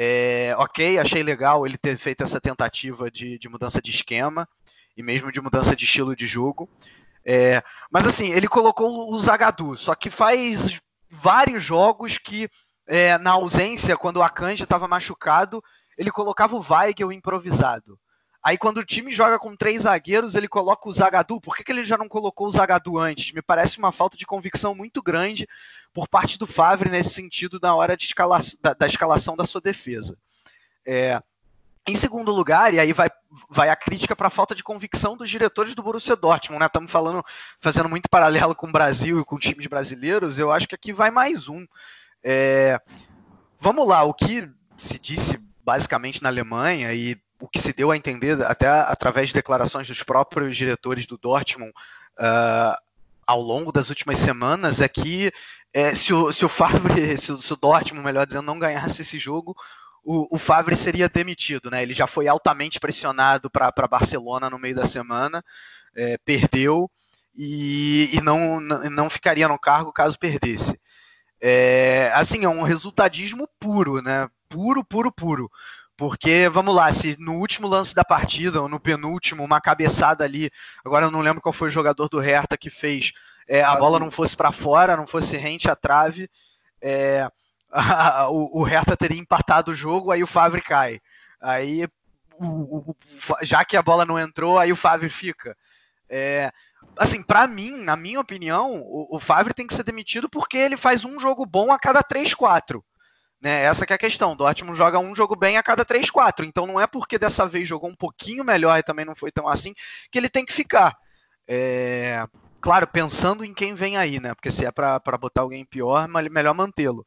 É, 0.00 0.54
ok, 0.58 0.98
achei 0.98 1.22
legal 1.22 1.66
ele 1.66 1.76
ter 1.76 1.98
feito 1.98 2.22
essa 2.22 2.40
tentativa 2.40 3.10
de, 3.10 3.36
de 3.36 3.48
mudança 3.48 3.82
de 3.82 3.90
esquema 3.90 4.48
e 4.96 5.02
mesmo 5.02 5.32
de 5.32 5.40
mudança 5.40 5.74
de 5.74 5.84
estilo 5.84 6.14
de 6.14 6.26
jogo. 6.26 6.68
É, 7.24 7.62
mas 7.90 8.06
assim, 8.06 8.30
ele 8.30 8.46
colocou 8.46 9.12
o 9.12 9.18
Zagadou, 9.18 9.76
só 9.76 9.94
que 9.94 10.08
faz 10.08 10.80
vários 11.10 11.64
jogos 11.64 12.16
que, 12.16 12.48
é, 12.86 13.18
na 13.18 13.32
ausência, 13.32 13.96
quando 13.96 14.18
o 14.18 14.22
Akanji 14.22 14.62
estava 14.62 14.86
machucado, 14.86 15.62
ele 15.96 16.10
colocava 16.10 16.54
o 16.54 16.64
Weigel 16.66 17.12
improvisado. 17.12 17.98
Aí 18.42 18.56
quando 18.56 18.78
o 18.78 18.84
time 18.84 19.10
joga 19.10 19.38
com 19.38 19.56
três 19.56 19.82
zagueiros, 19.82 20.34
ele 20.34 20.48
coloca 20.48 20.88
o 20.88 20.92
Zagadou. 20.92 21.40
Por 21.40 21.56
que, 21.56 21.64
que 21.64 21.72
ele 21.72 21.84
já 21.84 21.98
não 21.98 22.08
colocou 22.08 22.46
o 22.46 22.50
Zagadou 22.50 22.98
antes? 22.98 23.32
Me 23.32 23.42
parece 23.42 23.78
uma 23.78 23.90
falta 23.90 24.16
de 24.16 24.24
convicção 24.24 24.74
muito 24.74 25.02
grande 25.02 25.46
por 25.92 26.08
parte 26.08 26.38
do 26.38 26.46
Favre 26.46 26.88
nesse 26.88 27.10
sentido 27.10 27.58
na 27.60 27.74
hora 27.74 27.96
escala 27.98 28.38
da, 28.60 28.74
da, 28.74 28.86
escalação 28.86 29.36
da 29.36 29.44
sua 29.44 29.60
defesa. 29.60 30.16
É, 30.86 31.20
em 31.86 31.96
segundo 31.96 32.30
lugar, 32.30 32.72
e 32.72 32.78
aí 32.78 32.92
vai, 32.92 33.10
vai 33.50 33.70
a 33.70 33.76
crítica 33.76 34.14
para 34.14 34.28
a 34.28 34.30
falta 34.30 34.54
de 34.54 34.62
convicção 34.62 35.16
dos 35.16 35.28
diretores 35.28 35.74
do 35.74 35.82
Borussia 35.82 36.14
Dortmund, 36.14 36.60
né? 36.60 36.66
Estamos 36.66 36.92
falando, 36.92 37.24
fazendo 37.60 37.88
muito 37.88 38.08
paralelo 38.08 38.54
com 38.54 38.68
o 38.68 38.72
Brasil 38.72 39.20
e 39.20 39.24
com 39.24 39.38
times 39.38 39.66
brasileiros. 39.66 40.38
Eu 40.38 40.52
acho 40.52 40.68
que 40.68 40.74
aqui 40.74 40.92
vai 40.92 41.10
mais 41.10 41.48
um. 41.48 41.66
É, 42.22 42.80
vamos 43.58 43.88
lá, 43.88 44.04
o 44.04 44.14
que 44.14 44.48
se 44.76 44.98
disse 44.98 45.38
basicamente 45.64 46.22
na 46.22 46.28
Alemanha 46.28 46.92
e 46.94 47.20
o 47.40 47.48
que 47.48 47.58
se 47.58 47.72
deu 47.72 47.90
a 47.90 47.96
entender, 47.96 48.42
até 48.44 48.68
através 48.68 49.28
de 49.28 49.34
declarações 49.34 49.86
dos 49.86 50.02
próprios 50.02 50.56
diretores 50.56 51.06
do 51.06 51.16
Dortmund 51.16 51.72
uh, 52.18 52.76
ao 53.26 53.40
longo 53.40 53.70
das 53.70 53.90
últimas 53.90 54.18
semanas, 54.18 54.80
é 54.80 54.88
que 54.88 55.30
é, 55.72 55.94
se, 55.94 56.12
o, 56.12 56.32
se 56.32 56.44
o 56.44 56.48
Favre, 56.48 57.16
se 57.16 57.32
o, 57.32 57.42
se 57.42 57.52
o 57.52 57.56
Dortmund, 57.56 58.04
melhor 58.04 58.26
dizendo, 58.26 58.46
não 58.46 58.58
ganhasse 58.58 59.02
esse 59.02 59.18
jogo, 59.18 59.54
o, 60.02 60.36
o 60.36 60.38
Favre 60.38 60.74
seria 60.74 61.08
demitido. 61.08 61.70
Né? 61.70 61.82
Ele 61.82 61.92
já 61.92 62.06
foi 62.06 62.26
altamente 62.26 62.80
pressionado 62.80 63.50
para 63.50 63.88
Barcelona 63.88 64.48
no 64.48 64.58
meio 64.58 64.74
da 64.74 64.86
semana, 64.86 65.44
é, 65.94 66.16
perdeu 66.24 66.90
e, 67.36 68.10
e 68.14 68.20
não, 68.20 68.58
não 68.60 69.10
ficaria 69.10 69.46
no 69.46 69.58
cargo 69.58 69.92
caso 69.92 70.18
perdesse. 70.18 70.80
É, 71.40 72.10
assim, 72.14 72.44
é 72.44 72.48
um 72.48 72.62
resultadismo 72.62 73.48
puro, 73.60 74.02
né? 74.02 74.28
Puro, 74.48 74.84
puro, 74.84 75.12
puro. 75.12 75.50
Porque, 75.98 76.48
vamos 76.48 76.76
lá, 76.76 76.92
se 76.92 77.16
no 77.18 77.34
último 77.34 77.66
lance 77.66 77.92
da 77.92 78.04
partida, 78.04 78.62
ou 78.62 78.68
no 78.68 78.78
penúltimo, 78.78 79.42
uma 79.42 79.60
cabeçada 79.60 80.22
ali, 80.22 80.48
agora 80.84 81.06
eu 81.06 81.10
não 81.10 81.20
lembro 81.20 81.42
qual 81.42 81.52
foi 81.52 81.66
o 81.66 81.72
jogador 81.72 82.08
do 82.08 82.20
Hertha 82.20 82.56
que 82.56 82.70
fez, 82.70 83.10
é, 83.48 83.64
a 83.64 83.74
bola 83.74 83.98
não 83.98 84.08
fosse 84.08 84.36
para 84.36 84.52
fora, 84.52 84.96
não 84.96 85.08
fosse 85.08 85.36
rente 85.36 85.68
à 85.68 85.74
trave, 85.74 86.30
é, 86.80 87.28
o, 88.30 88.60
o 88.60 88.62
Hertha 88.62 88.96
teria 88.96 89.18
empatado 89.18 89.72
o 89.72 89.74
jogo, 89.74 90.12
aí 90.12 90.22
o 90.22 90.26
Favre 90.28 90.62
cai. 90.62 91.00
Aí, 91.40 91.84
o, 92.38 92.90
o, 92.90 92.96
já 93.42 93.64
que 93.64 93.76
a 93.76 93.82
bola 93.82 94.06
não 94.06 94.20
entrou, 94.20 94.56
aí 94.56 94.70
o 94.70 94.76
Favre 94.76 95.10
fica. 95.10 95.56
É, 96.08 96.52
assim, 96.96 97.20
para 97.24 97.44
mim, 97.48 97.72
na 97.76 97.96
minha 97.96 98.20
opinião, 98.20 98.80
o, 98.82 99.16
o 99.16 99.18
Favre 99.18 99.52
tem 99.52 99.66
que 99.66 99.74
ser 99.74 99.82
demitido 99.82 100.28
porque 100.28 100.58
ele 100.58 100.76
faz 100.76 101.04
um 101.04 101.18
jogo 101.18 101.44
bom 101.44 101.72
a 101.72 101.78
cada 101.78 102.04
3, 102.04 102.34
4. 102.34 102.84
Né? 103.40 103.62
Essa 103.62 103.84
é 103.88 103.94
a 103.94 103.98
questão. 103.98 104.36
Dortmund 104.36 104.76
joga 104.76 104.98
um 104.98 105.14
jogo 105.14 105.36
bem 105.36 105.56
a 105.56 105.62
cada 105.62 105.84
3, 105.84 106.10
4. 106.10 106.44
Então 106.44 106.66
não 106.66 106.80
é 106.80 106.86
porque 106.86 107.18
dessa 107.18 107.46
vez 107.46 107.68
jogou 107.68 107.88
um 107.88 107.96
pouquinho 107.96 108.44
melhor 108.44 108.78
e 108.78 108.82
também 108.82 109.04
não 109.04 109.14
foi 109.14 109.30
tão 109.30 109.48
assim 109.48 109.74
que 110.10 110.18
ele 110.18 110.28
tem 110.28 110.44
que 110.44 110.52
ficar. 110.52 110.94
É... 111.46 112.26
Claro, 112.60 112.86
pensando 112.88 113.44
em 113.44 113.54
quem 113.54 113.74
vem 113.74 113.96
aí, 113.96 114.18
né? 114.18 114.34
Porque 114.34 114.50
se 114.50 114.64
é 114.64 114.72
para 114.72 115.00
botar 115.20 115.42
alguém 115.42 115.64
pior, 115.64 116.08
melhor 116.08 116.54
mantê-lo. 116.54 117.06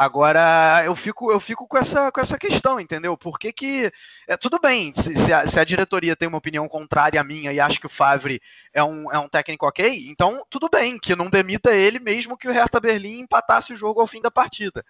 Agora, 0.00 0.82
eu 0.86 0.94
fico, 0.96 1.30
eu 1.30 1.38
fico 1.38 1.68
com, 1.68 1.76
essa, 1.76 2.10
com 2.10 2.22
essa 2.22 2.38
questão, 2.38 2.80
entendeu? 2.80 3.18
Por 3.18 3.38
que 3.38 3.52
que... 3.52 3.92
É, 4.26 4.34
tudo 4.34 4.58
bem, 4.58 4.94
se, 4.94 5.14
se, 5.14 5.30
a, 5.30 5.46
se, 5.46 5.60
a, 5.60 5.64
diretoria 5.64 6.16
tem 6.16 6.26
uma 6.26 6.38
opinião 6.38 6.66
contrária 6.66 7.20
à 7.20 7.24
minha 7.24 7.52
e 7.52 7.60
acha 7.60 7.78
que 7.78 7.84
o 7.84 7.90
Favre 7.90 8.40
é 8.72 8.82
um, 8.82 9.12
é 9.12 9.18
um 9.18 9.28
técnico 9.28 9.66
ok, 9.66 10.06
então 10.08 10.42
tudo 10.48 10.70
bem, 10.72 10.98
que 10.98 11.14
não 11.14 11.28
demita 11.28 11.74
ele 11.74 11.98
mesmo 11.98 12.38
que 12.38 12.48
o 12.48 12.50
Hertha 12.50 12.80
Berlim 12.80 13.20
empatasse 13.20 13.74
o 13.74 13.76
jogo 13.76 14.00
ao 14.00 14.06
fim 14.06 14.22
da 14.22 14.30
partida, 14.30 14.82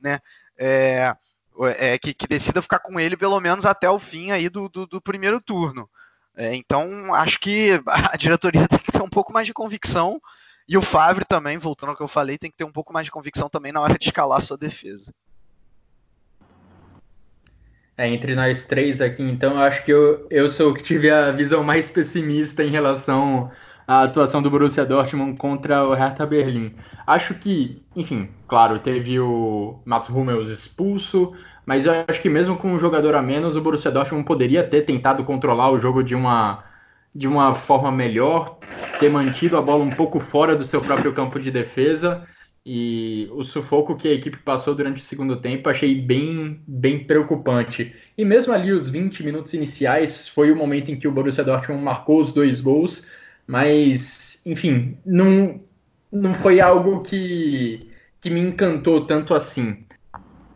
né? 0.00 0.20
É, 0.56 1.14
é, 1.78 1.98
que, 1.98 2.12
que, 2.12 2.26
decida 2.26 2.62
ficar 2.62 2.78
com 2.78 2.98
ele 2.98 3.16
pelo 3.16 3.40
menos 3.40 3.66
até 3.66 3.88
o 3.88 3.98
fim 3.98 4.30
aí 4.30 4.48
do, 4.48 4.68
do, 4.68 4.86
do 4.86 5.00
primeiro 5.00 5.40
turno. 5.40 5.88
É, 6.36 6.54
então, 6.54 7.14
acho 7.14 7.38
que 7.38 7.80
a 7.86 8.16
diretoria 8.16 8.66
tem 8.66 8.78
que 8.78 8.92
ter 8.92 9.02
um 9.02 9.08
pouco 9.08 9.32
mais 9.32 9.46
de 9.46 9.54
convicção 9.54 10.20
e 10.68 10.76
o 10.76 10.82
Favre 10.82 11.24
também, 11.24 11.58
voltando 11.58 11.90
ao 11.90 11.96
que 11.96 12.02
eu 12.02 12.08
falei, 12.08 12.38
tem 12.38 12.50
que 12.50 12.56
ter 12.56 12.64
um 12.64 12.72
pouco 12.72 12.92
mais 12.92 13.06
de 13.06 13.12
convicção 13.12 13.48
também 13.48 13.72
na 13.72 13.80
hora 13.80 13.98
de 13.98 14.06
escalar 14.06 14.40
sua 14.40 14.56
defesa. 14.56 15.12
É, 17.96 18.08
entre 18.08 18.34
nós 18.34 18.64
três 18.64 19.00
aqui, 19.00 19.22
então, 19.22 19.56
acho 19.56 19.84
que 19.84 19.92
eu, 19.92 20.26
eu 20.28 20.50
sou 20.50 20.70
o 20.70 20.74
que 20.74 20.82
tive 20.82 21.10
a 21.10 21.30
visão 21.30 21.62
mais 21.62 21.92
pessimista 21.92 22.64
em 22.64 22.70
relação 22.70 23.52
à 23.86 24.02
atuação 24.02 24.40
do 24.40 24.50
Borussia 24.50 24.84
Dortmund 24.84 25.36
contra 25.36 25.86
o 25.86 25.94
Hertha 25.94 26.26
Berlim. 26.26 26.74
Acho 27.06 27.34
que, 27.34 27.82
enfim, 27.94 28.28
claro, 28.48 28.78
teve 28.78 29.20
o 29.20 29.80
Mats 29.84 30.08
Hummels 30.08 30.48
expulso, 30.48 31.32
mas 31.66 31.86
eu 31.86 31.92
acho 32.08 32.20
que 32.20 32.28
mesmo 32.28 32.56
com 32.56 32.72
um 32.72 32.78
jogador 32.78 33.14
a 33.14 33.22
menos, 33.22 33.56
o 33.56 33.60
Borussia 33.60 33.90
Dortmund 33.90 34.24
poderia 34.24 34.62
ter 34.62 34.82
tentado 34.82 35.24
controlar 35.24 35.70
o 35.70 35.78
jogo 35.78 36.02
de 36.02 36.14
uma 36.14 36.64
de 37.14 37.28
uma 37.28 37.54
forma 37.54 37.92
melhor, 37.92 38.58
ter 38.98 39.08
mantido 39.08 39.56
a 39.56 39.62
bola 39.62 39.84
um 39.84 39.90
pouco 39.90 40.18
fora 40.18 40.56
do 40.56 40.64
seu 40.64 40.80
próprio 40.80 41.12
campo 41.12 41.38
de 41.38 41.50
defesa. 41.50 42.26
E 42.66 43.28
o 43.32 43.44
sufoco 43.44 43.94
que 43.94 44.08
a 44.08 44.12
equipe 44.12 44.38
passou 44.38 44.74
durante 44.74 44.96
o 44.96 45.04
segundo 45.04 45.36
tempo 45.36 45.68
achei 45.68 46.00
bem, 46.00 46.62
bem 46.66 47.04
preocupante. 47.04 47.94
E 48.16 48.24
mesmo 48.24 48.54
ali, 48.54 48.72
os 48.72 48.88
20 48.88 49.22
minutos 49.22 49.52
iniciais, 49.52 50.26
foi 50.26 50.50
o 50.50 50.56
momento 50.56 50.90
em 50.90 50.98
que 50.98 51.06
o 51.06 51.12
Borussia 51.12 51.44
Dortmund 51.44 51.82
marcou 51.82 52.20
os 52.20 52.32
dois 52.32 52.62
gols, 52.62 53.06
mas, 53.46 54.42
enfim, 54.46 54.96
não, 55.04 55.60
não 56.10 56.34
foi 56.34 56.60
algo 56.60 57.02
que, 57.02 57.90
que 58.20 58.30
me 58.30 58.40
encantou 58.40 59.06
tanto 59.06 59.34
assim. 59.34 59.84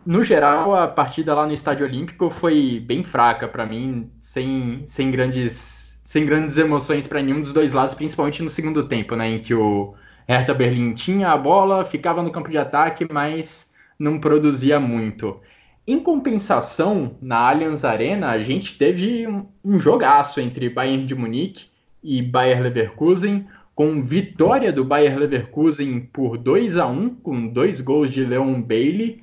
No 0.07 0.23
geral, 0.23 0.75
a 0.75 0.89
partida 0.89 1.35
lá 1.35 1.47
no 1.47 1.53
Estádio 1.53 1.87
Olímpico 1.87 2.31
foi 2.31 2.83
bem 2.87 3.05
fraca 3.05 3.47
para 3.47 3.67
mim, 3.67 4.11
sem, 4.21 4.83
sem 4.87 5.11
grandes 5.11 5.89
sem 6.09 6.25
grandes 6.25 6.57
emoções 6.57 7.07
para 7.07 7.21
nenhum 7.21 7.43
dos 7.43 7.53
dois 7.53 7.75
lados, 7.75 7.93
principalmente 7.93 8.43
no 8.43 8.49
segundo 8.49 8.89
tempo, 8.89 9.15
né, 9.15 9.29
em 9.29 9.41
que 9.41 9.53
o 9.53 9.95
Hertha 10.27 10.55
Berlim 10.55 10.95
tinha 10.95 11.29
a 11.29 11.37
bola, 11.37 11.85
ficava 11.85 12.23
no 12.23 12.31
campo 12.31 12.51
de 12.51 12.57
ataque, 12.57 13.07
mas 13.13 13.71
não 13.99 14.19
produzia 14.19 14.81
muito. 14.81 15.39
Em 15.87 16.01
compensação, 16.01 17.19
na 17.21 17.51
Allianz 17.51 17.85
Arena, 17.85 18.31
a 18.31 18.39
gente 18.39 18.79
teve 18.79 19.27
um, 19.27 19.47
um 19.63 19.79
jogaço 19.79 20.41
entre 20.41 20.71
Bayern 20.71 21.05
de 21.05 21.15
Munique 21.15 21.67
e 22.03 22.23
Bayer 22.23 22.63
Leverkusen, 22.63 23.47
com 23.75 24.03
vitória 24.03 24.73
do 24.73 24.85
Bayer 24.85 25.19
Leverkusen 25.19 26.01
por 26.13 26.37
2 26.37 26.77
a 26.77 26.87
1 26.87 27.15
com 27.17 27.47
dois 27.47 27.81
gols 27.81 28.13
de 28.13 28.25
Leon 28.25 28.61
Bailey 28.61 29.23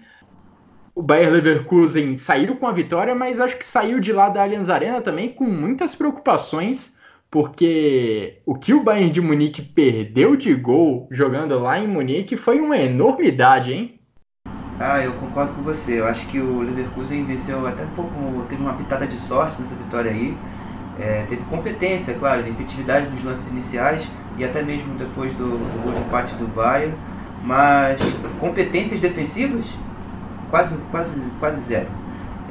o 0.95 1.03
Bayer 1.03 1.29
Leverkusen 1.29 2.15
saiu 2.15 2.55
com 2.55 2.65
a 2.65 2.71
vitória, 2.71 3.13
mas 3.13 3.41
acho 3.41 3.57
que 3.57 3.65
saiu 3.65 3.99
de 3.99 4.13
lá 4.13 4.29
da 4.29 4.41
Allianz 4.41 4.69
Arena 4.69 5.01
também 5.01 5.27
com 5.27 5.43
muitas 5.43 5.93
preocupações, 5.93 6.97
porque 7.29 8.39
o 8.45 8.55
que 8.55 8.73
o 8.73 8.81
Bayern 8.81 9.11
de 9.11 9.19
Munique 9.19 9.61
perdeu 9.61 10.37
de 10.37 10.55
gol 10.55 11.09
jogando 11.11 11.59
lá 11.59 11.77
em 11.77 11.87
Munique 11.87 12.37
foi 12.37 12.61
uma 12.61 12.77
enormidade, 12.77 13.73
hein? 13.73 13.99
Ah, 14.79 15.03
eu 15.03 15.11
concordo 15.13 15.53
com 15.53 15.63
você. 15.63 15.99
Eu 15.99 16.07
acho 16.07 16.25
que 16.27 16.39
o 16.39 16.61
Leverkusen 16.61 17.25
venceu 17.25 17.67
até 17.67 17.83
um 17.83 17.89
pouco, 17.89 18.45
teve 18.47 18.61
uma 18.61 18.73
pitada 18.73 19.05
de 19.05 19.19
sorte 19.19 19.61
nessa 19.61 19.75
vitória 19.75 20.11
aí. 20.11 20.33
É, 20.99 21.25
teve 21.29 21.41
competência, 21.49 22.13
claro, 22.13 22.43
de 22.43 22.49
efetividade 22.49 23.09
nos 23.09 23.23
lances 23.23 23.51
iniciais 23.51 24.07
e 24.37 24.45
até 24.45 24.61
mesmo 24.61 24.95
depois 24.95 25.33
do, 25.33 25.57
do 25.57 25.83
gol 25.83 25.93
de 25.93 25.99
empate 25.99 26.33
do 26.35 26.47
Bayern. 26.47 26.93
Mas 27.43 27.99
competências 28.39 28.99
defensivas 28.99 29.65
quase, 30.49 30.75
quase, 30.89 31.21
quase 31.39 31.59
zero. 31.61 31.87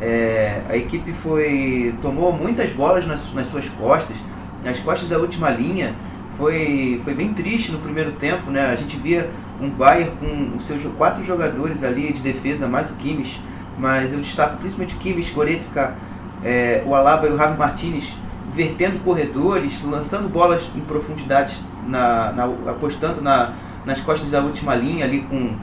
É, 0.00 0.60
a 0.68 0.76
equipe 0.76 1.12
foi 1.12 1.94
tomou 2.02 2.32
muitas 2.32 2.70
bolas 2.70 3.06
nas, 3.06 3.32
nas 3.32 3.48
suas 3.48 3.68
costas, 3.70 4.16
nas 4.62 4.78
costas 4.80 5.08
da 5.08 5.18
última 5.18 5.50
linha. 5.50 5.94
Foi, 6.36 7.00
foi 7.04 7.14
bem 7.14 7.32
triste 7.32 7.70
no 7.70 7.78
primeiro 7.78 8.12
tempo, 8.12 8.50
né? 8.50 8.66
A 8.66 8.76
gente 8.76 8.96
via 8.96 9.30
um 9.60 9.70
Bayern 9.70 10.12
com 10.18 10.56
os 10.56 10.66
seus 10.66 10.82
quatro 10.96 11.22
jogadores 11.24 11.82
ali 11.82 12.12
de 12.12 12.20
defesa, 12.20 12.66
mais 12.66 12.90
o 12.90 12.94
Kimmich, 12.94 13.40
mas 13.78 14.12
eu 14.12 14.18
destaco 14.18 14.56
principalmente 14.58 14.96
o 14.96 14.98
Kimmich, 14.98 15.32
Goretzka, 15.32 15.94
é, 16.44 16.82
o 16.84 16.94
Alaba 16.94 17.28
e 17.28 17.30
o 17.30 17.36
Javi 17.36 17.56
Martinez 17.56 18.12
vertendo 18.54 19.02
corredores, 19.04 19.78
lançando 19.82 20.28
bolas 20.28 20.62
em 20.74 20.80
profundidade, 20.80 21.60
na, 21.86 22.32
na 22.32 22.44
apostando 22.70 23.20
na, 23.20 23.52
nas 23.84 24.00
costas 24.00 24.30
da 24.30 24.40
última 24.40 24.74
linha 24.74 25.04
ali 25.04 25.22
com 25.22 25.54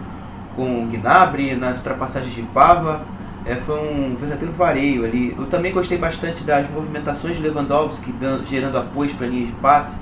com 0.55 0.83
o 0.83 0.87
Gnabry, 0.87 1.55
nas 1.55 1.77
ultrapassagens 1.77 2.33
de 2.33 2.41
Pava. 2.41 3.01
É, 3.45 3.55
foi 3.55 3.79
um 3.79 4.15
verdadeiro 4.15 4.53
vareio 4.53 5.05
ali. 5.05 5.35
Eu 5.37 5.47
também 5.47 5.71
gostei 5.71 5.97
bastante 5.97 6.43
das 6.43 6.69
movimentações 6.69 7.37
de 7.37 7.41
Lewandowski 7.41 8.11
dando, 8.11 8.45
gerando 8.45 8.77
apoio 8.77 9.13
para 9.15 9.27
linhas 9.27 9.47
de 9.47 9.53
passe. 9.53 9.95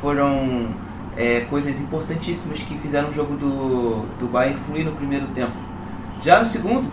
Foram 0.00 0.68
é, 1.16 1.40
coisas 1.50 1.78
importantíssimas 1.78 2.60
que 2.60 2.78
fizeram 2.78 3.10
o 3.10 3.12
jogo 3.12 3.36
do, 3.36 4.06
do 4.18 4.28
Bayern 4.28 4.58
fluir 4.66 4.84
no 4.84 4.92
primeiro 4.92 5.26
tempo. 5.28 5.52
Já 6.22 6.40
no 6.40 6.46
segundo, 6.46 6.88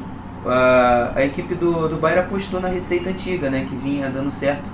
a, 0.46 1.14
a 1.16 1.24
equipe 1.24 1.56
do, 1.56 1.88
do 1.88 1.96
Bayern 1.98 2.26
apostou 2.26 2.60
na 2.60 2.68
receita 2.68 3.10
antiga, 3.10 3.50
né, 3.50 3.66
que 3.70 3.76
vinha 3.76 4.10
dando 4.10 4.32
certo 4.32 4.70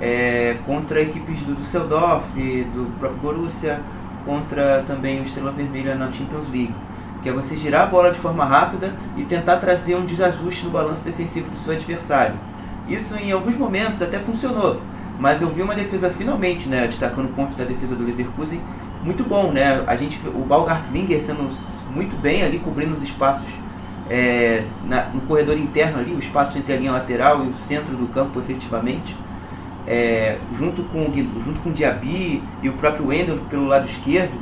é, 0.00 0.56
contra 0.66 1.02
equipes 1.02 1.40
do 1.40 1.54
Düsseldorf, 1.54 2.26
do 2.34 2.98
próprio 2.98 3.20
Borussia, 3.20 3.80
contra 4.24 4.82
também 4.86 5.20
o 5.20 5.24
Estrela 5.24 5.52
Vermelha 5.52 5.94
na 5.94 6.10
Champions 6.12 6.48
League 6.50 6.74
que 7.22 7.28
é 7.28 7.32
você 7.32 7.56
girar 7.56 7.82
a 7.82 7.86
bola 7.86 8.10
de 8.10 8.18
forma 8.18 8.44
rápida 8.44 8.94
e 9.16 9.24
tentar 9.24 9.56
trazer 9.56 9.94
um 9.94 10.04
desajuste 10.04 10.64
no 10.64 10.70
balanço 10.70 11.04
defensivo 11.04 11.50
do 11.50 11.58
seu 11.58 11.74
adversário. 11.74 12.34
Isso 12.88 13.16
em 13.16 13.30
alguns 13.30 13.56
momentos 13.56 14.00
até 14.02 14.18
funcionou, 14.18 14.80
mas 15.18 15.42
eu 15.42 15.50
vi 15.50 15.62
uma 15.62 15.74
defesa 15.74 16.10
finalmente, 16.10 16.68
né, 16.68 16.86
destacando 16.86 17.26
o 17.26 17.32
ponto 17.32 17.56
da 17.56 17.64
defesa 17.64 17.94
do 17.94 18.04
Leverkusen, 18.04 18.60
muito 19.04 19.22
bom, 19.22 19.50
né? 19.50 19.82
A 19.86 19.96
gente, 19.96 20.18
o 20.26 20.44
Baumgartlinger 20.44 21.22
sendo 21.22 21.48
muito 21.94 22.16
bem 22.20 22.42
ali 22.42 22.58
cobrindo 22.58 22.94
os 22.94 23.02
espaços 23.02 23.46
é, 24.10 24.64
na, 24.84 25.04
no 25.06 25.22
corredor 25.22 25.56
interno 25.56 26.00
ali, 26.00 26.12
o 26.12 26.18
espaço 26.18 26.58
entre 26.58 26.74
a 26.74 26.76
linha 26.76 26.92
lateral 26.92 27.44
e 27.44 27.48
o 27.48 27.58
centro 27.58 27.96
do 27.96 28.06
campo, 28.08 28.38
efetivamente. 28.40 29.16
É, 29.92 30.38
junto 30.56 30.84
com 30.84 31.12
junto 31.44 31.60
com 31.62 31.70
o 31.70 31.72
Diaby 31.72 32.40
e 32.62 32.68
o 32.68 32.74
próprio 32.74 33.08
Wendel 33.08 33.38
pelo 33.50 33.66
lado 33.66 33.88
esquerdo, 33.88 34.38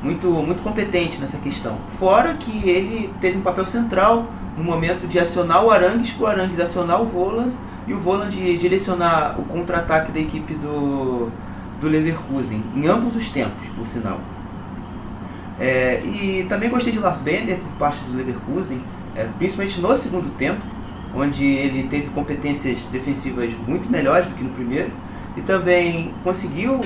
muito, 0.00 0.28
muito 0.28 0.62
competente 0.62 1.20
nessa 1.20 1.38
questão. 1.38 1.76
Fora 1.98 2.34
que 2.34 2.68
ele 2.68 3.12
teve 3.20 3.36
um 3.36 3.40
papel 3.40 3.66
central 3.66 4.26
no 4.56 4.62
momento 4.62 5.08
de 5.08 5.18
acionar 5.18 5.64
o 5.64 5.70
Arangues, 5.70 6.14
o 6.18 6.24
Arangues 6.24 6.60
acionar 6.60 7.02
o 7.02 7.06
Voland 7.06 7.56
e 7.86 7.92
o 7.92 7.98
Voland 7.98 8.30
direcionar 8.58 9.40
o 9.40 9.42
contra-ataque 9.44 10.12
da 10.12 10.20
equipe 10.20 10.54
do, 10.54 11.30
do 11.80 11.88
Leverkusen, 11.88 12.62
em 12.76 12.86
ambos 12.86 13.16
os 13.16 13.28
tempos, 13.30 13.66
por 13.76 13.86
sinal. 13.86 14.20
É, 15.58 16.00
e 16.04 16.46
também 16.48 16.70
gostei 16.70 16.92
de 16.92 16.98
Lars 16.98 17.20
Bender 17.20 17.58
por 17.58 17.72
parte 17.78 17.98
do 18.04 18.16
Leverkusen, 18.16 18.80
é, 19.16 19.26
principalmente 19.38 19.80
no 19.80 19.96
segundo 19.96 20.30
tempo, 20.36 20.62
onde 21.14 21.44
ele 21.44 21.88
teve 21.88 22.08
competências 22.10 22.78
defensivas 22.92 23.52
muito 23.66 23.90
melhores 23.90 24.28
do 24.28 24.34
que 24.34 24.44
no 24.44 24.50
primeiro, 24.50 24.90
e 25.36 25.42
também 25.42 26.14
conseguiu, 26.22 26.80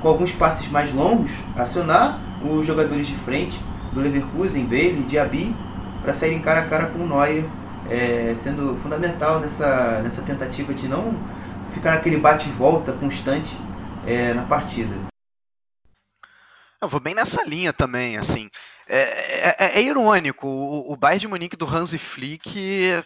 com 0.00 0.08
alguns 0.08 0.32
passes 0.32 0.68
mais 0.68 0.92
longos, 0.94 1.30
acionar 1.56 2.20
os 2.42 2.66
jogadores 2.66 3.06
de 3.06 3.14
frente 3.16 3.60
do 3.92 4.00
Leverkusen, 4.00 4.64
Bailey, 4.64 5.02
Diaby, 5.02 5.54
para 6.02 6.14
saírem 6.14 6.40
cara 6.40 6.60
a 6.60 6.66
cara 6.66 6.86
com 6.86 7.00
o 7.00 7.08
Neuer, 7.08 7.44
é, 7.88 8.34
sendo 8.36 8.76
fundamental 8.82 9.40
nessa, 9.40 10.00
nessa 10.02 10.22
tentativa 10.22 10.74
de 10.74 10.88
não 10.88 11.14
ficar 11.72 11.92
naquele 11.92 12.16
bate-volta 12.16 12.92
constante 12.92 13.56
é, 14.06 14.32
na 14.34 14.42
partida. 14.42 14.94
Eu 16.80 16.88
vou 16.88 17.00
bem 17.00 17.14
nessa 17.14 17.42
linha 17.44 17.72
também, 17.72 18.16
assim. 18.16 18.48
É, 18.88 19.00
é, 19.00 19.56
é, 19.58 19.78
é 19.78 19.82
irônico, 19.82 20.46
o, 20.46 20.92
o 20.92 20.96
Bayern 20.96 21.20
de 21.20 21.28
Munique 21.28 21.56
do 21.56 21.66
Hansi 21.66 21.98
Flick 21.98 23.02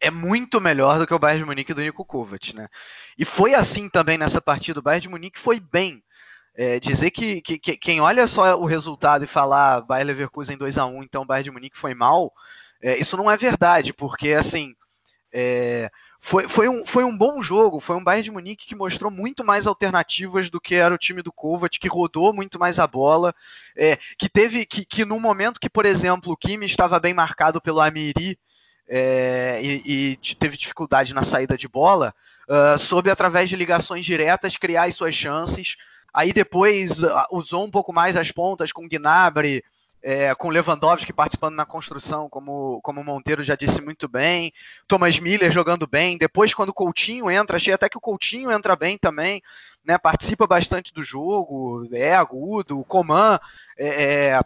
é 0.00 0.10
muito 0.10 0.60
melhor 0.60 0.98
do 0.98 1.06
que 1.06 1.14
o 1.14 1.18
Bayern 1.18 1.42
de 1.42 1.46
Munique 1.46 1.74
do 1.74 1.80
Nico 1.80 2.04
Kovac, 2.04 2.54
né? 2.54 2.68
E 3.16 3.24
foi 3.24 3.54
assim 3.54 3.88
também 3.88 4.18
nessa 4.18 4.40
partida, 4.40 4.80
o 4.80 4.82
Bayern 4.82 5.02
de 5.02 5.08
Munique 5.08 5.38
foi 5.38 5.60
bem. 5.60 6.02
É, 6.54 6.80
dizer 6.80 7.12
que, 7.12 7.40
que, 7.40 7.56
que, 7.56 7.76
quem 7.76 8.00
olha 8.00 8.26
só 8.26 8.58
o 8.58 8.64
resultado 8.64 9.22
e 9.22 9.28
falar 9.28 9.80
Bayern 9.82 10.08
Leverkusen 10.08 10.56
2 10.56 10.76
a 10.76 10.86
1 10.86 11.04
então 11.04 11.22
o 11.22 11.24
Bayern 11.24 11.44
de 11.44 11.50
Munique 11.52 11.78
foi 11.78 11.94
mal, 11.94 12.32
é, 12.82 12.96
isso 12.96 13.16
não 13.16 13.30
é 13.30 13.36
verdade, 13.36 13.92
porque 13.92 14.32
assim, 14.32 14.74
é, 15.32 15.88
foi, 16.20 16.48
foi, 16.48 16.68
um, 16.68 16.84
foi 16.84 17.04
um 17.04 17.16
bom 17.16 17.40
jogo, 17.40 17.78
foi 17.78 17.96
um 17.96 18.02
Bayern 18.02 18.24
de 18.24 18.30
Munique 18.30 18.66
que 18.66 18.74
mostrou 18.74 19.10
muito 19.10 19.44
mais 19.44 19.66
alternativas 19.66 20.50
do 20.50 20.60
que 20.60 20.74
era 20.74 20.94
o 20.94 20.98
time 20.98 21.22
do 21.22 21.32
Kovac, 21.32 21.78
que 21.78 21.88
rodou 21.88 22.32
muito 22.32 22.58
mais 22.58 22.78
a 22.78 22.86
bola, 22.86 23.34
é, 23.76 23.96
que 24.18 24.28
teve 24.28 24.66
que, 24.66 24.84
que 24.84 25.04
no 25.04 25.20
momento 25.20 25.60
que, 25.60 25.70
por 25.70 25.86
exemplo, 25.86 26.32
o 26.32 26.36
Kimi 26.36 26.66
estava 26.66 26.98
bem 26.98 27.14
marcado 27.14 27.60
pelo 27.60 27.80
Amiri 27.80 28.38
é, 28.88 29.60
e, 29.62 30.16
e, 30.22 30.34
teve 30.36 30.56
dificuldade 30.56 31.14
na 31.14 31.22
saída 31.22 31.56
de 31.56 31.68
bola, 31.68 32.14
uh, 32.48 32.78
soube 32.78 33.10
através 33.10 33.50
de 33.50 33.56
ligações 33.56 34.04
diretas 34.04 34.56
criar 34.56 34.84
as 34.84 34.94
suas 34.94 35.14
chances. 35.14 35.76
Aí 36.12 36.32
depois 36.32 37.02
uh, 37.02 37.10
usou 37.30 37.64
um 37.64 37.70
pouco 37.70 37.92
mais 37.92 38.16
as 38.16 38.32
pontas 38.32 38.72
com 38.72 38.88
Gnabry, 38.88 39.62
é, 40.02 40.34
com 40.34 40.48
Lewandowski 40.48 41.12
participando 41.12 41.56
na 41.56 41.66
construção, 41.66 42.28
como, 42.28 42.80
como 42.82 43.00
o 43.00 43.04
Monteiro 43.04 43.42
já 43.42 43.56
disse 43.56 43.82
muito 43.82 44.08
bem, 44.08 44.52
Thomas 44.86 45.18
Miller 45.18 45.50
jogando 45.50 45.86
bem, 45.86 46.16
depois 46.16 46.54
quando 46.54 46.68
o 46.70 46.74
Coutinho 46.74 47.30
entra, 47.30 47.56
achei 47.56 47.74
até 47.74 47.88
que 47.88 47.98
o 47.98 48.00
Coutinho 48.00 48.52
entra 48.52 48.76
bem 48.76 48.96
também, 48.96 49.42
né, 49.84 49.98
participa 49.98 50.46
bastante 50.46 50.92
do 50.92 51.02
jogo, 51.02 51.88
é 51.92 52.14
agudo, 52.14 52.78
o 52.78 52.84
Coman 52.84 53.40
é, 53.76 54.28
é 54.28 54.40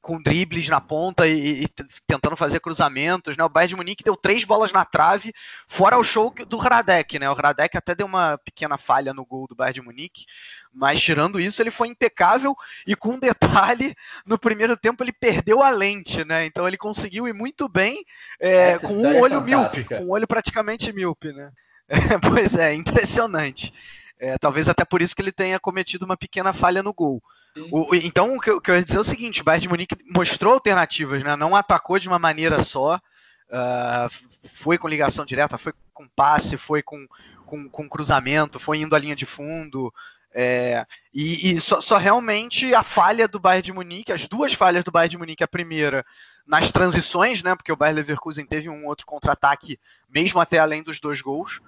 com 0.00 0.20
dribles 0.20 0.68
na 0.68 0.80
ponta 0.80 1.26
e, 1.26 1.64
e, 1.64 1.68
tentando 2.06 2.36
fazer 2.36 2.60
cruzamentos, 2.60 3.36
né? 3.36 3.44
O 3.44 3.48
Bayern 3.48 3.70
de 3.70 3.76
Munique 3.76 4.04
deu 4.04 4.16
três 4.16 4.44
bolas 4.44 4.72
na 4.72 4.84
trave, 4.84 5.32
fora 5.66 5.98
o 5.98 6.04
show 6.04 6.32
do 6.46 6.56
Radek, 6.56 7.18
né? 7.18 7.28
O 7.28 7.34
Radek 7.34 7.76
até 7.76 7.94
deu 7.94 8.06
uma 8.06 8.38
pequena 8.38 8.78
falha 8.78 9.12
no 9.12 9.24
gol 9.24 9.46
do 9.46 9.54
Bayern 9.54 9.74
de 9.74 9.82
Munique, 9.82 10.24
mas 10.72 11.00
tirando 11.00 11.40
isso, 11.40 11.60
ele 11.60 11.70
foi 11.70 11.88
impecável 11.88 12.54
e 12.86 12.94
com 12.94 13.14
um 13.14 13.18
detalhe, 13.18 13.94
no 14.24 14.38
primeiro 14.38 14.76
tempo 14.76 15.02
ele 15.02 15.12
perdeu 15.12 15.62
a 15.62 15.70
lente, 15.70 16.24
né? 16.24 16.46
Então 16.46 16.66
ele 16.66 16.76
conseguiu 16.76 17.26
ir 17.26 17.34
muito 17.34 17.68
bem 17.68 18.02
é, 18.40 18.78
com 18.78 18.94
um 18.94 19.12
é 19.12 19.20
olho 19.20 19.34
é 19.34 19.40
míope, 19.40 19.84
com 19.84 20.04
um 20.04 20.10
olho 20.10 20.26
praticamente 20.26 20.92
míope, 20.92 21.32
né? 21.32 21.50
É, 21.90 22.18
pois 22.18 22.54
é, 22.54 22.74
impressionante. 22.74 23.72
É, 24.20 24.36
talvez 24.36 24.68
até 24.68 24.84
por 24.84 25.00
isso 25.00 25.14
que 25.14 25.22
ele 25.22 25.30
tenha 25.30 25.60
cometido 25.60 26.04
uma 26.04 26.16
pequena 26.16 26.52
falha 26.52 26.82
no 26.82 26.92
gol. 26.92 27.22
O, 27.70 27.94
então, 27.94 28.36
o 28.36 28.40
que, 28.40 28.50
eu, 28.50 28.56
o 28.56 28.60
que 28.60 28.70
eu 28.70 28.74
ia 28.74 28.82
dizer 28.82 28.96
é 28.96 29.00
o 29.00 29.04
seguinte: 29.04 29.40
o 29.40 29.44
Bayern 29.44 29.62
de 29.62 29.68
Munique 29.68 29.96
mostrou 30.12 30.54
alternativas, 30.54 31.22
né? 31.22 31.36
não 31.36 31.54
atacou 31.54 31.98
de 31.98 32.08
uma 32.08 32.18
maneira 32.18 32.62
só, 32.62 32.96
uh, 32.96 34.10
foi 34.42 34.76
com 34.76 34.88
ligação 34.88 35.24
direta, 35.24 35.56
foi 35.56 35.72
com 35.94 36.08
passe, 36.08 36.56
foi 36.56 36.82
com, 36.82 37.06
com, 37.46 37.68
com 37.68 37.88
cruzamento, 37.88 38.58
foi 38.58 38.78
indo 38.78 38.96
à 38.96 38.98
linha 38.98 39.14
de 39.14 39.26
fundo. 39.26 39.92
É, 40.34 40.84
e, 41.12 41.52
e 41.52 41.60
só, 41.60 41.80
só, 41.80 41.96
realmente 41.96 42.74
a 42.74 42.82
falha 42.82 43.26
do 43.26 43.40
Bayern 43.40 43.62
de 43.62 43.72
Munique, 43.72 44.12
as 44.12 44.26
duas 44.26 44.52
falhas 44.52 44.84
do 44.84 44.92
Bayern 44.92 45.10
de 45.10 45.18
Munique, 45.18 45.42
a 45.42 45.48
primeira 45.48 46.04
nas 46.46 46.70
transições, 46.70 47.42
né, 47.42 47.54
porque 47.54 47.72
o 47.72 47.76
Bayern 47.76 47.96
Leverkusen 47.96 48.44
teve 48.44 48.68
um 48.68 48.86
outro 48.86 49.06
contra-ataque, 49.06 49.78
mesmo 50.08 50.38
até 50.38 50.58
além 50.58 50.82
dos 50.82 51.00
dois 51.00 51.20
gols, 51.20 51.60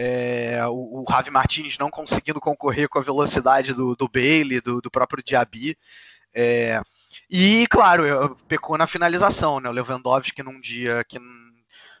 é, 0.00 0.60
o, 0.68 1.04
Javi 1.10 1.28
Martins 1.28 1.76
não 1.76 1.90
conseguindo 1.90 2.40
concorrer 2.40 2.88
com 2.88 3.00
a 3.00 3.02
velocidade 3.02 3.74
do, 3.74 3.96
do 3.96 4.08
Bailey, 4.08 4.60
do, 4.60 4.80
do 4.80 4.88
próprio 4.88 5.24
Diaby. 5.24 5.76
É, 6.32 6.80
e, 7.28 7.66
claro, 7.68 8.36
pecou 8.46 8.78
na 8.78 8.86
finalização, 8.86 9.58
né? 9.58 9.68
O 9.68 9.72
Lewandowski 9.72 10.40
num 10.40 10.60
dia, 10.60 11.02
que, 11.02 11.18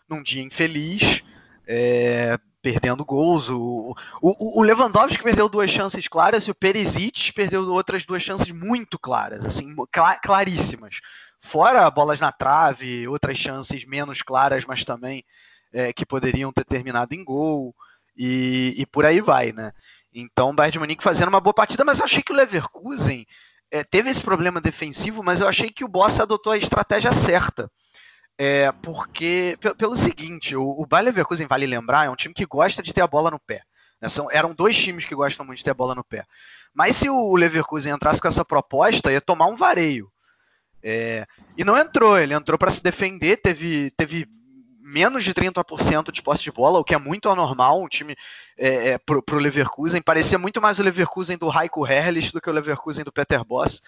num 0.08 0.22
dia 0.22 0.40
infeliz, 0.40 1.24
é, 1.66 2.38
perdendo 2.62 3.04
gols. 3.04 3.50
O, 3.50 3.92
o, 4.22 4.60
o, 4.60 4.62
Lewandowski 4.62 5.24
perdeu 5.24 5.48
duas 5.48 5.68
chances 5.68 6.06
claras 6.06 6.44
e 6.44 6.52
o 6.52 6.54
Perisic 6.54 7.32
perdeu 7.32 7.66
outras 7.66 8.04
duas 8.04 8.22
chances 8.22 8.52
muito 8.52 8.96
claras, 8.96 9.44
assim, 9.44 9.74
claríssimas. 10.22 11.00
Fora 11.40 11.90
bolas 11.90 12.20
na 12.20 12.30
trave, 12.30 13.08
outras 13.08 13.36
chances 13.36 13.84
menos 13.84 14.22
claras, 14.22 14.64
mas 14.64 14.84
também 14.84 15.24
é, 15.72 15.92
que 15.92 16.06
poderiam 16.06 16.52
ter 16.52 16.64
terminado 16.64 17.12
em 17.12 17.24
gol 17.24 17.74
e, 18.18 18.74
e 18.76 18.86
por 18.86 19.06
aí 19.06 19.20
vai, 19.20 19.52
né? 19.52 19.72
Então, 20.12 20.50
o 20.50 20.52
Bayern 20.52 20.72
de 20.72 20.78
Munique 20.80 21.04
fazendo 21.04 21.28
uma 21.28 21.40
boa 21.40 21.54
partida, 21.54 21.84
mas 21.84 22.00
eu 22.00 22.04
achei 22.04 22.22
que 22.22 22.32
o 22.32 22.34
Leverkusen 22.34 23.24
é, 23.70 23.84
teve 23.84 24.10
esse 24.10 24.22
problema 24.22 24.60
defensivo, 24.60 25.22
mas 25.22 25.40
eu 25.40 25.46
achei 25.46 25.70
que 25.70 25.84
o 25.84 25.88
Boss 25.88 26.18
adotou 26.18 26.52
a 26.52 26.58
estratégia 26.58 27.12
certa. 27.12 27.70
É, 28.36 28.72
porque, 28.82 29.58
pelo 29.76 29.96
seguinte, 29.96 30.56
o, 30.56 30.62
o 30.62 30.86
Bayern 30.86 31.10
Leverkusen, 31.10 31.46
vale 31.46 31.66
lembrar, 31.66 32.06
é 32.06 32.10
um 32.10 32.16
time 32.16 32.34
que 32.34 32.46
gosta 32.46 32.82
de 32.82 32.92
ter 32.92 33.00
a 33.00 33.06
bola 33.06 33.30
no 33.30 33.38
pé. 33.38 33.62
Né? 34.00 34.08
São, 34.08 34.30
eram 34.30 34.54
dois 34.54 34.76
times 34.76 35.04
que 35.04 35.14
gostam 35.14 35.46
muito 35.46 35.58
de 35.58 35.64
ter 35.64 35.70
a 35.70 35.74
bola 35.74 35.94
no 35.94 36.04
pé. 36.04 36.24
Mas 36.74 36.96
se 36.96 37.08
o 37.08 37.36
Leverkusen 37.36 37.92
entrasse 37.92 38.20
com 38.20 38.28
essa 38.28 38.44
proposta, 38.44 39.12
ia 39.12 39.20
tomar 39.20 39.46
um 39.46 39.56
vareio. 39.56 40.10
É, 40.82 41.26
e 41.56 41.64
não 41.64 41.76
entrou, 41.76 42.18
ele 42.18 42.34
entrou 42.34 42.56
para 42.56 42.70
se 42.70 42.82
defender, 42.82 43.36
teve, 43.38 43.90
teve 43.96 44.26
menos 44.88 45.24
de 45.24 45.34
30% 45.34 46.10
de 46.10 46.22
posse 46.22 46.42
de 46.42 46.50
bola, 46.50 46.78
o 46.78 46.84
que 46.84 46.94
é 46.94 46.98
muito 46.98 47.28
anormal, 47.28 47.82
um 47.82 47.88
time 47.88 48.16
é, 48.56 48.90
é, 48.90 48.98
pro, 48.98 49.22
pro 49.22 49.38
Leverkusen. 49.38 50.00
Parecia 50.00 50.38
muito 50.38 50.60
mais 50.60 50.78
o 50.78 50.82
Leverkusen 50.82 51.36
do 51.36 51.50
Heiko 51.50 51.86
Herrlich 51.86 52.32
do 52.32 52.40
que 52.40 52.48
o 52.48 52.52
Leverkusen 52.52 53.04
do 53.04 53.12
Peter 53.12 53.44
Boss. 53.44 53.82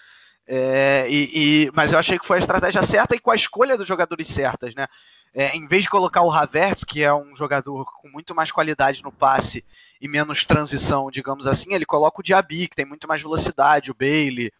É, 0.47 1.05
e, 1.09 1.29
e, 1.65 1.71
mas 1.73 1.93
eu 1.93 1.99
achei 1.99 2.17
que 2.17 2.25
foi 2.25 2.37
a 2.37 2.39
estratégia 2.39 2.83
certa 2.83 3.15
e 3.15 3.19
com 3.19 3.31
a 3.31 3.35
escolha 3.35 3.77
dos 3.77 3.87
jogadores 3.87 4.27
certas, 4.27 4.75
né? 4.75 4.85
É, 5.33 5.55
em 5.55 5.65
vez 5.65 5.83
de 5.83 5.89
colocar 5.89 6.23
o 6.23 6.31
Havertz, 6.31 6.83
que 6.83 7.03
é 7.03 7.13
um 7.13 7.35
jogador 7.35 7.85
com 8.01 8.09
muito 8.09 8.35
mais 8.35 8.51
qualidade 8.51 9.01
no 9.01 9.11
passe 9.11 9.63
e 10.01 10.07
menos 10.07 10.43
transição, 10.43 11.09
digamos 11.09 11.47
assim, 11.47 11.73
ele 11.73 11.85
coloca 11.85 12.19
o 12.19 12.23
Diaby, 12.23 12.67
que 12.67 12.75
tem 12.75 12.85
muito 12.85 13.07
mais 13.07 13.21
velocidade, 13.21 13.91
o 13.91 13.95
Bailey, 13.95 14.51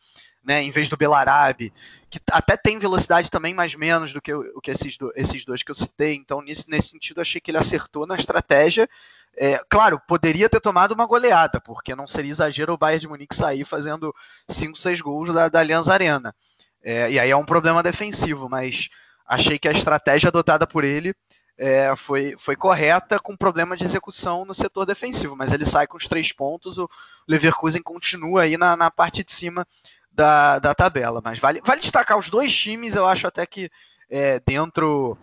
né, 0.43 0.61
em 0.63 0.71
vez 0.71 0.89
do 0.89 0.97
Belarabe, 0.97 1.73
que 2.09 2.19
até 2.31 2.57
tem 2.57 2.79
velocidade 2.79 3.29
também, 3.29 3.53
mas 3.53 3.75
menos 3.75 4.11
do 4.11 4.21
que, 4.21 4.33
o 4.33 4.59
que 4.61 4.71
esses, 4.71 4.97
do, 4.97 5.11
esses 5.15 5.45
dois 5.45 5.61
que 5.63 5.71
eu 5.71 5.75
citei. 5.75 6.15
Então, 6.15 6.41
nesse, 6.41 6.69
nesse 6.69 6.89
sentido, 6.89 7.21
achei 7.21 7.39
que 7.39 7.51
ele 7.51 7.57
acertou 7.57 8.07
na 8.07 8.15
estratégia. 8.15 8.89
É, 9.37 9.61
claro, 9.69 10.01
poderia 10.07 10.49
ter 10.49 10.59
tomado 10.59 10.93
uma 10.93 11.05
goleada, 11.05 11.61
porque 11.61 11.95
não 11.95 12.07
seria 12.07 12.31
exagero 12.31 12.73
o 12.73 12.77
Bayern 12.77 13.01
de 13.01 13.07
Munique 13.07 13.35
sair 13.35 13.63
fazendo 13.63 14.13
5, 14.47 14.77
6 14.77 15.01
gols 15.01 15.33
da, 15.33 15.47
da 15.47 15.59
Allianz 15.59 15.87
Arena. 15.87 16.35
É, 16.83 17.11
e 17.11 17.19
aí 17.19 17.29
é 17.29 17.37
um 17.37 17.45
problema 17.45 17.83
defensivo, 17.83 18.49
mas 18.49 18.89
achei 19.27 19.59
que 19.59 19.67
a 19.67 19.71
estratégia 19.71 20.29
adotada 20.29 20.65
por 20.65 20.83
ele 20.83 21.15
é, 21.57 21.95
foi, 21.95 22.33
foi 22.39 22.55
correta, 22.55 23.19
com 23.19 23.37
problema 23.37 23.77
de 23.77 23.83
execução 23.83 24.43
no 24.43 24.53
setor 24.53 24.83
defensivo, 24.83 25.35
mas 25.35 25.53
ele 25.53 25.63
sai 25.63 25.85
com 25.85 25.95
os 25.95 26.07
três 26.07 26.31
pontos, 26.31 26.79
o 26.79 26.89
Leverkusen 27.27 27.83
continua 27.83 28.41
aí 28.41 28.57
na, 28.57 28.75
na 28.75 28.89
parte 28.89 29.23
de 29.23 29.31
cima 29.31 29.67
da, 30.11 30.59
da 30.59 30.73
tabela. 30.73 31.21
Mas 31.23 31.39
vale, 31.39 31.61
vale 31.65 31.81
destacar 31.81 32.17
os 32.17 32.29
dois 32.29 32.55
times, 32.55 32.95
eu 32.95 33.05
acho 33.05 33.27
até 33.27 33.45
que 33.45 33.69
é, 34.09 34.41
dentro 34.45 35.17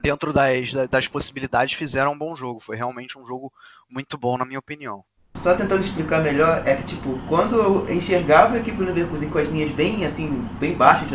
dentro 0.00 0.34
das, 0.34 0.72
das 0.90 1.08
possibilidades 1.08 1.72
fizeram 1.74 2.12
um 2.12 2.18
bom 2.18 2.36
jogo. 2.36 2.60
Foi 2.60 2.76
realmente 2.76 3.18
um 3.18 3.24
jogo 3.24 3.50
muito 3.88 4.18
bom, 4.18 4.36
na 4.36 4.44
minha 4.44 4.58
opinião. 4.58 5.02
Só 5.36 5.54
tentando 5.54 5.80
explicar 5.80 6.22
melhor, 6.22 6.62
é 6.66 6.74
que 6.74 6.84
tipo, 6.84 7.18
quando 7.26 7.56
eu 7.56 7.90
enxergava 7.90 8.54
a 8.54 8.58
equipe 8.58 8.76
do 8.76 8.84
Leverkusen 8.84 9.30
com 9.30 9.38
as 9.38 9.48
linhas 9.48 9.70
bem 9.72 10.04
assim, 10.04 10.46
bem 10.60 10.74
baixas, 10.74 11.10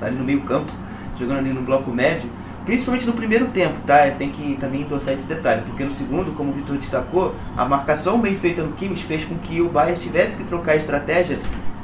ali 0.00 0.16
no 0.16 0.24
meio 0.24 0.42
campo, 0.42 0.72
jogando 1.18 1.38
ali 1.38 1.52
no 1.52 1.62
bloco 1.62 1.90
médio, 1.90 2.30
principalmente 2.64 3.06
no 3.06 3.12
primeiro 3.12 3.48
tempo, 3.48 3.78
tá? 3.86 4.10
Tem 4.12 4.30
que 4.30 4.56
também 4.56 4.82
endossar 4.82 5.12
esse 5.14 5.26
detalhe, 5.26 5.62
porque 5.62 5.84
no 5.84 5.92
segundo, 5.92 6.32
como 6.34 6.50
o 6.50 6.54
Vitor 6.54 6.78
destacou, 6.78 7.34
a 7.56 7.64
marcação 7.66 8.20
bem 8.20 8.36
feita 8.36 8.62
no 8.62 8.72
Kimmich 8.72 9.04
fez 9.04 9.24
com 9.24 9.36
que 9.38 9.60
o 9.60 9.68
Bayern 9.68 10.00
tivesse 10.00 10.36
que 10.36 10.44
trocar 10.44 10.72
a 10.72 10.76
estratégia 10.76 11.38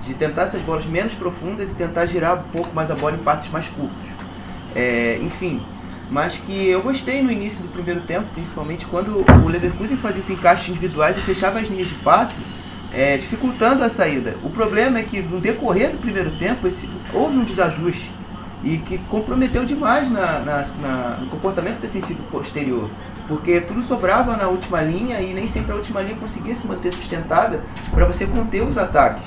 de 0.05 0.15
tentar 0.15 0.43
essas 0.43 0.61
bolas 0.63 0.85
menos 0.87 1.15
profundas 1.15 1.73
e 1.73 1.75
tentar 1.75 2.07
girar 2.07 2.39
um 2.39 2.51
pouco 2.51 2.75
mais 2.75 2.91
a 2.91 2.95
bola 2.95 3.17
em 3.17 3.19
passes 3.19 3.51
mais 3.51 3.67
curtos. 3.69 4.07
É, 4.75 5.19
enfim, 5.23 5.63
mas 6.11 6.37
que 6.37 6.69
eu 6.69 6.83
gostei 6.83 7.23
no 7.23 7.31
início 7.31 7.63
do 7.63 7.69
primeiro 7.69 8.03
tempo, 8.03 8.27
principalmente 8.35 8.87
quando 8.87 9.25
o 9.45 9.49
Leverkusen 9.49 9.97
fazia 9.97 10.21
os 10.23 10.31
encaixes 10.31 10.69
individuais 10.69 11.17
e 11.17 11.21
fechava 11.21 11.61
as 11.61 11.69
linhas 11.69 11.87
de 11.87 11.95
passe, 11.97 12.41
é, 12.93 13.17
dificultando 13.17 13.83
a 13.83 13.89
saída. 13.89 14.37
O 14.43 14.51
problema 14.51 14.99
é 14.99 15.03
que 15.03 15.21
no 15.21 15.41
decorrer 15.41 15.91
do 15.91 15.99
primeiro 15.99 16.37
tempo 16.39 16.67
esse, 16.67 16.89
houve 17.13 17.37
um 17.37 17.45
desajuste 17.45 18.11
e 18.63 18.79
que 18.79 18.99
comprometeu 19.11 19.65
demais 19.65 20.11
na, 20.11 20.39
na, 20.41 20.67
na, 20.81 21.17
no 21.21 21.27
comportamento 21.27 21.81
defensivo 21.81 22.23
posterior. 22.25 22.89
Porque 23.27 23.61
tudo 23.61 23.83
sobrava 23.83 24.37
na 24.37 24.49
última 24.49 24.81
linha 24.83 25.21
e 25.21 25.33
nem 25.33 25.49
sempre 25.49 25.73
a 25.73 25.77
última 25.77 26.01
linha 26.03 26.17
conseguia 26.17 26.55
se 26.55 26.67
manter 26.67 26.93
sustentada 26.93 27.61
para 27.91 28.07
você 28.07 28.27
conter 28.27 28.63
os 28.63 28.77
ataques. 28.77 29.27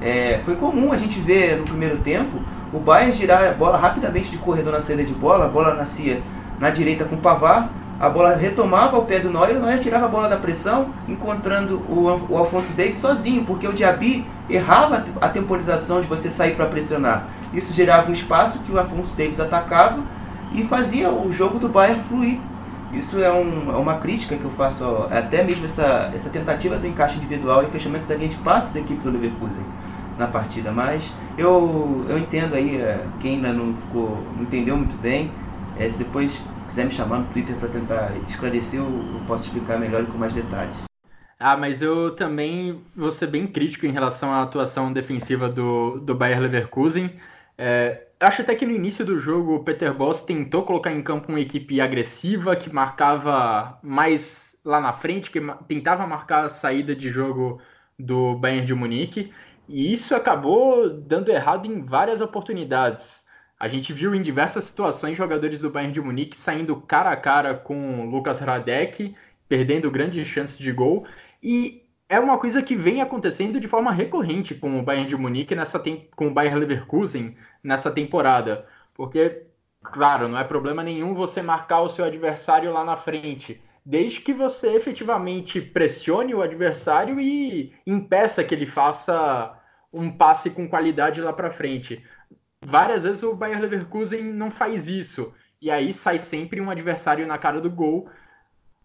É, 0.00 0.40
foi 0.44 0.56
comum 0.56 0.92
a 0.92 0.96
gente 0.96 1.18
ver 1.20 1.56
no 1.56 1.64
primeiro 1.64 1.98
tempo 1.98 2.38
o 2.72 2.78
Bayern 2.78 3.12
girar 3.12 3.44
a 3.44 3.52
bola 3.52 3.78
rapidamente 3.78 4.30
de 4.30 4.38
corredor 4.38 4.72
na 4.72 4.80
saída 4.80 5.04
de 5.04 5.14
bola, 5.14 5.46
a 5.46 5.48
bola 5.48 5.74
nascia 5.74 6.20
na 6.58 6.70
direita 6.70 7.04
com 7.04 7.16
o 7.16 7.18
Pavar, 7.18 7.70
a 7.98 8.08
bola 8.08 8.34
retomava 8.34 8.98
o 8.98 9.04
pé 9.06 9.18
do 9.18 9.30
Neuer, 9.30 9.56
o 9.56 9.60
Neuer 9.60 9.78
tirava 9.78 10.04
a 10.04 10.08
bola 10.08 10.28
da 10.28 10.36
pressão, 10.36 10.90
encontrando 11.08 11.78
o, 11.88 12.26
o 12.28 12.36
Alfonso 12.36 12.72
Davis 12.72 12.98
sozinho, 12.98 13.44
porque 13.44 13.66
o 13.66 13.72
Diaby 13.72 14.26
errava 14.50 15.06
a 15.20 15.28
temporização 15.28 16.00
de 16.00 16.06
você 16.06 16.28
sair 16.28 16.54
para 16.54 16.66
pressionar. 16.66 17.28
Isso 17.54 17.72
gerava 17.72 18.10
um 18.10 18.12
espaço 18.12 18.58
que 18.60 18.72
o 18.72 18.78
Afonso 18.78 19.16
Davis 19.16 19.40
atacava 19.40 20.00
e 20.52 20.62
fazia 20.64 21.10
o 21.10 21.32
jogo 21.32 21.58
do 21.58 21.68
Bayern 21.68 22.02
fluir. 22.08 22.38
Isso 22.92 23.22
é, 23.22 23.32
um, 23.32 23.72
é 23.72 23.76
uma 23.76 23.94
crítica 23.94 24.36
que 24.36 24.44
eu 24.44 24.50
faço, 24.50 24.84
ó, 24.84 25.08
até 25.10 25.42
mesmo 25.42 25.64
essa, 25.64 26.10
essa 26.14 26.28
tentativa 26.28 26.76
do 26.76 26.86
encaixe 26.86 27.16
individual 27.16 27.62
e 27.62 27.66
fechamento 27.66 28.06
da 28.06 28.14
linha 28.14 28.28
de 28.28 28.36
passe 28.36 28.72
da 28.74 28.80
equipe 28.80 29.02
do 29.02 29.10
Leverkusen 29.10 29.64
na 30.18 30.26
partida. 30.26 30.72
Mas 30.72 31.04
eu, 31.36 32.04
eu 32.08 32.18
entendo 32.18 32.54
aí, 32.54 32.80
é, 32.80 33.04
quem 33.20 33.36
ainda 33.36 33.52
não, 33.52 33.74
ficou, 33.76 34.18
não 34.36 34.42
entendeu 34.42 34.76
muito 34.76 34.96
bem, 34.96 35.30
é, 35.78 35.88
se 35.88 35.98
depois 35.98 36.32
quiser 36.68 36.84
me 36.84 36.90
chamar 36.90 37.18
no 37.18 37.26
Twitter 37.26 37.54
para 37.56 37.68
tentar 37.68 38.12
esclarecer, 38.28 38.80
eu, 38.80 38.86
eu 38.86 39.20
posso 39.26 39.46
explicar 39.46 39.78
melhor 39.78 40.02
e 40.02 40.06
com 40.06 40.18
mais 40.18 40.32
detalhes. 40.32 40.74
Ah, 41.38 41.56
mas 41.56 41.82
eu 41.82 42.14
também 42.16 42.82
vou 42.94 43.12
ser 43.12 43.26
bem 43.26 43.46
crítico 43.46 43.84
em 43.84 43.92
relação 43.92 44.32
à 44.32 44.42
atuação 44.42 44.92
defensiva 44.92 45.48
do, 45.48 46.00
do 46.00 46.14
Bayer 46.14 46.40
Leverkusen. 46.40 47.10
É, 47.58 48.06
acho 48.18 48.42
até 48.42 48.54
que 48.54 48.64
no 48.64 48.72
início 48.72 49.04
do 49.04 49.20
jogo 49.20 49.56
o 49.56 49.64
Peter 49.64 49.92
Boss 49.92 50.22
tentou 50.22 50.64
colocar 50.64 50.92
em 50.92 51.02
campo 51.02 51.28
uma 51.28 51.40
equipe 51.40 51.80
agressiva 51.80 52.56
que 52.56 52.72
marcava 52.72 53.78
mais 53.82 54.58
lá 54.64 54.80
na 54.80 54.92
frente, 54.94 55.30
que 55.30 55.40
tentava 55.68 56.06
marcar 56.06 56.46
a 56.46 56.48
saída 56.48 56.94
de 56.94 57.10
jogo 57.10 57.60
do 57.98 58.34
Bayern 58.36 58.66
de 58.66 58.74
Munique. 58.74 59.32
E 59.68 59.92
isso 59.92 60.14
acabou 60.14 60.88
dando 60.88 61.30
errado 61.30 61.66
em 61.66 61.84
várias 61.84 62.20
oportunidades. 62.20 63.26
A 63.58 63.68
gente 63.68 63.92
viu 63.92 64.14
em 64.14 64.22
diversas 64.22 64.64
situações 64.64 65.16
jogadores 65.16 65.60
do 65.60 65.70
Bayern 65.70 65.92
de 65.92 66.00
Munique 66.00 66.36
saindo 66.36 66.76
cara 66.76 67.10
a 67.10 67.16
cara 67.16 67.54
com 67.54 68.08
Lucas 68.08 68.40
Radek, 68.40 69.14
perdendo 69.48 69.90
grandes 69.90 70.26
chances 70.28 70.58
de 70.58 70.70
gol. 70.70 71.06
E 71.42 71.82
é 72.08 72.20
uma 72.20 72.38
coisa 72.38 72.62
que 72.62 72.76
vem 72.76 73.00
acontecendo 73.00 73.58
de 73.58 73.66
forma 73.66 73.90
recorrente 73.90 74.54
com 74.54 74.78
o 74.78 74.82
Bayern 74.82 75.08
de 75.08 75.16
Munique 75.16 75.54
nessa 75.54 75.82
com 76.14 76.28
o 76.28 76.32
Bayern 76.32 76.60
Leverkusen 76.60 77.36
nessa 77.62 77.90
temporada, 77.90 78.66
porque 78.94 79.42
claro, 79.82 80.28
não 80.28 80.38
é 80.38 80.44
problema 80.44 80.82
nenhum 80.82 81.14
você 81.14 81.42
marcar 81.42 81.80
o 81.80 81.88
seu 81.88 82.04
adversário 82.04 82.72
lá 82.72 82.84
na 82.84 82.96
frente, 82.96 83.60
desde 83.86 84.20
que 84.20 84.32
você 84.32 84.74
efetivamente 84.74 85.60
pressione 85.60 86.34
o 86.34 86.42
adversário 86.42 87.20
e 87.20 87.72
impeça 87.86 88.42
que 88.42 88.52
ele 88.52 88.66
faça 88.66 89.56
um 89.92 90.10
passe 90.10 90.50
com 90.50 90.68
qualidade 90.68 91.20
lá 91.20 91.32
para 91.32 91.52
frente. 91.52 92.04
Várias 92.60 93.04
vezes 93.04 93.22
o 93.22 93.32
Bayern 93.32 93.62
Leverkusen 93.62 94.24
não 94.24 94.50
faz 94.50 94.88
isso, 94.88 95.32
e 95.62 95.70
aí 95.70 95.94
sai 95.94 96.18
sempre 96.18 96.60
um 96.60 96.68
adversário 96.68 97.24
na 97.28 97.38
cara 97.38 97.60
do 97.60 97.70
gol. 97.70 98.10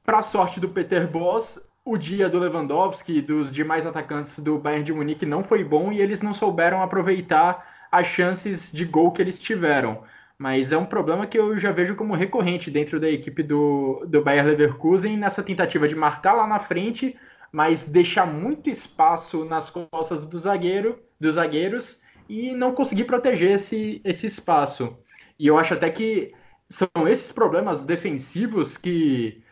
Para 0.04 0.22
sorte 0.22 0.60
do 0.60 0.70
Peter 0.70 1.08
Boss, 1.08 1.60
o 1.84 1.98
dia 1.98 2.30
do 2.30 2.38
Lewandowski 2.38 3.18
e 3.18 3.22
dos 3.22 3.52
demais 3.52 3.88
atacantes 3.88 4.38
do 4.38 4.60
Bayern 4.60 4.86
de 4.86 4.94
Munique 4.94 5.26
não 5.26 5.44
foi 5.44 5.64
bom 5.64 5.92
e 5.92 6.00
eles 6.00 6.22
não 6.22 6.34
souberam 6.34 6.84
aproveitar 6.84 7.88
as 7.92 8.06
chances 8.06 8.72
de 8.72 8.86
gol 8.86 9.12
que 9.12 9.22
eles 9.22 9.40
tiveram. 9.40 10.04
Mas 10.42 10.72
é 10.72 10.78
um 10.78 10.88
problema 10.88 11.28
que 11.28 11.38
eu 11.38 11.56
já 11.60 11.72
vejo 11.72 11.96
como 11.96 12.16
recorrente 12.16 12.72
dentro 12.72 13.00
da 13.00 13.08
equipe 13.08 13.44
do, 13.44 14.04
do 14.08 14.24
Bayern 14.24 14.50
Leverkusen 14.50 15.16
nessa 15.16 15.44
tentativa 15.44 15.88
de 15.88 15.96
marcar 15.96 16.34
lá 16.34 16.48
na 16.48 16.58
frente, 16.58 17.16
mas 17.52 17.88
deixar 17.88 18.26
muito 18.26 18.68
espaço 18.68 19.46
nas 19.46 19.70
costas 19.70 20.26
do 20.26 20.40
zagueiro, 20.40 20.98
dos 21.20 21.36
zagueiros 21.36 22.02
e 22.28 22.54
não 22.54 22.74
conseguir 22.74 23.04
proteger 23.04 23.52
esse, 23.52 24.02
esse 24.04 24.26
espaço. 24.26 24.98
E 25.38 25.46
eu 25.46 25.60
acho 25.60 25.76
até 25.76 25.92
que 25.92 26.34
são 26.68 26.90
esses 27.08 27.32
problemas 27.32 27.84
defensivos 27.84 28.78
que 28.78 29.44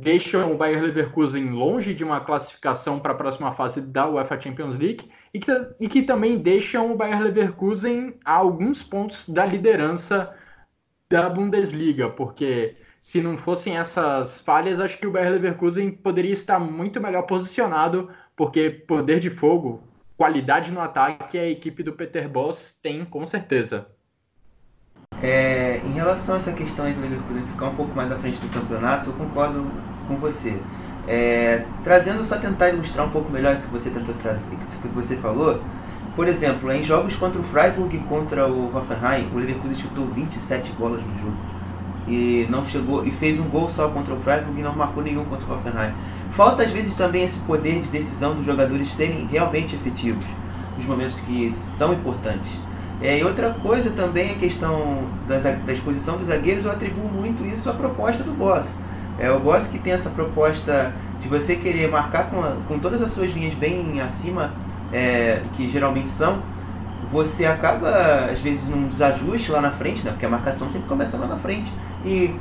deixam 0.00 0.52
o 0.52 0.56
Bayern 0.56 0.86
Leverkusen 0.86 1.50
longe 1.50 1.92
de 1.94 2.02
uma 2.02 2.20
classificação 2.20 2.98
para 2.98 3.12
a 3.12 3.16
próxima 3.16 3.52
fase 3.52 3.82
da 3.82 4.08
UEFA 4.08 4.40
Champions 4.40 4.76
League 4.76 5.10
e 5.32 5.38
que, 5.38 5.50
e 5.78 5.88
que 5.88 6.02
também 6.02 6.38
deixam 6.38 6.90
o 6.90 6.96
Bayern 6.96 7.24
Leverkusen 7.24 8.14
a 8.24 8.32
alguns 8.32 8.82
pontos 8.82 9.28
da 9.28 9.44
liderança 9.44 10.34
da 11.08 11.28
Bundesliga, 11.28 12.08
porque 12.08 12.76
se 13.00 13.20
não 13.20 13.36
fossem 13.36 13.76
essas 13.76 14.40
falhas, 14.40 14.80
acho 14.80 14.96
que 14.98 15.06
o 15.06 15.10
Bayern 15.10 15.34
Leverkusen 15.34 15.90
poderia 15.90 16.32
estar 16.32 16.58
muito 16.58 17.00
melhor 17.00 17.22
posicionado, 17.22 18.08
porque 18.34 18.70
poder 18.70 19.18
de 19.18 19.28
fogo, 19.28 19.82
qualidade 20.16 20.72
no 20.72 20.80
ataque, 20.80 21.38
a 21.38 21.48
equipe 21.48 21.82
do 21.82 21.92
Peter 21.92 22.28
Boss 22.28 22.78
tem 22.82 23.04
com 23.04 23.26
certeza. 23.26 23.86
É, 25.22 25.78
em 25.84 25.92
relação 25.92 26.36
a 26.36 26.38
essa 26.38 26.52
questão 26.52 26.90
do 26.90 27.00
Leverkusen 27.00 27.46
ficar 27.48 27.68
um 27.68 27.76
pouco 27.76 27.94
mais 27.94 28.10
à 28.10 28.16
frente 28.16 28.38
do 28.40 28.48
campeonato, 28.48 29.10
eu 29.10 29.14
concordo 29.14 29.70
com 30.10 30.16
você. 30.16 30.56
É, 31.06 31.64
trazendo 31.84 32.24
só 32.24 32.36
tentar 32.36 32.70
ilustrar 32.70 33.06
um 33.06 33.10
pouco 33.10 33.30
melhor 33.32 33.54
isso 33.54 33.66
que 33.66 33.72
você 33.72 33.90
tentou 33.90 34.14
trazer, 34.16 34.42
isso 34.68 34.76
que 34.78 34.88
você 34.88 35.16
falou. 35.16 35.60
Por 36.16 36.26
exemplo, 36.26 36.70
em 36.72 36.82
jogos 36.82 37.14
contra 37.14 37.40
o 37.40 37.44
Freiburg 37.44 37.96
e 37.96 38.00
contra 38.00 38.48
o 38.48 38.76
Hoffenheim, 38.76 39.30
o 39.32 39.38
Leverkusen 39.38 39.78
chutou 39.78 40.06
27 40.06 40.72
bolas 40.72 41.00
no 41.00 41.14
jogo 41.14 41.36
e 42.08 42.46
não 42.50 42.66
chegou 42.66 43.06
e 43.06 43.12
fez 43.12 43.38
um 43.38 43.44
gol 43.44 43.70
só 43.70 43.88
contra 43.88 44.12
o 44.12 44.20
Freiburg 44.20 44.58
e 44.58 44.62
não 44.62 44.74
marcou 44.74 45.02
nenhum 45.02 45.24
contra 45.24 45.46
o 45.46 45.56
Hoffenheim. 45.56 45.94
Falta 46.32 46.64
às 46.64 46.70
vezes 46.70 46.94
também 46.94 47.24
esse 47.24 47.38
poder 47.38 47.80
de 47.80 47.88
decisão 47.88 48.34
dos 48.34 48.44
jogadores 48.44 48.88
serem 48.88 49.26
realmente 49.26 49.76
efetivos 49.76 50.24
nos 50.76 50.86
momentos 50.86 51.18
que 51.20 51.52
são 51.52 51.92
importantes. 51.92 52.50
É, 53.00 53.18
e 53.18 53.24
outra 53.24 53.50
coisa 53.62 53.90
também 53.90 54.30
é 54.30 54.32
a 54.32 54.38
questão 54.38 55.04
das, 55.26 55.42
da 55.42 55.72
exposição 55.72 56.18
dos 56.18 56.26
zagueiros, 56.26 56.64
eu 56.64 56.70
atribuo 56.70 57.08
muito 57.08 57.44
isso 57.46 57.70
à 57.70 57.72
proposta 57.72 58.22
do 58.22 58.32
Boss. 58.32 58.74
É 59.20 59.30
o 59.30 59.38
Boss 59.38 59.66
que 59.66 59.78
tem 59.78 59.92
essa 59.92 60.08
proposta 60.08 60.92
de 61.20 61.28
você 61.28 61.54
querer 61.54 61.88
marcar 61.88 62.30
com, 62.30 62.40
a, 62.40 62.56
com 62.66 62.78
todas 62.78 63.02
as 63.02 63.10
suas 63.10 63.30
linhas 63.32 63.52
bem 63.54 64.00
acima 64.00 64.52
é, 64.92 65.42
que 65.54 65.68
geralmente 65.68 66.08
são, 66.08 66.42
você 67.12 67.44
acaba 67.44 67.90
às 68.32 68.40
vezes 68.40 68.66
num 68.66 68.88
desajuste 68.88 69.52
lá 69.52 69.60
na 69.60 69.70
frente, 69.70 70.04
né? 70.04 70.10
porque 70.12 70.24
a 70.24 70.28
marcação 70.28 70.70
sempre 70.70 70.88
começa 70.88 71.16
lá 71.18 71.26
na 71.26 71.36
frente 71.36 71.70
e 72.04 72.34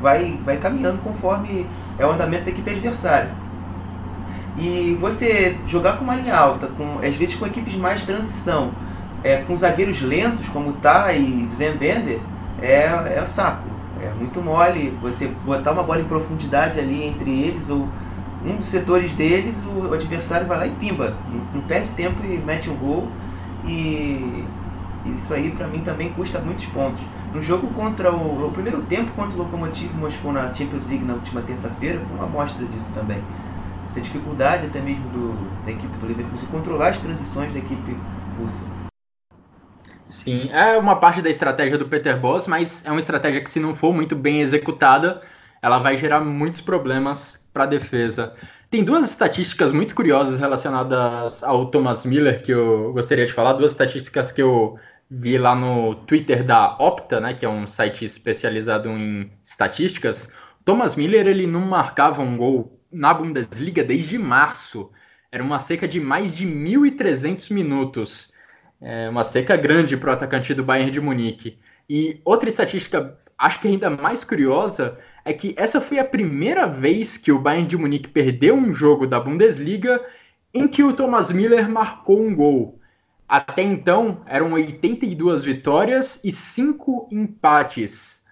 vai, 0.00 0.38
vai 0.44 0.56
caminhando 0.58 0.98
conforme 1.02 1.66
é 1.98 2.06
o 2.06 2.12
andamento 2.12 2.44
da 2.44 2.50
equipe 2.50 2.70
adversária. 2.70 3.30
E 4.58 4.96
você 5.00 5.56
jogar 5.66 5.98
com 5.98 6.04
uma 6.04 6.14
linha 6.14 6.36
alta, 6.36 6.68
com, 6.68 6.98
às 7.04 7.14
vezes 7.14 7.34
com 7.34 7.46
equipes 7.46 7.74
mais 7.74 8.00
de 8.00 8.06
transição, 8.06 8.70
é, 9.24 9.38
com 9.38 9.56
zagueiros 9.56 10.00
lentos 10.00 10.46
como 10.48 10.72
Thay 10.74 11.18
e 11.18 11.44
Sven 11.44 11.76
Bender, 11.76 12.20
é, 12.62 13.16
é 13.16 13.24
saco. 13.26 13.75
É 14.06 14.14
muito 14.14 14.40
mole 14.40 14.90
você 15.02 15.28
botar 15.44 15.72
uma 15.72 15.82
bola 15.82 16.00
em 16.00 16.04
profundidade 16.04 16.78
ali 16.78 17.04
entre 17.04 17.30
eles 17.30 17.68
ou 17.68 17.88
um 18.44 18.56
dos 18.56 18.66
setores 18.66 19.12
deles, 19.14 19.56
o 19.64 19.92
adversário 19.92 20.46
vai 20.46 20.58
lá 20.58 20.66
e 20.66 20.70
pimba. 20.70 21.14
Não, 21.52 21.62
perde 21.62 21.88
tempo 21.90 22.24
e 22.24 22.38
mete 22.38 22.70
um 22.70 22.76
gol. 22.76 23.08
E 23.66 24.44
isso 25.16 25.32
aí 25.34 25.50
para 25.50 25.66
mim 25.66 25.80
também 25.80 26.10
custa 26.10 26.38
muitos 26.38 26.64
pontos. 26.66 27.00
No 27.34 27.42
jogo 27.42 27.66
contra 27.68 28.12
o, 28.12 28.50
primeiro 28.52 28.82
tempo 28.82 29.10
contra 29.12 29.34
o 29.34 29.38
Lokomotiv 29.38 29.92
Moscou 29.94 30.32
na 30.32 30.54
Champions 30.54 30.86
League 30.88 31.04
na 31.04 31.14
última 31.14 31.42
terça-feira 31.42 32.00
foi 32.06 32.16
uma 32.16 32.26
amostra 32.26 32.64
disso 32.66 32.92
também. 32.94 33.18
Essa 33.88 34.00
dificuldade 34.00 34.66
até 34.66 34.80
mesmo 34.80 35.08
do, 35.10 35.64
da 35.64 35.72
equipe 35.72 35.96
do 35.98 36.06
Leverkusen 36.06 36.48
controlar 36.48 36.88
as 36.88 36.98
transições 36.98 37.52
da 37.52 37.58
equipe 37.58 37.96
russa. 38.40 38.85
Sim, 40.08 40.48
é 40.52 40.76
uma 40.76 40.96
parte 40.96 41.20
da 41.20 41.28
estratégia 41.28 41.76
do 41.76 41.88
Peter 41.88 42.18
Boss, 42.18 42.46
mas 42.46 42.84
é 42.86 42.90
uma 42.90 43.00
estratégia 43.00 43.40
que, 43.40 43.50
se 43.50 43.58
não 43.58 43.74
for 43.74 43.92
muito 43.92 44.14
bem 44.14 44.40
executada, 44.40 45.22
ela 45.60 45.78
vai 45.78 45.96
gerar 45.96 46.20
muitos 46.20 46.60
problemas 46.60 47.44
para 47.52 47.64
a 47.64 47.66
defesa. 47.66 48.34
Tem 48.70 48.84
duas 48.84 49.10
estatísticas 49.10 49.72
muito 49.72 49.94
curiosas 49.94 50.36
relacionadas 50.36 51.42
ao 51.42 51.66
Thomas 51.70 52.04
Miller 52.04 52.42
que 52.42 52.52
eu 52.52 52.92
gostaria 52.92 53.26
de 53.26 53.32
falar, 53.32 53.54
duas 53.54 53.72
estatísticas 53.72 54.30
que 54.30 54.42
eu 54.42 54.78
vi 55.10 55.38
lá 55.38 55.54
no 55.54 55.94
Twitter 55.94 56.44
da 56.44 56.76
Opta, 56.78 57.20
né, 57.20 57.34
que 57.34 57.44
é 57.44 57.48
um 57.48 57.66
site 57.66 58.04
especializado 58.04 58.88
em 58.88 59.30
estatísticas. 59.44 60.32
Thomas 60.64 60.96
Miller 60.96 61.26
ele 61.26 61.46
não 61.46 61.60
marcava 61.60 62.22
um 62.22 62.36
gol 62.36 62.80
na 62.92 63.14
Bundesliga 63.14 63.84
desde 63.84 64.18
março. 64.18 64.90
Era 65.30 65.42
uma 65.42 65.58
seca 65.58 65.86
de 65.86 66.00
mais 66.00 66.34
de 66.34 66.46
1.300 66.46 67.52
minutos. 67.52 68.32
É 68.80 69.08
uma 69.08 69.24
seca 69.24 69.56
grande 69.56 69.96
para 69.96 70.10
o 70.10 70.12
atacante 70.12 70.52
do 70.54 70.62
Bayern 70.62 70.90
de 70.90 71.00
Munique. 71.00 71.58
E 71.88 72.20
outra 72.24 72.48
estatística, 72.48 73.18
acho 73.38 73.60
que 73.60 73.68
ainda 73.68 73.88
mais 73.88 74.24
curiosa, 74.24 74.98
é 75.24 75.32
que 75.32 75.54
essa 75.56 75.80
foi 75.80 75.98
a 75.98 76.04
primeira 76.04 76.66
vez 76.66 77.16
que 77.16 77.32
o 77.32 77.38
Bayern 77.38 77.66
de 77.66 77.76
Munique 77.76 78.08
perdeu 78.08 78.54
um 78.54 78.72
jogo 78.72 79.06
da 79.06 79.18
Bundesliga 79.18 80.04
em 80.52 80.68
que 80.68 80.82
o 80.82 80.92
Thomas 80.92 81.32
Miller 81.32 81.68
marcou 81.68 82.20
um 82.20 82.34
gol. 82.34 82.80
Até 83.28 83.62
então, 83.62 84.22
eram 84.26 84.52
82 84.52 85.42
vitórias 85.42 86.22
e 86.24 86.30
5 86.30 87.08
empates 87.10 88.24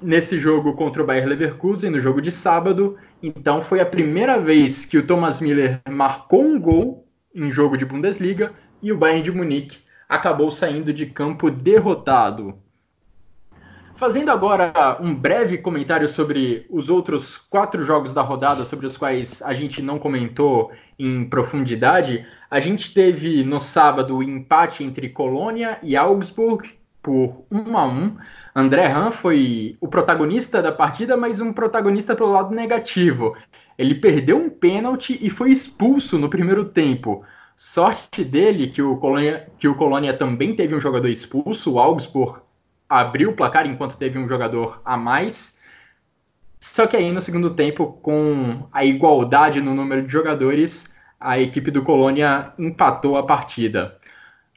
nesse 0.00 0.38
jogo 0.38 0.74
contra 0.74 1.02
o 1.02 1.06
Bayer 1.06 1.26
Leverkusen, 1.26 1.90
no 1.90 2.00
jogo 2.00 2.22
de 2.22 2.30
sábado. 2.30 2.96
Então, 3.22 3.62
foi 3.62 3.80
a 3.80 3.86
primeira 3.86 4.40
vez 4.40 4.84
que 4.84 4.96
o 4.96 5.06
Thomas 5.06 5.40
Miller 5.40 5.80
marcou 5.88 6.42
um 6.42 6.58
gol 6.58 7.06
em 7.34 7.50
jogo 7.52 7.76
de 7.76 7.84
Bundesliga 7.84 8.52
e 8.82 8.92
o 8.92 8.96
Bayern 8.96 9.22
de 9.22 9.32
Munique 9.32 9.87
acabou 10.08 10.50
saindo 10.50 10.92
de 10.92 11.06
campo 11.06 11.50
derrotado. 11.50 12.58
Fazendo 13.94 14.30
agora 14.30 14.96
um 15.00 15.12
breve 15.12 15.58
comentário 15.58 16.08
sobre 16.08 16.64
os 16.70 16.88
outros 16.88 17.36
quatro 17.36 17.84
jogos 17.84 18.12
da 18.14 18.22
rodada, 18.22 18.64
sobre 18.64 18.86
os 18.86 18.96
quais 18.96 19.42
a 19.42 19.52
gente 19.52 19.82
não 19.82 19.98
comentou 19.98 20.70
em 20.96 21.28
profundidade, 21.28 22.24
a 22.48 22.60
gente 22.60 22.94
teve 22.94 23.42
no 23.42 23.58
sábado 23.58 24.16
o 24.16 24.22
empate 24.22 24.84
entre 24.84 25.08
Colônia 25.08 25.80
e 25.82 25.96
Augsburg 25.96 26.78
por 27.02 27.44
1 27.50 27.76
a 27.76 27.86
1. 27.86 28.16
André 28.54 28.86
Han 28.86 29.10
foi 29.10 29.76
o 29.80 29.88
protagonista 29.88 30.62
da 30.62 30.70
partida, 30.70 31.16
mas 31.16 31.40
um 31.40 31.52
protagonista 31.52 32.14
pelo 32.14 32.30
lado 32.30 32.54
negativo. 32.54 33.36
Ele 33.76 33.96
perdeu 33.96 34.36
um 34.36 34.48
pênalti 34.48 35.18
e 35.20 35.28
foi 35.28 35.50
expulso 35.50 36.18
no 36.18 36.30
primeiro 36.30 36.66
tempo. 36.66 37.24
Sorte 37.60 38.22
dele 38.22 38.68
que 38.68 38.80
o 38.80 38.96
Colônia, 38.98 39.50
que 39.58 39.66
o 39.66 39.74
Colônia 39.74 40.16
também 40.16 40.54
teve 40.54 40.76
um 40.76 40.80
jogador 40.80 41.08
expulso, 41.08 41.72
o 41.72 41.80
Augsburg 41.80 42.38
abriu 42.88 43.30
o 43.30 43.34
placar 43.34 43.66
enquanto 43.66 43.96
teve 43.96 44.16
um 44.16 44.28
jogador 44.28 44.80
a 44.84 44.96
mais. 44.96 45.58
Só 46.60 46.86
que 46.86 46.96
aí 46.96 47.10
no 47.10 47.20
segundo 47.20 47.50
tempo, 47.50 47.98
com 48.00 48.68
a 48.72 48.84
igualdade 48.84 49.60
no 49.60 49.74
número 49.74 50.06
de 50.06 50.12
jogadores, 50.12 50.94
a 51.18 51.40
equipe 51.40 51.72
do 51.72 51.82
Colônia 51.82 52.52
empatou 52.56 53.16
a 53.16 53.26
partida. 53.26 53.98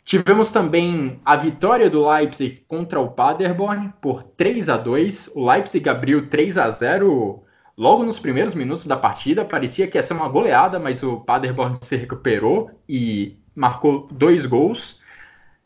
Tivemos 0.06 0.52
também 0.52 1.20
a 1.26 1.36
vitória 1.36 1.90
do 1.90 2.08
Leipzig 2.08 2.64
contra 2.68 3.00
o 3.00 3.10
Paderborn 3.10 3.92
por 4.00 4.22
3 4.22 4.70
a 4.70 4.78
2. 4.78 5.32
O 5.34 5.50
Leipzig 5.50 5.90
abriu 5.90 6.30
3 6.30 6.56
a 6.56 6.70
0 6.70 7.44
logo 7.78 8.04
nos 8.04 8.20
primeiros 8.20 8.54
minutos 8.54 8.86
da 8.86 8.98
partida. 8.98 9.46
Parecia 9.46 9.88
que 9.88 9.98
ia 9.98 10.04
ser 10.04 10.14
uma 10.14 10.28
goleada, 10.28 10.80
mas 10.80 11.04
o 11.04 11.20
Paderborn 11.20 11.76
se 11.82 11.96
recuperou 11.96 12.72
e 12.88 13.38
marcou 13.56 14.08
dois 14.12 14.46
gols. 14.46 15.00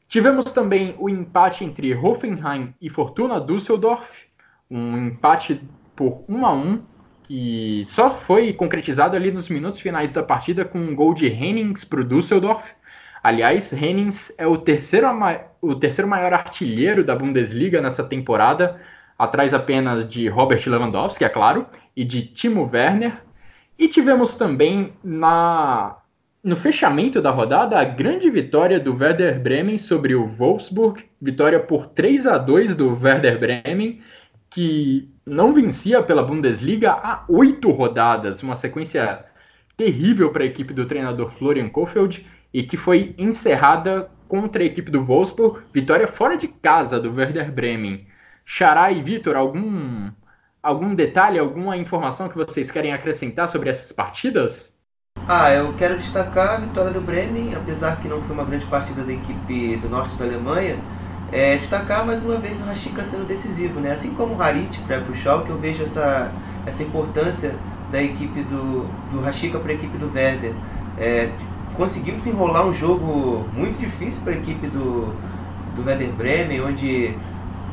Tivemos 0.07 0.45
também 0.45 0.95
o 0.99 1.09
empate 1.09 1.63
entre 1.63 1.93
Hoffenheim 1.95 2.73
e 2.81 2.89
Fortuna 2.89 3.41
Düsseldorf, 3.41 4.25
um 4.69 4.97
empate 5.07 5.61
por 5.95 6.23
1 6.27 6.45
a 6.45 6.53
1 6.53 6.83
que 7.23 7.83
só 7.85 8.11
foi 8.11 8.53
concretizado 8.53 9.15
ali 9.15 9.31
nos 9.31 9.49
minutos 9.49 9.81
finais 9.81 10.11
da 10.11 10.21
partida 10.21 10.63
com 10.63 10.77
um 10.77 10.95
gol 10.95 11.13
de 11.13 11.27
Hennings 11.27 11.83
para 11.83 12.01
o 12.01 12.03
Düsseldorf. 12.03 12.71
Aliás, 13.23 13.73
Hennings 13.73 14.31
é 14.37 14.45
o 14.45 14.57
terceiro, 14.57 15.07
o 15.59 15.73
terceiro 15.75 16.07
maior 16.07 16.33
artilheiro 16.33 17.03
da 17.03 17.15
Bundesliga 17.15 17.81
nessa 17.81 18.03
temporada, 18.03 18.79
atrás 19.17 19.55
apenas 19.55 20.07
de 20.07 20.27
Robert 20.27 20.61
Lewandowski, 20.67 21.23
é 21.23 21.29
claro, 21.29 21.65
e 21.95 22.03
de 22.03 22.23
Timo 22.23 22.69
Werner. 22.71 23.21
E 23.77 23.87
tivemos 23.87 24.35
também 24.35 24.93
na 25.03 25.97
no 26.45 26.55
fechamento 26.55 27.23
da 27.23 27.31
rodada, 27.31 27.79
a 27.79 27.83
grande 27.83 28.29
vitória 28.29 28.79
do 28.79 28.95
Werder 28.95 29.41
Bremen 29.41 29.79
sobre 29.79 30.13
o 30.13 30.27
Wolfsburg, 30.27 31.03
vitória 31.19 31.59
por 31.59 31.87
3 31.87 32.27
a 32.27 32.37
2 32.37 32.75
do 32.75 32.89
Werder 32.89 33.39
Bremen, 33.39 33.99
que 34.51 35.09
não 35.25 35.51
vencia 35.51 36.03
pela 36.03 36.21
Bundesliga 36.21 36.91
há 36.91 37.25
oito 37.27 37.71
rodadas, 37.71 38.43
uma 38.43 38.55
sequência 38.55 39.25
terrível 39.75 40.31
para 40.31 40.43
a 40.43 40.45
equipe 40.45 40.71
do 40.71 40.85
treinador 40.85 41.31
Florian 41.31 41.67
Kofeld 41.67 42.23
e 42.53 42.61
que 42.61 42.77
foi 42.77 43.15
encerrada 43.17 44.11
contra 44.27 44.61
a 44.61 44.65
equipe 44.67 44.91
do 44.91 45.03
Wolfsburg, 45.03 45.61
vitória 45.73 46.07
fora 46.07 46.37
de 46.37 46.47
casa 46.47 46.99
do 46.99 47.11
Werder 47.11 47.51
Bremen. 47.51 48.05
Xará 48.45 48.91
e 48.91 49.01
Vitor, 49.01 49.35
algum 49.35 50.11
algum 50.65 50.95
detalhe, 50.95 51.37
alguma 51.37 51.77
informação 51.77 52.27
que 52.27 52.35
vocês 52.35 52.71
querem 52.71 52.91
acrescentar 52.91 53.47
sobre 53.47 53.69
essas 53.69 53.91
partidas? 53.91 54.75
Ah, 55.27 55.51
eu 55.51 55.73
quero 55.73 55.97
destacar 55.97 56.55
a 56.55 56.57
vitória 56.57 56.91
do 56.91 56.99
Bremen, 56.99 57.53
apesar 57.55 58.01
que 58.01 58.07
não 58.07 58.21
foi 58.23 58.35
uma 58.35 58.43
grande 58.43 58.65
partida 58.65 59.03
da 59.03 59.13
equipe 59.13 59.77
do 59.77 59.87
norte 59.87 60.15
da 60.17 60.25
Alemanha. 60.25 60.77
É, 61.31 61.57
destacar 61.57 62.05
mais 62.05 62.23
uma 62.23 62.37
vez 62.37 62.59
o 62.59 62.63
Rashica 62.63 63.03
sendo 63.03 63.25
decisivo, 63.25 63.79
né? 63.79 63.91
Assim 63.91 64.13
como 64.15 64.35
o 64.35 64.41
Harit 64.41 64.79
para 64.81 64.99
o 65.01 65.15
Schalke, 65.15 65.49
eu 65.49 65.57
vejo 65.57 65.83
essa, 65.83 66.31
essa 66.65 66.81
importância 66.83 67.55
da 67.91 68.01
equipe 68.01 68.41
do, 68.43 68.87
do 69.11 69.21
Rashica 69.21 69.59
para 69.59 69.71
a 69.71 69.75
equipe 69.75 69.97
do 69.97 70.11
Werder. 70.13 70.53
É, 70.97 71.29
conseguiu 71.75 72.15
desenrolar 72.15 72.65
um 72.65 72.73
jogo 72.73 73.47
muito 73.53 73.79
difícil 73.79 74.21
para 74.23 74.33
a 74.33 74.35
equipe 74.35 74.67
do, 74.67 75.13
do 75.75 75.85
Werder 75.85 76.09
Bremen, 76.09 76.61
onde 76.61 77.15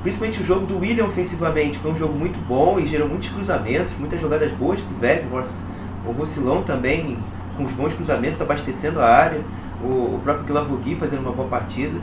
principalmente 0.02 0.42
o 0.42 0.44
jogo 0.44 0.66
do 0.66 0.78
William 0.78 1.06
ofensivamente 1.06 1.78
foi 1.78 1.92
um 1.92 1.96
jogo 1.96 2.18
muito 2.18 2.38
bom 2.46 2.78
e 2.78 2.86
gerou 2.86 3.08
muitos 3.08 3.28
cruzamentos, 3.28 3.94
muitas 3.98 4.20
jogadas 4.20 4.50
boas 4.52 4.80
para 4.80 4.94
o 4.94 5.00
Weghorst. 5.00 5.54
O 6.06 6.12
Roussillon 6.12 6.62
também 6.62 7.16
com 7.56 7.64
os 7.64 7.72
bons 7.72 7.92
cruzamentos, 7.94 8.40
abastecendo 8.40 9.00
a 9.00 9.06
área, 9.06 9.40
o, 9.82 10.16
o 10.16 10.20
próprio 10.22 10.44
Guilavogui 10.44 10.96
fazendo 10.96 11.20
uma 11.20 11.32
boa 11.32 11.48
partida. 11.48 11.98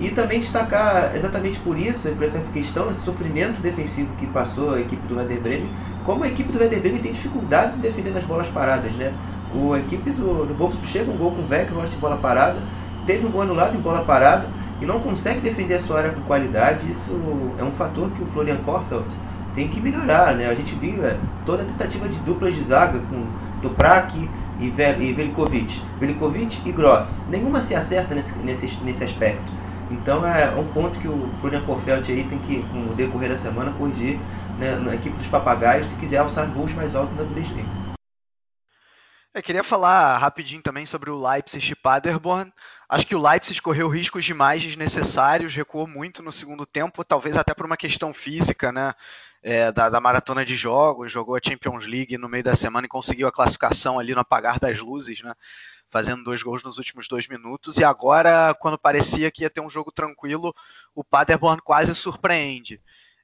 E 0.00 0.10
também 0.10 0.38
destacar 0.38 1.16
exatamente 1.16 1.58
por 1.60 1.76
isso, 1.76 2.08
por 2.10 2.22
essa 2.22 2.38
questão, 2.52 2.90
esse 2.90 3.00
sofrimento 3.00 3.60
defensivo 3.60 4.08
que 4.16 4.26
passou 4.26 4.74
a 4.74 4.80
equipe 4.80 5.04
do 5.08 5.16
Werder 5.16 5.40
Bremen, 5.40 5.70
como 6.04 6.22
a 6.22 6.28
equipe 6.28 6.52
do 6.52 6.58
Werder 6.58 6.80
Bremen 6.80 7.00
tem 7.00 7.12
dificuldades 7.12 7.76
em 7.76 7.80
defender 7.80 8.10
nas 8.10 8.24
bolas 8.24 8.46
paradas, 8.48 8.92
né? 8.92 9.12
O, 9.52 9.72
a 9.72 9.78
equipe 9.78 10.10
do, 10.10 10.46
do 10.46 10.54
Wolfsburg 10.54 10.86
chega 10.86 11.10
um 11.10 11.16
gol 11.16 11.32
com 11.32 11.42
o 11.42 11.48
Weghorst 11.48 11.94
em 11.94 11.98
bola 11.98 12.16
parada, 12.16 12.58
teve 13.06 13.26
um 13.26 13.30
gol 13.30 13.42
anulado 13.42 13.76
em 13.76 13.80
bola 13.80 14.04
parada 14.04 14.46
e 14.80 14.86
não 14.86 15.00
consegue 15.00 15.40
defender 15.40 15.74
a 15.74 15.80
sua 15.80 15.98
área 15.98 16.10
com 16.10 16.20
qualidade. 16.22 16.90
Isso 16.90 17.10
é 17.58 17.64
um 17.64 17.72
fator 17.72 18.10
que 18.10 18.22
o 18.22 18.26
Florian 18.26 18.58
Korfeld 18.58 19.06
tem 19.54 19.68
que 19.68 19.80
melhorar, 19.80 20.34
né? 20.34 20.48
A 20.48 20.54
gente 20.54 20.74
viu 20.74 21.04
é, 21.04 21.16
toda 21.44 21.62
a 21.62 21.66
tentativa 21.66 22.08
de 22.08 22.18
dupla 22.18 22.50
de 22.50 22.62
zaga 22.62 22.98
com 23.10 23.26
Toprak 23.60 24.28
e, 24.60 24.70
Velikovic. 24.70 25.82
Velikovic 25.98 26.68
e 26.68 26.72
Gross. 26.72 27.20
Nenhuma 27.28 27.60
se 27.60 27.74
acerta 27.74 28.14
nesse, 28.14 28.36
nesse, 28.38 28.66
nesse 28.82 29.04
aspecto. 29.04 29.52
Então 29.90 30.26
é 30.26 30.50
um 30.54 30.66
ponto 30.68 30.98
que 30.98 31.08
o 31.08 31.30
Florian 31.40 31.62
Korfeld 31.62 32.10
aí 32.12 32.24
tem 32.24 32.38
que, 32.38 32.62
com 32.64 32.90
o 32.90 32.94
decorrer 32.94 33.30
da 33.30 33.38
semana, 33.38 33.72
corrigir 33.72 34.18
né, 34.58 34.76
na 34.76 34.94
equipe 34.94 35.16
dos 35.16 35.26
papagaios 35.26 35.86
se 35.86 35.96
quiser 35.96 36.18
alçar 36.18 36.46
gols 36.50 36.72
mais 36.72 36.94
altos 36.94 37.16
na 37.16 37.24
Bundesliga. 37.24 37.88
Eu 39.34 39.42
queria 39.42 39.62
falar 39.62 40.18
rapidinho 40.18 40.62
também 40.62 40.84
sobre 40.84 41.10
o 41.10 41.16
Leipzig 41.16 41.72
e 41.72 41.76
Paderborn. 41.76 42.52
Acho 42.88 43.06
que 43.06 43.14
o 43.14 43.22
Leipzig 43.22 43.60
correu 43.60 43.88
riscos 43.88 44.24
demais 44.24 44.62
desnecessários, 44.62 45.54
recuou 45.54 45.86
muito 45.86 46.22
no 46.22 46.32
segundo 46.32 46.64
tempo, 46.64 47.04
talvez 47.04 47.36
até 47.36 47.52
por 47.52 47.66
uma 47.66 47.76
questão 47.76 48.14
física, 48.14 48.72
né? 48.72 48.94
é, 49.42 49.70
da, 49.70 49.88
da, 49.88 50.00
maratona 50.00 50.44
de 50.44 50.56
jogos, 50.56 51.12
jogou 51.12 51.36
a 51.36 51.40
Champions 51.42 51.86
League 51.86 52.18
no 52.18 52.28
meio 52.28 52.44
da 52.44 52.54
semana 52.54 52.86
e 52.86 52.88
conseguiu 52.88 53.28
a 53.28 53.32
classificação 53.32 53.98
ali 53.98 54.14
no 54.14 54.20
apagar 54.20 54.58
das 54.58 54.80
luzes, 54.80 55.22
né? 55.22 55.32
Fazendo 55.90 56.22
dois 56.22 56.42
gols 56.42 56.62
nos 56.62 56.76
últimos 56.76 57.08
dois 57.08 57.26
minutos. 57.28 57.78
E 57.78 57.84
agora, 57.84 58.54
quando 58.60 58.78
parecia 58.78 59.30
que 59.30 59.42
ia 59.42 59.50
ter 59.50 59.60
um 59.60 59.70
jogo 59.70 59.90
tranquilo, 59.90 60.54
o 60.94 61.02
Paderborn 61.02 61.62
quase 61.62 61.94
surpreende. 61.94 62.80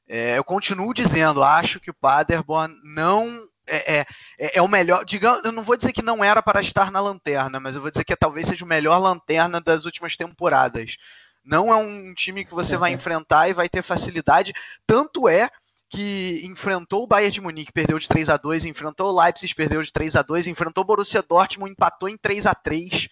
É, 0.08 0.38
eu 0.38 0.44
continuo 0.44 0.94
dizendo, 0.94 1.42
acho 1.42 1.80
que 1.80 1.90
o 1.90 1.94
Paderborn 1.94 2.74
não 2.82 3.46
é, 3.66 3.96
é, 3.96 4.06
é, 4.38 4.58
é, 4.58 4.62
o 4.62 4.68
melhor. 4.68 5.04
Digamos, 5.04 5.44
eu 5.44 5.52
não 5.52 5.62
vou 5.62 5.76
dizer 5.76 5.92
que 5.92 6.02
não 6.02 6.22
era 6.22 6.42
para 6.42 6.60
estar 6.60 6.90
na 6.90 7.00
lanterna, 7.00 7.58
mas 7.60 7.74
eu 7.74 7.82
vou 7.82 7.90
dizer 7.90 8.04
que 8.04 8.16
talvez 8.16 8.46
seja 8.46 8.64
o 8.64 8.68
melhor 8.68 8.98
lanterna 8.98 9.60
das 9.60 9.84
últimas 9.84 10.16
temporadas. 10.16 10.96
Não 11.44 11.72
é 11.72 11.76
um 11.76 12.14
time 12.14 12.44
que 12.44 12.54
você 12.54 12.76
vai 12.76 12.92
enfrentar 12.92 13.48
e 13.48 13.52
vai 13.52 13.68
ter 13.68 13.82
facilidade. 13.82 14.52
Tanto 14.86 15.28
é 15.28 15.50
que 15.90 16.40
enfrentou 16.44 17.04
o 17.04 17.06
Bayern 17.06 17.32
de 17.32 17.40
Munique, 17.40 17.72
perdeu 17.72 17.98
de 17.98 18.08
3 18.08 18.30
a 18.30 18.36
2 18.36 18.64
enfrentou 18.64 19.08
o 19.08 19.22
Leipzig, 19.22 19.54
perdeu 19.54 19.80
de 19.82 19.92
3 19.92 20.16
a 20.16 20.22
2 20.22 20.48
enfrentou 20.48 20.82
o 20.82 20.86
Borussia 20.86 21.22
Dortmund, 21.22 21.72
empatou 21.72 22.08
em 22.08 22.16
3 22.16 22.46
a 22.46 22.54
3 22.54 23.08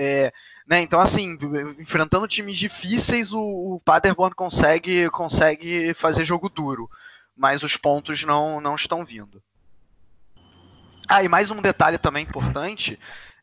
é, 0.00 0.32
né, 0.64 0.80
então, 0.80 1.00
assim, 1.00 1.36
enfrentando 1.80 2.28
times 2.28 2.56
difíceis, 2.56 3.32
o, 3.32 3.40
o 3.40 3.80
Paderborn 3.84 4.32
consegue, 4.32 5.10
consegue 5.10 5.92
fazer 5.92 6.24
jogo 6.24 6.48
duro, 6.48 6.88
mas 7.36 7.64
os 7.64 7.76
pontos 7.76 8.22
não, 8.22 8.60
não 8.60 8.76
estão 8.76 9.04
vindo. 9.04 9.42
Ah, 11.08 11.22
e 11.22 11.28
mais 11.28 11.50
um 11.50 11.60
detalhe 11.62 11.98
também 11.98 12.24
importante 12.24 12.98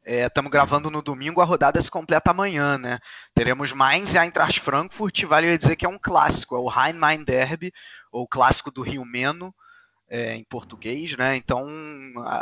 Estamos 0.05 0.49
é, 0.49 0.51
gravando 0.51 0.91
no 0.91 1.01
domingo, 1.01 1.41
a 1.41 1.43
rodada 1.43 1.81
se 1.81 1.89
completa 1.89 2.29
amanhã, 2.29 2.77
né? 2.77 2.99
Teremos 3.33 3.73
Mainz 3.73 4.13
e 4.13 4.19
Eintracht 4.19 4.59
Frankfurt, 4.59 5.23
vale 5.23 5.57
dizer 5.57 5.75
que 5.75 5.83
é 5.83 5.89
um 5.89 5.97
clássico, 5.97 6.55
é 6.55 6.59
o 6.59 6.67
Rhein-Main 6.67 7.23
Derby, 7.23 7.73
ou 8.11 8.27
clássico 8.27 8.69
do 8.69 8.83
Rio 8.83 9.03
Meno, 9.03 9.53
é, 10.07 10.35
em 10.35 10.43
português, 10.43 11.17
né? 11.17 11.35
Então 11.35 11.67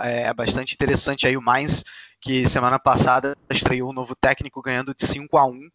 é 0.03 0.33
bastante 0.33 0.73
interessante 0.73 1.25
aí 1.25 1.37
o 1.37 1.41
Mainz, 1.41 1.85
que 2.19 2.45
semana 2.49 2.77
passada 2.77 3.33
estreou 3.49 3.91
um 3.91 3.93
novo 3.93 4.13
técnico 4.13 4.61
ganhando 4.61 4.93
de 4.93 5.05
5 5.05 5.37
a 5.37 5.45
1 5.45 5.69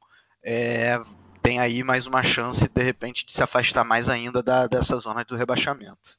é, 0.45 1.01
tem 1.43 1.59
aí 1.59 1.83
mais 1.83 2.07
uma 2.07 2.23
chance, 2.23 2.69
de 2.69 2.83
repente, 2.83 3.25
de 3.25 3.33
se 3.33 3.43
afastar 3.43 3.83
mais 3.83 4.11
ainda 4.11 4.43
da, 4.43 4.67
dessa 4.67 4.99
zona 4.99 5.25
do 5.25 5.37
rebaixamento. 5.37 6.19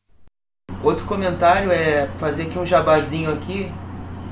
Outro 0.83 1.05
comentário 1.05 1.71
é 1.71 2.07
fazer 2.17 2.43
aqui 2.43 2.57
um 2.57 2.65
jabazinho 2.65 3.31
aqui 3.31 3.71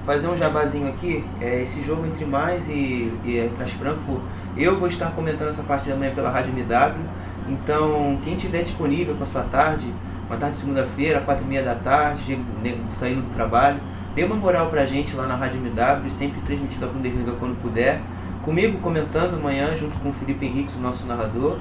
fazer 0.07 0.29
um 0.29 0.37
jabazinho 0.37 0.87
aqui, 0.87 1.21
é, 1.41 1.61
esse 1.61 1.83
jogo 1.83 2.05
entre 2.05 2.23
mais 2.23 2.69
e, 2.69 3.11
e 3.25 3.51
Frankfurt, 3.77 4.21
eu 4.55 4.79
vou 4.79 4.87
estar 4.87 5.11
comentando 5.11 5.49
essa 5.49 5.61
partida 5.63 5.95
amanhã 5.95 6.15
pela 6.15 6.29
Rádio 6.29 6.53
MW, 6.57 7.03
então 7.49 8.17
quem 8.23 8.37
tiver 8.37 8.63
disponível 8.63 9.15
para 9.15 9.25
sua 9.25 9.41
tarde, 9.43 9.93
uma 10.25 10.37
tarde 10.37 10.55
de 10.55 10.61
segunda-feira, 10.61 11.19
quatro 11.19 11.43
e 11.43 11.47
meia 11.47 11.61
da 11.61 11.75
tarde, 11.75 12.39
saindo 12.97 13.21
do 13.21 13.33
trabalho, 13.33 13.81
dê 14.15 14.23
uma 14.23 14.37
moral 14.37 14.67
pra 14.69 14.85
gente 14.85 15.13
lá 15.13 15.27
na 15.27 15.35
Rádio 15.35 15.59
MW, 15.59 16.09
sempre 16.11 16.39
transmitindo 16.39 16.85
a 16.85 16.87
Bundesliga 16.87 17.33
quando 17.33 17.61
puder, 17.61 17.99
comigo 18.45 18.79
comentando 18.79 19.33
amanhã 19.33 19.75
junto 19.75 19.97
com 19.99 20.07
o 20.07 20.13
Felipe 20.13 20.45
Henrique, 20.45 20.71
o 20.77 20.81
nosso 20.81 21.05
narrador, 21.05 21.57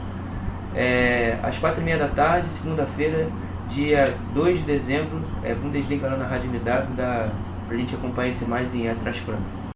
é, 0.73 1.37
às 1.43 1.59
quatro 1.59 1.81
e 1.81 1.85
meia 1.85 1.99
da 1.99 2.07
tarde, 2.07 2.49
segunda-feira, 2.53 3.27
dia 3.69 4.07
2 4.35 4.59
de 4.59 4.65
dezembro, 4.65 5.21
é, 5.43 5.55
Bundesliga 5.55 6.09
lá 6.09 6.17
na 6.17 6.27
Rádio 6.27 6.51
MW, 6.51 6.95
da, 6.97 7.31
pra 7.67 7.77
gente 7.77 7.95
acompanhar 7.95 8.29
esse 8.29 8.45
mais 8.45 8.75
em 8.75 8.89
Atrás 8.89 9.17
Franca. 9.19 9.67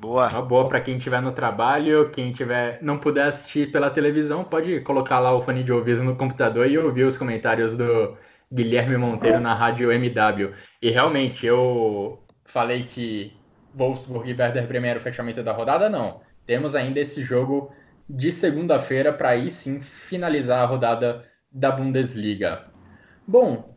Boa. 0.00 0.28
Uma 0.28 0.42
boa 0.42 0.68
para 0.68 0.80
quem 0.80 0.96
estiver 0.96 1.20
no 1.20 1.32
trabalho, 1.32 2.10
quem 2.10 2.32
tiver 2.32 2.78
não 2.80 2.98
puder 2.98 3.26
assistir 3.26 3.70
pela 3.70 3.90
televisão, 3.90 4.42
pode 4.42 4.80
colocar 4.80 5.18
lá 5.18 5.32
o 5.32 5.42
fone 5.42 5.62
de 5.62 5.72
ouvido 5.72 6.02
no 6.02 6.16
computador 6.16 6.66
e 6.66 6.78
ouvir 6.78 7.04
os 7.04 7.18
comentários 7.18 7.76
do 7.76 8.16
Guilherme 8.50 8.96
Monteiro 8.96 9.38
na 9.40 9.54
rádio 9.54 9.92
MW. 9.92 10.52
E 10.80 10.90
realmente, 10.90 11.44
eu 11.44 12.18
falei 12.44 12.82
que 12.82 13.32
Wolfsburg 13.74 14.30
e 14.30 14.34
Werder 14.34 14.66
Bremen 14.66 14.90
era 14.90 15.00
o 15.00 15.02
fechamento 15.02 15.42
da 15.42 15.52
rodada, 15.52 15.90
não. 15.90 16.22
Temos 16.46 16.74
ainda 16.74 16.98
esse 16.98 17.22
jogo 17.22 17.70
de 18.08 18.32
segunda-feira 18.32 19.12
para 19.12 19.28
aí 19.28 19.50
sim 19.50 19.80
finalizar 19.80 20.62
a 20.62 20.66
rodada 20.66 21.24
da 21.52 21.70
Bundesliga. 21.70 22.69
Bom, 23.30 23.76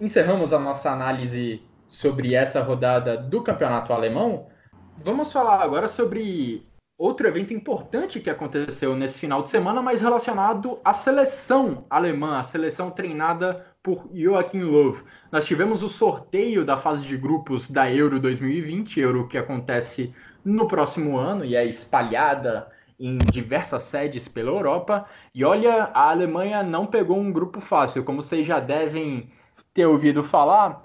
encerramos 0.00 0.52
a 0.52 0.60
nossa 0.60 0.92
análise 0.92 1.60
sobre 1.88 2.36
essa 2.36 2.62
rodada 2.62 3.16
do 3.16 3.42
campeonato 3.42 3.92
alemão. 3.92 4.46
Vamos 4.96 5.32
falar 5.32 5.60
agora 5.60 5.88
sobre 5.88 6.64
outro 6.96 7.26
evento 7.26 7.52
importante 7.52 8.20
que 8.20 8.30
aconteceu 8.30 8.94
nesse 8.94 9.18
final 9.18 9.42
de 9.42 9.50
semana, 9.50 9.82
mas 9.82 10.00
relacionado 10.00 10.78
à 10.84 10.92
seleção 10.92 11.84
alemã, 11.90 12.38
a 12.38 12.44
seleção 12.44 12.92
treinada 12.92 13.66
por 13.82 14.08
Joachim 14.14 14.60
Löw. 14.60 15.02
Nós 15.32 15.46
tivemos 15.46 15.82
o 15.82 15.88
sorteio 15.88 16.64
da 16.64 16.76
fase 16.76 17.04
de 17.04 17.16
grupos 17.16 17.68
da 17.68 17.90
Euro 17.90 18.20
2020, 18.20 19.00
Euro 19.00 19.26
que 19.26 19.36
acontece 19.36 20.14
no 20.44 20.68
próximo 20.68 21.18
ano 21.18 21.44
e 21.44 21.56
é 21.56 21.66
espalhada 21.66 22.70
em 23.02 23.18
diversas 23.18 23.82
sedes 23.82 24.28
pela 24.28 24.50
Europa. 24.50 25.06
E 25.34 25.44
olha, 25.44 25.90
a 25.92 26.10
Alemanha 26.10 26.62
não 26.62 26.86
pegou 26.86 27.18
um 27.18 27.32
grupo 27.32 27.60
fácil, 27.60 28.04
como 28.04 28.22
vocês 28.22 28.46
já 28.46 28.60
devem 28.60 29.30
ter 29.74 29.86
ouvido 29.86 30.22
falar 30.22 30.82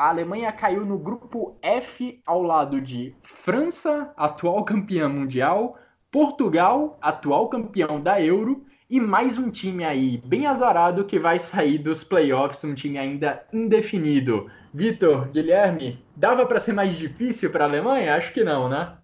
a 0.00 0.08
Alemanha 0.08 0.50
caiu 0.50 0.86
no 0.86 0.96
grupo 0.96 1.58
F 1.60 2.22
ao 2.24 2.42
lado 2.42 2.80
de 2.80 3.14
França, 3.22 4.10
atual 4.16 4.64
campeã 4.64 5.10
mundial, 5.10 5.76
Portugal, 6.10 6.98
atual 7.02 7.50
campeão 7.50 8.00
da 8.00 8.18
Euro, 8.18 8.64
e 8.88 8.98
mais 8.98 9.36
um 9.36 9.50
time 9.50 9.84
aí 9.84 10.16
bem 10.24 10.46
azarado 10.46 11.04
que 11.04 11.18
vai 11.18 11.38
sair 11.38 11.76
dos 11.76 12.02
playoffs, 12.02 12.64
um 12.64 12.74
time 12.74 12.96
ainda 12.96 13.46
indefinido. 13.52 14.50
Vitor, 14.72 15.28
Guilherme, 15.28 16.02
dava 16.16 16.46
para 16.46 16.60
ser 16.60 16.72
mais 16.72 16.96
difícil 16.96 17.52
para 17.52 17.66
a 17.66 17.68
Alemanha? 17.68 18.14
Acho 18.14 18.32
que 18.32 18.42
não, 18.42 18.70
né? 18.70 18.96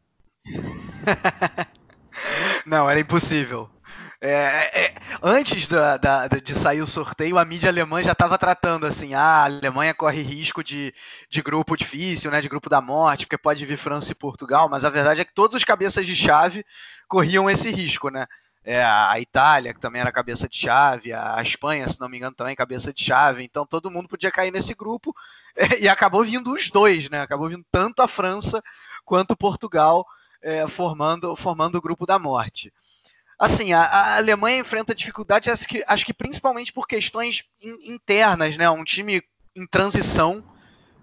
não, 2.66 2.90
era 2.90 2.98
impossível. 2.98 3.70
É, 4.20 4.30
é, 4.30 4.84
é, 4.86 4.94
antes 5.22 5.66
da, 5.66 5.96
da, 5.98 6.26
de 6.26 6.54
sair 6.54 6.80
o 6.80 6.86
sorteio, 6.86 7.38
a 7.38 7.44
mídia 7.44 7.68
alemã 7.68 8.02
já 8.02 8.12
estava 8.12 8.36
tratando 8.36 8.86
assim: 8.86 9.14
ah, 9.14 9.20
a 9.20 9.44
Alemanha 9.44 9.94
corre 9.94 10.22
risco 10.22 10.64
de, 10.64 10.92
de 11.30 11.42
grupo 11.42 11.76
difícil, 11.76 12.30
né, 12.30 12.40
de 12.40 12.48
grupo 12.48 12.68
da 12.68 12.80
morte, 12.80 13.26
porque 13.26 13.38
pode 13.38 13.64
vir 13.64 13.76
França 13.76 14.12
e 14.12 14.16
Portugal, 14.16 14.68
mas 14.68 14.84
a 14.84 14.90
verdade 14.90 15.20
é 15.20 15.24
que 15.24 15.34
todos 15.34 15.54
os 15.54 15.64
cabeças 15.64 16.06
de 16.06 16.16
chave 16.16 16.64
corriam 17.06 17.48
esse 17.48 17.70
risco, 17.70 18.08
né? 18.08 18.26
É, 18.64 18.82
a 18.82 19.20
Itália, 19.20 19.72
que 19.72 19.78
também 19.78 20.00
era 20.00 20.10
cabeça 20.10 20.48
de 20.48 20.58
chave, 20.58 21.12
a 21.12 21.40
Espanha, 21.40 21.86
se 21.86 22.00
não 22.00 22.08
me 22.08 22.16
engano, 22.16 22.34
também 22.34 22.56
cabeça 22.56 22.92
de 22.92 23.04
chave, 23.04 23.44
então 23.44 23.64
todo 23.64 23.92
mundo 23.92 24.08
podia 24.08 24.32
cair 24.32 24.50
nesse 24.50 24.74
grupo 24.74 25.14
e 25.80 25.88
acabou 25.88 26.24
vindo 26.24 26.52
os 26.52 26.68
dois, 26.68 27.08
né? 27.08 27.20
Acabou 27.20 27.48
vindo 27.48 27.64
tanto 27.70 28.02
a 28.02 28.08
França 28.08 28.60
quanto 29.04 29.36
Portugal 29.36 30.04
é, 30.42 30.66
formando, 30.66 31.34
formando 31.36 31.76
o 31.76 31.82
grupo 31.82 32.06
da 32.06 32.18
morte. 32.18 32.72
Assim, 33.38 33.72
a, 33.72 33.82
a, 33.82 34.16
Alemanha 34.16 34.58
enfrenta 34.58 34.94
dificuldades, 34.94 35.48
acho 35.48 35.68
que, 35.68 35.84
acho 35.86 36.06
que 36.06 36.14
principalmente 36.14 36.72
por 36.72 36.86
questões 36.86 37.44
in, 37.62 37.92
internas, 37.92 38.56
né? 38.56 38.68
Um 38.70 38.84
time 38.84 39.22
em 39.54 39.66
transição 39.66 40.42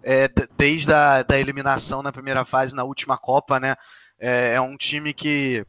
é, 0.02 0.28
desde 0.58 0.92
a 0.92 1.24
da 1.24 1.40
eliminação 1.40 2.02
na 2.02 2.12
primeira 2.12 2.44
fase, 2.44 2.76
na 2.76 2.84
última 2.84 3.18
Copa, 3.18 3.60
né? 3.60 3.76
É, 4.20 4.54
é 4.56 4.62
um 4.62 4.76
time 4.76 5.14
que, 5.14 5.66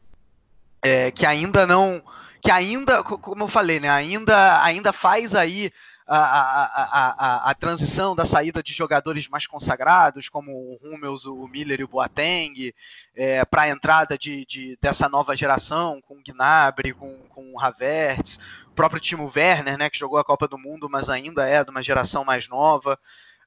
é, 0.81 1.11
que 1.11 1.25
ainda 1.25 1.67
não, 1.67 2.03
que 2.41 2.51
ainda, 2.51 3.03
como 3.03 3.43
eu 3.43 3.47
falei, 3.47 3.79
né? 3.79 3.89
Ainda, 3.89 4.63
ainda 4.63 4.91
faz 4.91 5.35
aí 5.35 5.71
a, 6.07 6.17
a, 6.17 7.47
a, 7.47 7.49
a, 7.49 7.53
transição 7.55 8.15
da 8.15 8.25
saída 8.25 8.61
de 8.61 8.71
jogadores 8.71 9.27
mais 9.27 9.47
consagrados, 9.47 10.29
como 10.29 10.51
o 10.51 10.79
Hummels, 10.83 11.25
o 11.25 11.47
Miller 11.47 11.79
e 11.79 11.83
o 11.83 11.87
Boateng, 11.87 12.73
é, 13.15 13.43
para 13.43 13.63
a 13.63 13.69
entrada 13.69 14.17
de, 14.17 14.45
de, 14.45 14.77
dessa 14.79 15.09
nova 15.09 15.35
geração, 15.35 16.01
com 16.07 16.15
o 16.15 16.23
Gnabry, 16.23 16.93
com, 16.93 17.17
com 17.29 17.53
o 17.53 17.59
Havertz, 17.59 18.39
o 18.67 18.75
próprio 18.75 19.01
Timo 19.01 19.31
Werner, 19.35 19.77
né, 19.77 19.89
que 19.89 19.97
jogou 19.97 20.19
a 20.19 20.23
Copa 20.23 20.47
do 20.47 20.59
Mundo, 20.59 20.87
mas 20.89 21.09
ainda 21.09 21.47
é 21.47 21.63
de 21.63 21.71
uma 21.71 21.81
geração 21.81 22.23
mais 22.23 22.47
nova. 22.47 22.99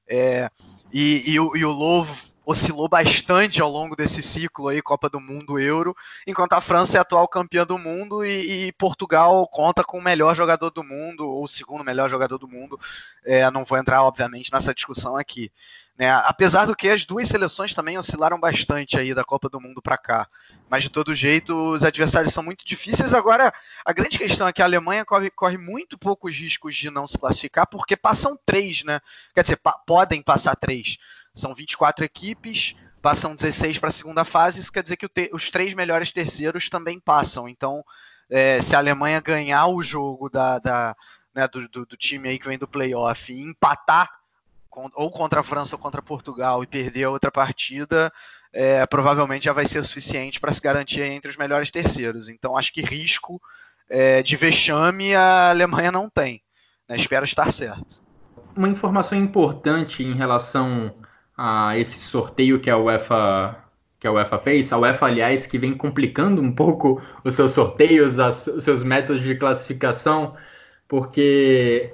É, 0.08 0.50
e, 0.92 1.32
e, 1.32 1.38
o, 1.38 1.56
e 1.56 1.64
o 1.64 1.70
Lovo 1.70 2.34
oscilou 2.48 2.88
bastante 2.88 3.60
ao 3.60 3.70
longo 3.70 3.94
desse 3.94 4.22
ciclo 4.22 4.68
aí, 4.68 4.80
Copa 4.80 5.10
do 5.10 5.20
Mundo, 5.20 5.60
Euro, 5.60 5.94
enquanto 6.26 6.54
a 6.54 6.62
França 6.62 6.96
é 6.96 7.00
atual 7.00 7.28
campeã 7.28 7.66
do 7.66 7.76
mundo 7.76 8.24
e, 8.24 8.68
e 8.68 8.72
Portugal 8.72 9.46
conta 9.48 9.84
com 9.84 9.98
o 9.98 10.02
melhor 10.02 10.34
jogador 10.34 10.70
do 10.70 10.82
mundo, 10.82 11.28
ou 11.28 11.44
o 11.44 11.48
segundo 11.48 11.84
melhor 11.84 12.08
jogador 12.08 12.38
do 12.38 12.48
mundo. 12.48 12.80
É, 13.22 13.50
não 13.50 13.66
vou 13.66 13.76
entrar, 13.76 14.02
obviamente, 14.02 14.50
nessa 14.50 14.72
discussão 14.72 15.14
aqui. 15.14 15.52
Né? 15.98 16.10
Apesar 16.24 16.64
do 16.64 16.76
que 16.76 16.88
as 16.88 17.04
duas 17.04 17.28
seleções 17.28 17.74
também 17.74 17.98
oscilaram 17.98 18.38
bastante 18.38 18.98
aí 18.98 19.12
da 19.12 19.24
Copa 19.24 19.48
do 19.48 19.60
Mundo 19.60 19.82
para 19.82 19.98
cá. 19.98 20.28
Mas 20.70 20.84
de 20.84 20.90
todo 20.90 21.14
jeito, 21.14 21.52
os 21.72 21.84
adversários 21.84 22.32
são 22.32 22.42
muito 22.42 22.64
difíceis. 22.64 23.12
Agora, 23.12 23.52
a 23.84 23.92
grande 23.92 24.16
questão 24.16 24.46
é 24.46 24.52
que 24.52 24.62
a 24.62 24.64
Alemanha 24.64 25.04
corre, 25.04 25.28
corre 25.28 25.58
muito 25.58 25.98
poucos 25.98 26.36
riscos 26.36 26.76
de 26.76 26.88
não 26.88 27.04
se 27.04 27.18
classificar, 27.18 27.66
porque 27.66 27.96
passam 27.96 28.38
três, 28.46 28.84
né? 28.84 29.00
Quer 29.34 29.42
dizer, 29.42 29.56
pa 29.56 29.72
podem 29.72 30.22
passar 30.22 30.54
três. 30.54 30.98
São 31.34 31.54
24 31.54 32.04
equipes, 32.04 32.74
passam 33.00 33.34
16 33.34 33.78
para 33.78 33.88
a 33.88 33.92
segunda 33.92 34.24
fase, 34.24 34.60
isso 34.60 34.72
quer 34.72 34.82
dizer 34.82 34.96
que 34.96 35.08
os 35.32 35.50
três 35.50 35.74
melhores 35.74 36.12
terceiros 36.12 36.68
também 36.68 36.98
passam. 36.98 37.48
Então, 37.48 37.84
é, 38.30 38.60
se 38.60 38.74
a 38.74 38.78
Alemanha 38.78 39.20
ganhar 39.20 39.66
o 39.66 39.82
jogo 39.82 40.28
da, 40.28 40.58
da 40.58 40.96
né, 41.34 41.46
do, 41.48 41.68
do, 41.68 41.86
do, 41.86 41.96
time 41.96 42.28
aí 42.28 42.38
que 42.38 42.48
vem 42.48 42.58
do 42.58 42.68
playoff 42.68 43.32
e 43.32 43.40
empatar 43.40 44.10
ou 44.94 45.10
contra 45.10 45.40
a 45.40 45.42
França 45.42 45.74
ou 45.74 45.80
contra 45.80 46.00
Portugal 46.00 46.62
e 46.62 46.66
perder 46.66 47.04
a 47.04 47.10
outra 47.10 47.32
partida, 47.32 48.12
é, 48.52 48.86
provavelmente 48.86 49.46
já 49.46 49.52
vai 49.52 49.66
ser 49.66 49.82
suficiente 49.84 50.38
para 50.38 50.52
se 50.52 50.60
garantir 50.60 51.00
entre 51.00 51.30
os 51.30 51.36
melhores 51.36 51.70
terceiros. 51.70 52.28
Então, 52.28 52.56
acho 52.56 52.72
que 52.72 52.80
risco 52.80 53.40
é, 53.88 54.22
de 54.22 54.36
vexame 54.36 55.14
a 55.14 55.50
Alemanha 55.50 55.90
não 55.90 56.08
tem. 56.08 56.42
Né? 56.88 56.96
Espero 56.96 57.24
estar 57.24 57.50
certo. 57.50 58.02
Uma 58.56 58.68
informação 58.68 59.18
importante 59.18 60.02
em 60.02 60.14
relação 60.14 60.94
esse 61.76 61.98
sorteio 61.98 62.60
que 62.60 62.70
a 62.70 62.76
UEFA 62.76 63.64
que 64.00 64.06
a 64.06 64.12
UEFA 64.12 64.38
fez, 64.38 64.72
a 64.72 64.78
UEFA, 64.78 65.06
aliás, 65.06 65.44
que 65.44 65.58
vem 65.58 65.76
complicando 65.76 66.40
um 66.40 66.52
pouco 66.52 67.02
os 67.24 67.34
seus 67.34 67.52
sorteios, 67.52 68.18
as, 68.18 68.46
os 68.46 68.62
seus 68.62 68.84
métodos 68.84 69.22
de 69.22 69.34
classificação, 69.34 70.36
porque 70.86 71.92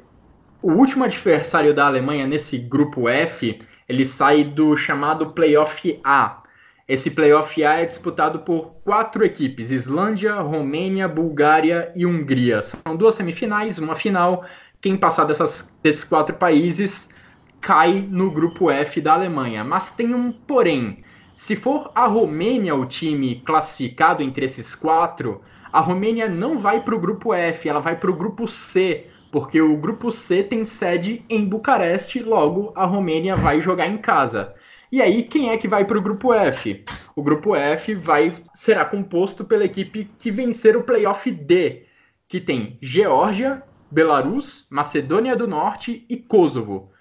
o 0.61 0.73
último 0.73 1.05
adversário 1.05 1.73
da 1.73 1.87
Alemanha 1.87 2.27
nesse 2.27 2.59
grupo 2.59 3.09
F, 3.09 3.59
ele 3.89 4.05
sai 4.05 4.45
do 4.45 4.77
chamado 4.77 5.31
Playoff 5.31 5.99
A. 6.05 6.43
Esse 6.87 7.11
Playoff 7.11 7.65
A 7.65 7.81
é 7.81 7.87
disputado 7.87 8.41
por 8.41 8.75
quatro 8.85 9.25
equipes: 9.25 9.71
Islândia, 9.71 10.35
Romênia, 10.35 11.09
Bulgária 11.09 11.91
e 11.97 12.05
Hungria. 12.05 12.61
São 12.61 12.95
duas 12.97 13.15
semifinais, 13.15 13.79
uma 13.79 13.95
final. 13.95 14.45
Quem 14.79 14.95
passar 14.95 15.25
dessas, 15.25 15.75
desses 15.83 16.05
quatro 16.05 16.37
países 16.37 17.09
cai 17.65 18.07
no 18.11 18.31
grupo 18.31 18.71
F 18.71 19.01
da 19.01 19.15
Alemanha. 19.15 19.65
Mas 19.65 19.91
tem 19.91 20.15
um 20.15 20.31
porém. 20.31 21.03
Se 21.35 21.57
for 21.57 21.91
a 21.95 22.07
Romênia 22.07 22.75
o 22.75 22.85
time 22.85 23.41
classificado 23.41 24.23
entre 24.23 24.45
esses 24.45 24.75
quatro, 24.75 25.41
a 25.73 25.81
Romênia 25.81 26.29
não 26.29 26.59
vai 26.59 26.83
para 26.83 26.95
o 26.95 27.01
grupo 27.01 27.33
F, 27.33 27.67
ela 27.67 27.81
vai 27.81 27.97
para 27.97 28.11
o 28.11 28.17
grupo 28.17 28.47
C, 28.47 29.07
porque 29.33 29.61
o 29.63 29.79
grupo 29.79 30.11
C 30.11 30.43
tem 30.43 30.63
sede 30.65 31.25
em 31.29 31.45
Bucareste, 31.45 32.23
logo 32.23 32.71
a 32.77 32.85
Romênia 32.85 33.35
vai 33.35 33.63
jogar 33.63 33.89
em 33.89 33.97
casa. 33.97 34.55
E 34.93 35.01
aí, 35.01 35.23
quem 35.23 35.49
é 35.49 35.57
que 35.57 35.67
vai 35.67 35.87
para 35.87 35.99
o 35.99 36.03
grupo 36.03 36.33
F? 36.35 36.85
O 37.17 37.23
grupo 37.23 37.57
F 37.57 37.95
vai 37.95 38.35
será 38.53 38.85
composto 38.85 39.43
pela 39.43 39.65
equipe 39.65 40.09
que 40.19 40.31
vencer 40.31 40.77
o 40.77 40.85
playoff 40.85 41.29
D, 41.31 41.87
que 42.29 42.41
tem 42.41 42.79
Geórgia, 42.81 43.63
Belarus, 43.91 44.67
Macedônia 44.71 45.35
do 45.35 45.49
Norte 45.49 46.05
e 46.09 46.17
Kosovo. 46.17 46.94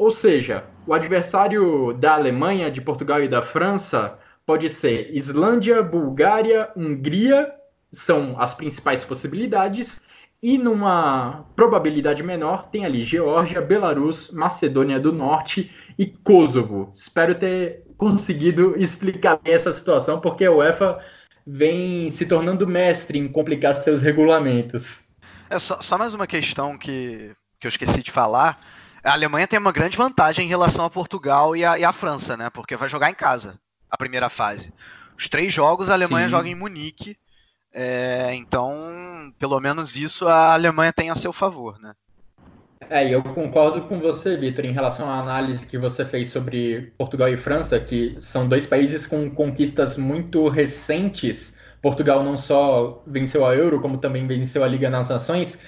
Ou 0.00 0.10
seja, 0.10 0.64
o 0.86 0.94
adversário 0.94 1.92
da 1.92 2.14
Alemanha, 2.14 2.70
de 2.70 2.80
Portugal 2.80 3.22
e 3.22 3.28
da 3.28 3.42
França 3.42 4.18
pode 4.46 4.70
ser 4.70 5.14
Islândia, 5.14 5.82
Bulgária, 5.82 6.70
Hungria, 6.74 7.52
são 7.92 8.34
as 8.40 8.54
principais 8.54 9.04
possibilidades, 9.04 10.00
e 10.42 10.56
numa 10.56 11.44
probabilidade 11.54 12.22
menor 12.22 12.70
tem 12.70 12.86
ali 12.86 13.04
Geórgia, 13.04 13.60
Belarus, 13.60 14.30
Macedônia 14.30 14.98
do 14.98 15.12
Norte 15.12 15.70
e 15.98 16.06
Kosovo. 16.06 16.90
Espero 16.94 17.34
ter 17.34 17.84
conseguido 17.98 18.74
explicar 18.80 19.38
essa 19.44 19.70
situação, 19.70 20.18
porque 20.18 20.46
a 20.46 20.50
UEFA 20.50 20.98
vem 21.46 22.08
se 22.08 22.24
tornando 22.24 22.66
mestre 22.66 23.18
em 23.18 23.28
complicar 23.28 23.74
seus 23.74 24.00
regulamentos. 24.00 25.10
É 25.50 25.58
só, 25.58 25.78
só 25.82 25.98
mais 25.98 26.14
uma 26.14 26.26
questão 26.26 26.78
que, 26.78 27.32
que 27.60 27.66
eu 27.66 27.68
esqueci 27.68 28.02
de 28.02 28.10
falar. 28.10 28.58
A 29.02 29.12
Alemanha 29.12 29.46
tem 29.46 29.58
uma 29.58 29.72
grande 29.72 29.96
vantagem 29.96 30.44
em 30.44 30.48
relação 30.48 30.84
a 30.84 30.90
Portugal 30.90 31.56
e 31.56 31.64
a, 31.64 31.88
a 31.88 31.92
França, 31.92 32.36
né? 32.36 32.50
Porque 32.50 32.76
vai 32.76 32.88
jogar 32.88 33.10
em 33.10 33.14
casa 33.14 33.58
a 33.90 33.96
primeira 33.96 34.28
fase. 34.28 34.72
Os 35.16 35.28
três 35.28 35.52
jogos 35.52 35.90
a 35.90 35.94
Alemanha 35.94 36.26
Sim. 36.26 36.30
joga 36.30 36.48
em 36.48 36.54
Munique. 36.54 37.16
É, 37.72 38.34
então, 38.34 39.32
pelo 39.38 39.58
menos 39.60 39.96
isso 39.96 40.26
a 40.26 40.52
Alemanha 40.52 40.92
tem 40.92 41.10
a 41.10 41.14
seu 41.14 41.32
favor, 41.32 41.78
né? 41.80 41.94
É, 42.88 43.08
eu 43.08 43.22
concordo 43.22 43.82
com 43.82 44.00
você, 44.00 44.36
Vitor, 44.36 44.64
em 44.64 44.72
relação 44.72 45.08
à 45.08 45.20
análise 45.20 45.66
que 45.66 45.78
você 45.78 46.04
fez 46.04 46.30
sobre 46.30 46.92
Portugal 46.98 47.28
e 47.28 47.36
França, 47.36 47.78
que 47.78 48.16
são 48.18 48.48
dois 48.48 48.66
países 48.66 49.06
com 49.06 49.30
conquistas 49.30 49.96
muito 49.96 50.48
recentes. 50.48 51.56
Portugal 51.80 52.24
não 52.24 52.36
só 52.36 53.02
venceu 53.06 53.46
a 53.46 53.54
Euro, 53.54 53.80
como 53.80 53.98
também 53.98 54.26
venceu 54.26 54.64
a 54.64 54.68
Liga 54.68 54.90
das 54.90 55.08
Nações. 55.08 55.58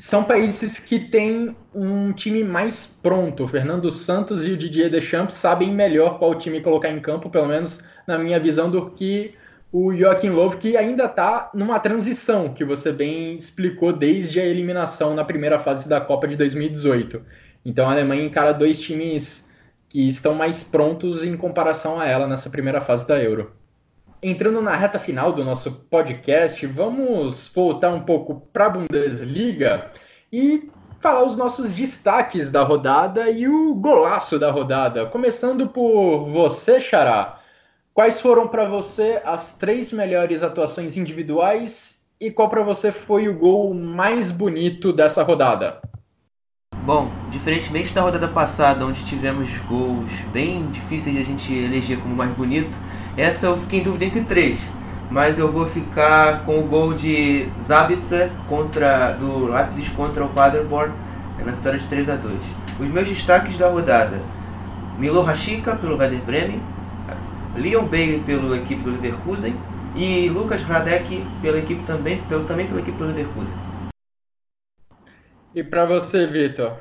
São 0.00 0.24
países 0.24 0.78
que 0.78 0.98
têm 0.98 1.54
um 1.74 2.10
time 2.14 2.42
mais 2.42 2.86
pronto. 2.86 3.44
O 3.44 3.48
Fernando 3.48 3.90
Santos 3.90 4.46
e 4.46 4.52
o 4.52 4.56
Didier 4.56 4.90
Deschamps 4.90 5.34
sabem 5.34 5.70
melhor 5.74 6.18
qual 6.18 6.34
time 6.36 6.62
colocar 6.62 6.88
em 6.88 6.98
campo, 7.00 7.28
pelo 7.28 7.46
menos 7.46 7.84
na 8.06 8.16
minha 8.16 8.40
visão, 8.40 8.70
do 8.70 8.92
que 8.92 9.34
o 9.70 9.94
Joachim 9.94 10.30
Löw, 10.30 10.52
que 10.52 10.74
ainda 10.74 11.04
está 11.04 11.50
numa 11.52 11.78
transição, 11.78 12.54
que 12.54 12.64
você 12.64 12.90
bem 12.90 13.34
explicou 13.36 13.92
desde 13.92 14.40
a 14.40 14.46
eliminação 14.46 15.14
na 15.14 15.22
primeira 15.22 15.58
fase 15.58 15.86
da 15.86 16.00
Copa 16.00 16.26
de 16.26 16.34
2018. 16.34 17.20
Então 17.62 17.86
a 17.86 17.92
Alemanha 17.92 18.24
encara 18.24 18.54
dois 18.54 18.80
times 18.80 19.50
que 19.86 20.08
estão 20.08 20.34
mais 20.34 20.62
prontos 20.62 21.22
em 21.24 21.36
comparação 21.36 22.00
a 22.00 22.08
ela 22.08 22.26
nessa 22.26 22.48
primeira 22.48 22.80
fase 22.80 23.06
da 23.06 23.22
Euro. 23.22 23.52
Entrando 24.22 24.60
na 24.60 24.76
reta 24.76 24.98
final 24.98 25.32
do 25.32 25.42
nosso 25.42 25.72
podcast, 25.88 26.66
vamos 26.66 27.50
voltar 27.54 27.88
um 27.88 28.02
pouco 28.02 28.46
para 28.52 28.66
a 28.66 28.68
Bundesliga 28.68 29.90
e 30.30 30.70
falar 30.98 31.24
os 31.24 31.38
nossos 31.38 31.72
destaques 31.72 32.50
da 32.50 32.62
rodada 32.62 33.30
e 33.30 33.48
o 33.48 33.74
golaço 33.74 34.38
da 34.38 34.50
rodada. 34.50 35.06
Começando 35.06 35.68
por 35.68 36.28
você, 36.28 36.78
Xará. 36.78 37.40
Quais 37.94 38.20
foram 38.20 38.46
para 38.46 38.66
você 38.66 39.22
as 39.24 39.56
três 39.56 39.90
melhores 39.90 40.42
atuações 40.42 40.98
individuais 40.98 42.04
e 42.20 42.30
qual 42.30 42.50
para 42.50 42.62
você 42.62 42.92
foi 42.92 43.26
o 43.26 43.38
gol 43.38 43.72
mais 43.72 44.30
bonito 44.30 44.92
dessa 44.92 45.22
rodada? 45.22 45.80
Bom, 46.84 47.10
diferentemente 47.30 47.94
da 47.94 48.02
rodada 48.02 48.28
passada, 48.28 48.84
onde 48.84 49.02
tivemos 49.06 49.48
gols 49.60 50.10
bem 50.30 50.70
difíceis 50.70 51.14
de 51.16 51.22
a 51.22 51.24
gente 51.24 51.54
eleger 51.54 51.98
como 52.00 52.14
mais 52.14 52.32
bonito, 52.34 52.76
essa 53.16 53.46
eu 53.46 53.58
fiquei 53.60 53.80
em 53.80 53.82
dúvida 53.82 54.04
entre 54.04 54.22
três. 54.22 54.60
Mas 55.10 55.38
eu 55.38 55.50
vou 55.50 55.66
ficar 55.66 56.44
com 56.44 56.60
o 56.60 56.62
gol 56.62 56.94
de 56.94 57.48
Zabitzer 57.60 58.30
contra, 58.48 59.12
do 59.12 59.46
Leipzig 59.46 59.90
contra 59.90 60.24
o 60.24 60.28
Paderborn 60.28 60.94
na 61.44 61.52
vitória 61.52 61.78
de 61.78 61.86
3 61.88 62.08
a 62.10 62.16
2 62.16 62.38
Os 62.78 62.88
meus 62.88 63.08
destaques 63.08 63.56
da 63.56 63.68
rodada: 63.68 64.20
Milo 64.98 65.22
Rashica 65.22 65.74
pelo 65.74 65.96
Werder 65.96 66.20
Bremen, 66.20 66.62
Leon 67.56 67.86
Bailey 67.86 68.20
pela 68.20 68.56
equipe 68.56 68.82
do 68.82 68.90
Leverkusen 68.90 69.54
e 69.96 70.28
Lucas 70.28 70.62
Radek 70.62 71.26
pela 71.42 71.58
equipe 71.58 71.82
também, 71.84 72.22
pelo, 72.22 72.44
também 72.44 72.66
pela 72.66 72.80
equipe 72.80 72.96
do 72.96 73.06
Leverkusen. 73.06 73.54
E 75.52 75.64
para 75.64 75.84
você, 75.84 76.26
Vitor? 76.28 76.76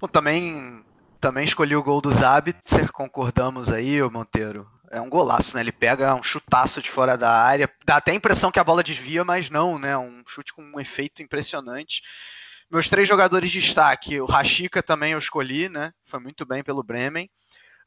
Bom, 0.00 0.08
também, 0.08 0.81
também 1.22 1.44
escolhi 1.44 1.76
o 1.76 1.82
gol 1.84 2.00
do 2.00 2.12
Zabitzer, 2.12 2.90
concordamos 2.90 3.70
aí, 3.70 4.02
o 4.02 4.10
Monteiro. 4.10 4.68
É 4.90 5.00
um 5.00 5.08
golaço, 5.08 5.54
né? 5.54 5.62
Ele 5.62 5.70
pega 5.70 6.12
um 6.16 6.22
chutaço 6.22 6.82
de 6.82 6.90
fora 6.90 7.16
da 7.16 7.30
área. 7.30 7.70
Dá 7.86 7.98
até 7.98 8.10
a 8.10 8.14
impressão 8.14 8.50
que 8.50 8.58
a 8.58 8.64
bola 8.64 8.82
desvia, 8.82 9.24
mas 9.24 9.48
não, 9.48 9.78
né? 9.78 9.96
Um 9.96 10.24
chute 10.26 10.52
com 10.52 10.62
um 10.62 10.80
efeito 10.80 11.22
impressionante. 11.22 12.02
Meus 12.68 12.88
três 12.88 13.08
jogadores 13.08 13.52
de 13.52 13.60
destaque, 13.60 14.20
o 14.20 14.24
Rashica 14.24 14.82
também 14.82 15.12
eu 15.12 15.18
escolhi, 15.18 15.68
né? 15.68 15.92
Foi 16.04 16.18
muito 16.18 16.44
bem 16.44 16.60
pelo 16.64 16.82
Bremen. 16.82 17.30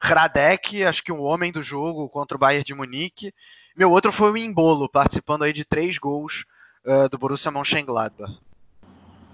Hradek, 0.02 0.82
acho 0.84 1.02
que 1.02 1.12
um 1.12 1.20
homem 1.20 1.52
do 1.52 1.62
jogo 1.62 2.08
contra 2.08 2.38
o 2.38 2.40
Bayern 2.40 2.64
de 2.64 2.74
Munique. 2.74 3.34
Meu 3.76 3.90
outro 3.90 4.10
foi 4.10 4.30
o 4.30 4.36
Imbolo, 4.38 4.88
participando 4.88 5.44
aí 5.44 5.52
de 5.52 5.66
três 5.66 5.98
gols 5.98 6.46
uh, 6.86 7.06
do 7.10 7.18
Borussia 7.18 7.50
Mönchengladbach. 7.50 8.32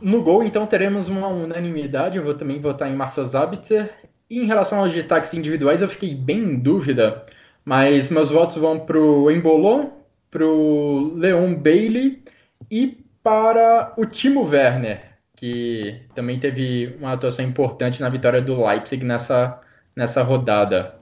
No 0.02 0.22
gol, 0.22 0.42
então, 0.42 0.66
teremos 0.66 1.08
uma 1.08 1.28
unanimidade. 1.28 2.18
Eu 2.18 2.24
vou 2.24 2.34
também 2.34 2.60
votar 2.60 2.90
em 2.90 2.96
Marcel 2.96 3.24
Zabitzer. 3.24 3.90
E 4.28 4.40
em 4.40 4.46
relação 4.46 4.80
aos 4.80 4.92
destaques 4.92 5.32
individuais, 5.34 5.80
eu 5.80 5.88
fiquei 5.88 6.14
bem 6.14 6.38
em 6.38 6.56
dúvida. 6.56 7.24
Mas 7.64 8.10
meus 8.10 8.30
votos 8.30 8.56
vão 8.56 8.80
para 8.80 8.98
o 8.98 9.30
Embolo, 9.30 9.92
para 10.30 10.44
o 10.44 11.14
Leon 11.14 11.54
Bailey 11.54 12.22
e 12.70 12.98
para 13.22 13.92
o 13.96 14.04
Timo 14.04 14.42
Werner, 14.42 15.00
que 15.36 16.00
também 16.14 16.40
teve 16.40 16.96
uma 16.98 17.12
atuação 17.12 17.44
importante 17.44 18.00
na 18.00 18.08
vitória 18.08 18.42
do 18.42 18.66
Leipzig 18.66 19.04
nessa 19.04 19.60
nessa 19.94 20.22
rodada. 20.22 20.94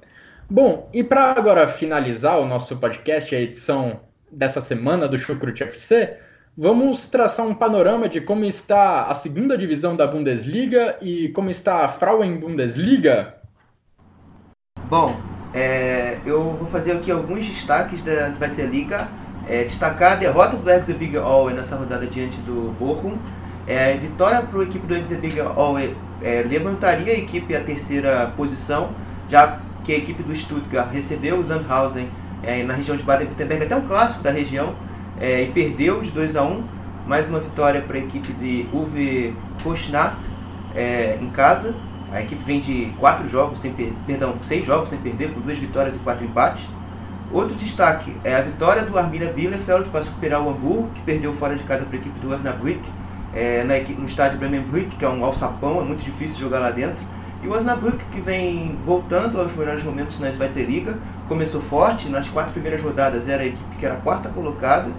Bom, 0.49 0.91
e 0.93 1.03
para 1.03 1.31
agora 1.31 1.69
finalizar 1.69 2.39
o 2.41 2.47
nosso 2.47 2.77
podcast, 2.79 3.35
a 3.35 3.41
edição 3.41 4.01
dessa 4.31 4.61
semana 4.61 5.07
do 5.09 5.17
Chucrute 5.17 5.63
FC, 5.63 6.19
vamos 6.57 7.09
traçar 7.09 7.47
um 7.47 7.55
panorama 7.55 8.09
de 8.09 8.21
como 8.21 8.45
está 8.45 9.05
a 9.05 9.15
segunda 9.15 9.57
divisão 9.57 9.97
da 9.97 10.07
Bundesliga 10.07 10.97
e 11.01 11.29
como 11.31 11.51
está 11.51 11.85
a 11.85 11.89
Frauen 11.89 12.39
Bundesliga. 12.39 13.35
Bom, 14.89 15.17
é, 15.55 16.19
eu 16.27 16.43
vou 16.55 16.69
fazer 16.69 16.93
aqui 16.93 17.11
alguns 17.11 17.47
destaques 17.47 18.03
da 18.03 18.31
Zweite 18.31 18.63
É, 19.49 19.65
destacar 19.65 20.13
a 20.13 20.15
derrota 20.17 20.57
do 20.57 20.71
Erzgebirge 20.71 21.17
Aue 21.17 21.55
nessa 21.55 21.75
rodada 21.75 22.07
diante 22.07 22.37
do 22.43 22.73
Bochum. 22.79 23.19
É, 23.67 23.97
vitória 23.97 24.43
para 24.43 24.61
a 24.61 24.63
equipe 24.63 24.87
do 24.87 24.95
Erzgebirge 24.95 25.41
Aue 25.41 25.97
é, 26.23 26.43
levantaria 26.43 27.13
a 27.13 27.17
equipe 27.17 27.57
à 27.57 27.61
terceira 27.61 28.33
posição, 28.37 28.91
já 29.29 29.59
que 29.85 29.93
a 29.93 29.97
equipe 29.97 30.23
do 30.23 30.37
Stuttgart 30.37 30.93
recebeu 30.93 31.39
o 31.39 31.45
Sandhausen 31.45 32.09
é, 32.43 32.63
na 32.63 32.75
região 32.75 32.97
de 32.97 33.03
Baden-Württemberg, 33.03 33.65
até 33.65 33.77
um 33.77 33.87
clássico 33.87 34.23
da 34.23 34.31
região, 34.31 34.75
é, 35.21 35.43
e 35.43 35.53
perdeu 35.53 36.01
de 36.01 36.11
2 36.11 36.35
a 36.35 36.43
1 36.43 36.65
mais 37.07 37.29
uma 37.29 37.41
vitória 37.41 37.81
para 37.83 37.97
a 37.97 38.01
equipe 38.01 38.33
de 38.33 38.67
Uwe 38.73 39.35
Kochnat 39.63 40.17
é, 40.75 41.19
em 41.21 41.29
casa. 41.31 41.75
A 42.13 42.23
equipe 42.23 42.43
vem 42.45 42.61
de 42.61 42.93
quatro 42.99 43.29
jogos 43.29 43.61
sem 43.61 43.73
perdão, 44.07 44.37
seis 44.43 44.65
jogos 44.65 44.89
sem 44.89 44.99
perder, 44.99 45.33
com 45.33 45.41
duas 45.41 45.59
vitórias 45.59 45.95
e 45.95 45.99
quatro 45.99 46.25
empates. 46.25 46.67
Outro 47.33 47.55
destaque 47.55 48.17
é 48.25 48.35
a 48.35 48.41
vitória 48.41 48.83
do 48.83 48.99
Arminia 48.99 49.33
Bielefeld 49.33 49.89
para 49.91 50.03
superar 50.03 50.41
o 50.41 50.51
Hamburgo, 50.51 50.91
que 50.95 51.03
perdeu 51.03 51.33
fora 51.35 51.55
de 51.55 51.63
casa 51.63 51.85
para 51.85 51.97
a 51.97 52.01
equipe 52.01 52.19
do 52.19 52.33
Osnabrück 52.33 52.81
é, 53.33 53.63
na, 53.63 53.79
no 53.99 54.07
estádio 54.07 54.39
Bremenbrück, 54.39 54.97
que 54.97 55.05
é 55.05 55.09
um 55.09 55.25
alçapão, 55.25 55.81
é 55.81 55.85
muito 55.85 56.05
difícil 56.05 56.41
jogar 56.41 56.59
lá 56.59 56.71
dentro. 56.71 57.05
E 57.43 57.49
o 57.49 57.53
Osnabrück, 57.53 58.05
que 58.07 58.21
vem 58.21 58.77
voltando 58.85 59.41
aos 59.41 59.55
melhores 59.57 59.83
momentos 59.83 60.19
na 60.19 60.29
Liga, 60.29 60.99
começou 61.29 61.61
forte, 61.63 62.09
nas 62.09 62.29
quatro 62.29 62.53
primeiras 62.53 62.83
rodadas 62.83 63.29
era 63.29 63.43
a 63.43 63.47
equipe 63.47 63.77
que 63.79 63.87
era 63.87 63.95
a 63.95 63.99
quarta 63.99 64.29
colocada, 64.29 64.91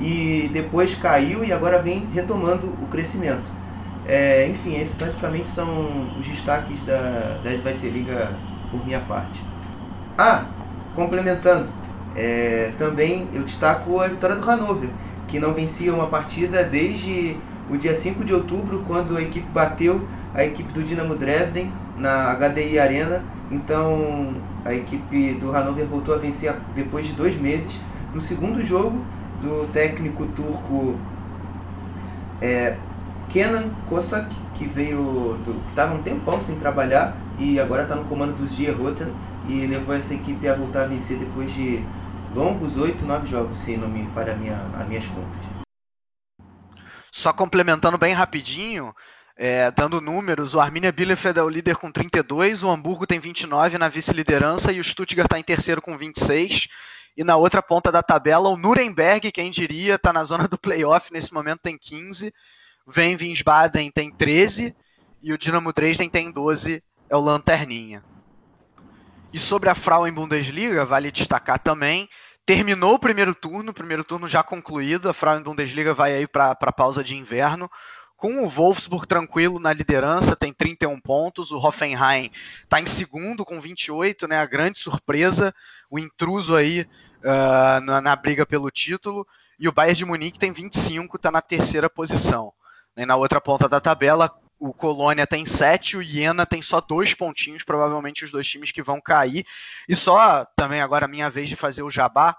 e 0.00 0.48
depois 0.52 0.94
caiu 0.94 1.44
e 1.44 1.52
agora 1.52 1.80
vem 1.80 2.06
retomando 2.12 2.66
o 2.66 2.86
crescimento. 2.86 3.58
É, 4.06 4.48
enfim, 4.48 4.80
esses 4.80 4.94
basicamente 4.94 5.48
são 5.48 6.18
os 6.18 6.26
destaques 6.26 6.80
da, 6.84 7.40
da 7.42 7.50
Liga 7.50 8.32
por 8.70 8.84
minha 8.84 9.00
parte. 9.00 9.42
Ah, 10.16 10.46
complementando, 10.94 11.68
é, 12.16 12.72
também 12.78 13.28
eu 13.32 13.42
destaco 13.42 14.00
a 14.00 14.08
vitória 14.08 14.36
do 14.36 14.42
Hannover, 14.42 14.88
que 15.26 15.38
não 15.38 15.52
vencia 15.52 15.92
uma 15.92 16.06
partida 16.06 16.64
desde 16.64 17.36
o 17.68 17.76
dia 17.76 17.94
5 17.94 18.24
de 18.24 18.32
outubro, 18.32 18.82
quando 18.86 19.16
a 19.16 19.22
equipe 19.22 19.46
bateu 19.52 20.06
a 20.34 20.44
equipe 20.44 20.72
do 20.72 20.82
Dinamo 20.82 21.14
Dresden 21.14 21.70
na 21.96 22.34
HDI 22.34 22.78
Arena. 22.78 23.22
Então 23.50 24.34
a 24.64 24.72
equipe 24.74 25.34
do 25.34 25.50
Hannover 25.50 25.86
voltou 25.86 26.14
a 26.14 26.18
vencer 26.18 26.54
depois 26.74 27.06
de 27.06 27.12
dois 27.12 27.38
meses. 27.38 27.70
No 28.14 28.20
segundo 28.20 28.64
jogo 28.64 29.04
do 29.40 29.68
técnico 29.72 30.26
turco 30.28 30.98
é, 32.40 32.76
Kenan 33.30 33.70
Kosak, 33.88 34.28
que 34.54 34.66
veio 34.66 35.38
que 35.44 35.70
estava 35.70 35.94
um 35.94 36.02
tempão 36.02 36.42
sem 36.42 36.58
trabalhar 36.58 37.16
e 37.38 37.60
agora 37.60 37.82
está 37.82 37.94
no 37.94 38.04
comando 38.04 38.36
dos 38.36 38.52
Gierroten 38.52 39.08
e 39.48 39.66
levou 39.66 39.94
essa 39.94 40.14
equipe 40.14 40.48
a 40.48 40.54
voltar 40.54 40.84
a 40.84 40.86
vencer 40.86 41.18
depois 41.18 41.52
de 41.52 41.84
longos 42.34 42.76
oito, 42.76 43.04
nove 43.04 43.28
jogos, 43.28 43.58
se 43.58 43.76
não 43.76 43.88
me 43.88 44.08
falha 44.14 44.34
minha, 44.34 44.60
as 44.78 44.86
minhas 44.88 45.04
contas. 45.06 45.58
Só 47.10 47.32
complementando 47.32 47.98
bem 47.98 48.12
rapidinho, 48.12 48.94
é, 49.36 49.70
dando 49.70 50.00
números, 50.00 50.54
o 50.54 50.60
Arminia 50.60 50.92
Bielefeld 50.92 51.38
é 51.38 51.42
o 51.42 51.48
líder 51.48 51.76
com 51.76 51.90
32, 51.90 52.62
o 52.62 52.70
Hamburgo 52.70 53.06
tem 53.06 53.18
29 53.18 53.78
na 53.78 53.88
vice-liderança 53.88 54.72
e 54.72 54.80
o 54.80 54.84
Stuttgart 54.84 55.26
está 55.26 55.38
em 55.38 55.42
terceiro 55.42 55.80
com 55.80 55.96
26. 55.96 56.68
E 57.18 57.24
na 57.24 57.36
outra 57.36 57.60
ponta 57.60 57.90
da 57.90 58.00
tabela, 58.00 58.48
o 58.48 58.56
Nuremberg, 58.56 59.32
quem 59.32 59.50
diria, 59.50 59.96
está 59.96 60.12
na 60.12 60.22
zona 60.22 60.46
do 60.46 60.56
playoff, 60.56 61.12
nesse 61.12 61.34
momento 61.34 61.58
tem 61.62 61.76
15. 61.76 62.32
Vem 62.86 63.16
Wiesbaden 63.16 63.90
tem 63.90 64.08
13 64.08 64.72
e 65.20 65.32
o 65.32 65.36
Dinamo 65.36 65.72
Dresden 65.72 66.08
tem 66.08 66.30
12, 66.30 66.80
é 67.10 67.16
o 67.16 67.20
Lanterninha. 67.20 68.04
E 69.32 69.38
sobre 69.38 69.68
a 69.68 69.74
Frauen 69.74 70.12
Bundesliga, 70.12 70.86
vale 70.86 71.10
destacar 71.10 71.58
também 71.58 72.08
terminou 72.48 72.94
o 72.94 72.98
primeiro 72.98 73.34
turno, 73.34 73.74
primeiro 73.74 74.02
turno 74.02 74.26
já 74.26 74.42
concluído, 74.42 75.10
a 75.10 75.12
Frauen 75.12 75.42
Bundesliga 75.42 75.92
vai 75.92 76.14
aí 76.14 76.26
para 76.26 76.52
a 76.58 76.72
pausa 76.72 77.04
de 77.04 77.14
inverno 77.14 77.70
com 78.18 78.44
o 78.44 78.48
Wolfsburg 78.48 79.06
tranquilo 79.06 79.60
na 79.60 79.72
liderança, 79.72 80.34
tem 80.34 80.52
31 80.52 81.00
pontos. 81.00 81.52
O 81.52 81.56
Hoffenheim 81.56 82.32
está 82.64 82.80
em 82.80 82.84
segundo 82.84 83.44
com 83.44 83.60
28, 83.60 84.26
né? 84.26 84.40
A 84.40 84.44
grande 84.44 84.80
surpresa, 84.80 85.54
o 85.88 86.00
intruso 86.00 86.56
aí 86.56 86.80
uh, 86.80 87.80
na, 87.80 88.00
na, 88.00 88.16
briga 88.16 88.44
pelo 88.44 88.72
título. 88.72 89.24
E 89.56 89.68
o 89.68 89.72
Bayern 89.72 89.96
de 89.96 90.04
Munique 90.04 90.38
tem 90.38 90.50
25, 90.50 91.16
está 91.16 91.30
na 91.30 91.40
terceira 91.40 91.88
posição. 91.88 92.52
E 92.96 93.06
na 93.06 93.14
outra 93.14 93.40
ponta 93.40 93.68
da 93.68 93.80
tabela, 93.80 94.28
o 94.58 94.74
Colônia 94.74 95.24
tem 95.24 95.44
7, 95.44 95.98
o 95.98 96.02
Iena 96.02 96.44
tem 96.44 96.60
só 96.60 96.80
dois 96.80 97.14
pontinhos, 97.14 97.62
provavelmente 97.62 98.24
os 98.24 98.32
dois 98.32 98.48
times 98.48 98.72
que 98.72 98.82
vão 98.82 99.00
cair. 99.00 99.46
E 99.88 99.94
só 99.94 100.44
também 100.56 100.80
agora 100.80 101.04
a 101.04 101.08
minha 101.08 101.30
vez 101.30 101.48
de 101.48 101.54
fazer 101.54 101.84
o 101.84 101.90
jabá. 101.90 102.36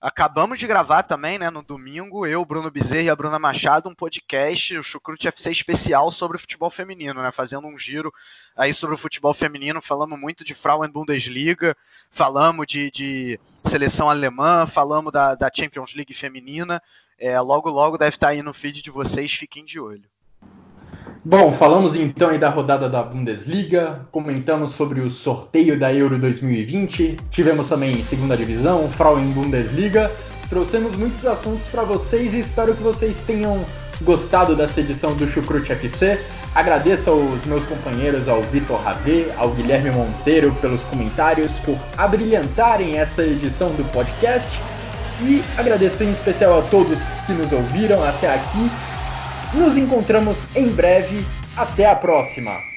Acabamos 0.00 0.58
de 0.58 0.66
gravar 0.66 1.02
também, 1.02 1.38
né, 1.38 1.50
no 1.50 1.62
domingo, 1.62 2.26
eu, 2.26 2.42
Bruno 2.42 2.70
Bezerra 2.70 3.02
e 3.02 3.10
a 3.10 3.16
Bruna 3.16 3.38
Machado, 3.38 3.86
um 3.86 3.94
podcast, 3.94 4.78
o 4.78 4.82
Chucrute 4.82 5.28
FC 5.28 5.50
especial 5.50 6.10
sobre 6.10 6.38
o 6.38 6.40
futebol 6.40 6.70
feminino, 6.70 7.20
né, 7.20 7.30
fazendo 7.30 7.66
um 7.66 7.76
giro 7.76 8.10
aí 8.56 8.72
sobre 8.72 8.94
o 8.94 8.98
futebol 8.98 9.34
feminino, 9.34 9.82
falamos 9.82 10.18
muito 10.18 10.42
de 10.42 10.54
Frauen 10.54 10.90
Bundesliga, 10.90 11.76
falamos 12.10 12.66
de, 12.66 12.90
de 12.90 13.38
seleção 13.62 14.08
alemã, 14.08 14.66
falamos 14.66 15.12
da, 15.12 15.34
da 15.34 15.50
Champions 15.54 15.94
League 15.94 16.14
feminina, 16.14 16.82
é, 17.18 17.38
logo 17.38 17.68
logo 17.68 17.98
deve 17.98 18.16
estar 18.16 18.28
aí 18.28 18.42
no 18.42 18.54
feed 18.54 18.80
de 18.80 18.90
vocês, 18.90 19.30
fiquem 19.34 19.66
de 19.66 19.78
olho. 19.78 20.08
Bom, 21.22 21.52
falamos 21.52 21.94
então 21.94 22.38
da 22.38 22.48
rodada 22.48 22.88
da 22.88 23.02
Bundesliga, 23.02 24.00
comentamos 24.10 24.70
sobre 24.70 25.02
o 25.02 25.10
sorteio 25.10 25.78
da 25.78 25.92
Euro 25.92 26.18
2020, 26.18 27.18
tivemos 27.30 27.68
também 27.68 27.94
segunda 28.02 28.34
divisão, 28.34 28.88
Frauen 28.88 29.26
Bundesliga, 29.32 30.10
trouxemos 30.48 30.96
muitos 30.96 31.26
assuntos 31.26 31.66
para 31.66 31.82
vocês 31.82 32.32
e 32.32 32.38
espero 32.38 32.74
que 32.74 32.82
vocês 32.82 33.22
tenham 33.26 33.62
gostado 34.00 34.56
dessa 34.56 34.80
edição 34.80 35.14
do 35.14 35.28
Chucrute 35.28 35.72
FC. 35.72 36.18
Agradeço 36.54 37.10
aos 37.10 37.44
meus 37.44 37.66
companheiros, 37.66 38.26
ao 38.26 38.40
Vitor 38.40 38.80
Ravê, 38.80 39.26
ao 39.36 39.50
Guilherme 39.50 39.90
Monteiro 39.90 40.54
pelos 40.54 40.82
comentários, 40.84 41.52
por 41.58 41.76
abrilhantarem 41.98 42.96
essa 42.96 43.22
edição 43.22 43.68
do 43.72 43.84
podcast. 43.92 44.58
E 45.20 45.42
agradeço 45.58 46.02
em 46.02 46.10
especial 46.12 46.60
a 46.60 46.62
todos 46.62 46.98
que 47.26 47.32
nos 47.34 47.52
ouviram 47.52 48.02
até 48.02 48.34
aqui 48.34 48.70
nos 49.54 49.76
encontramos 49.76 50.54
em 50.54 50.68
breve. 50.68 51.24
Até 51.56 51.86
a 51.86 51.96
próxima! 51.96 52.69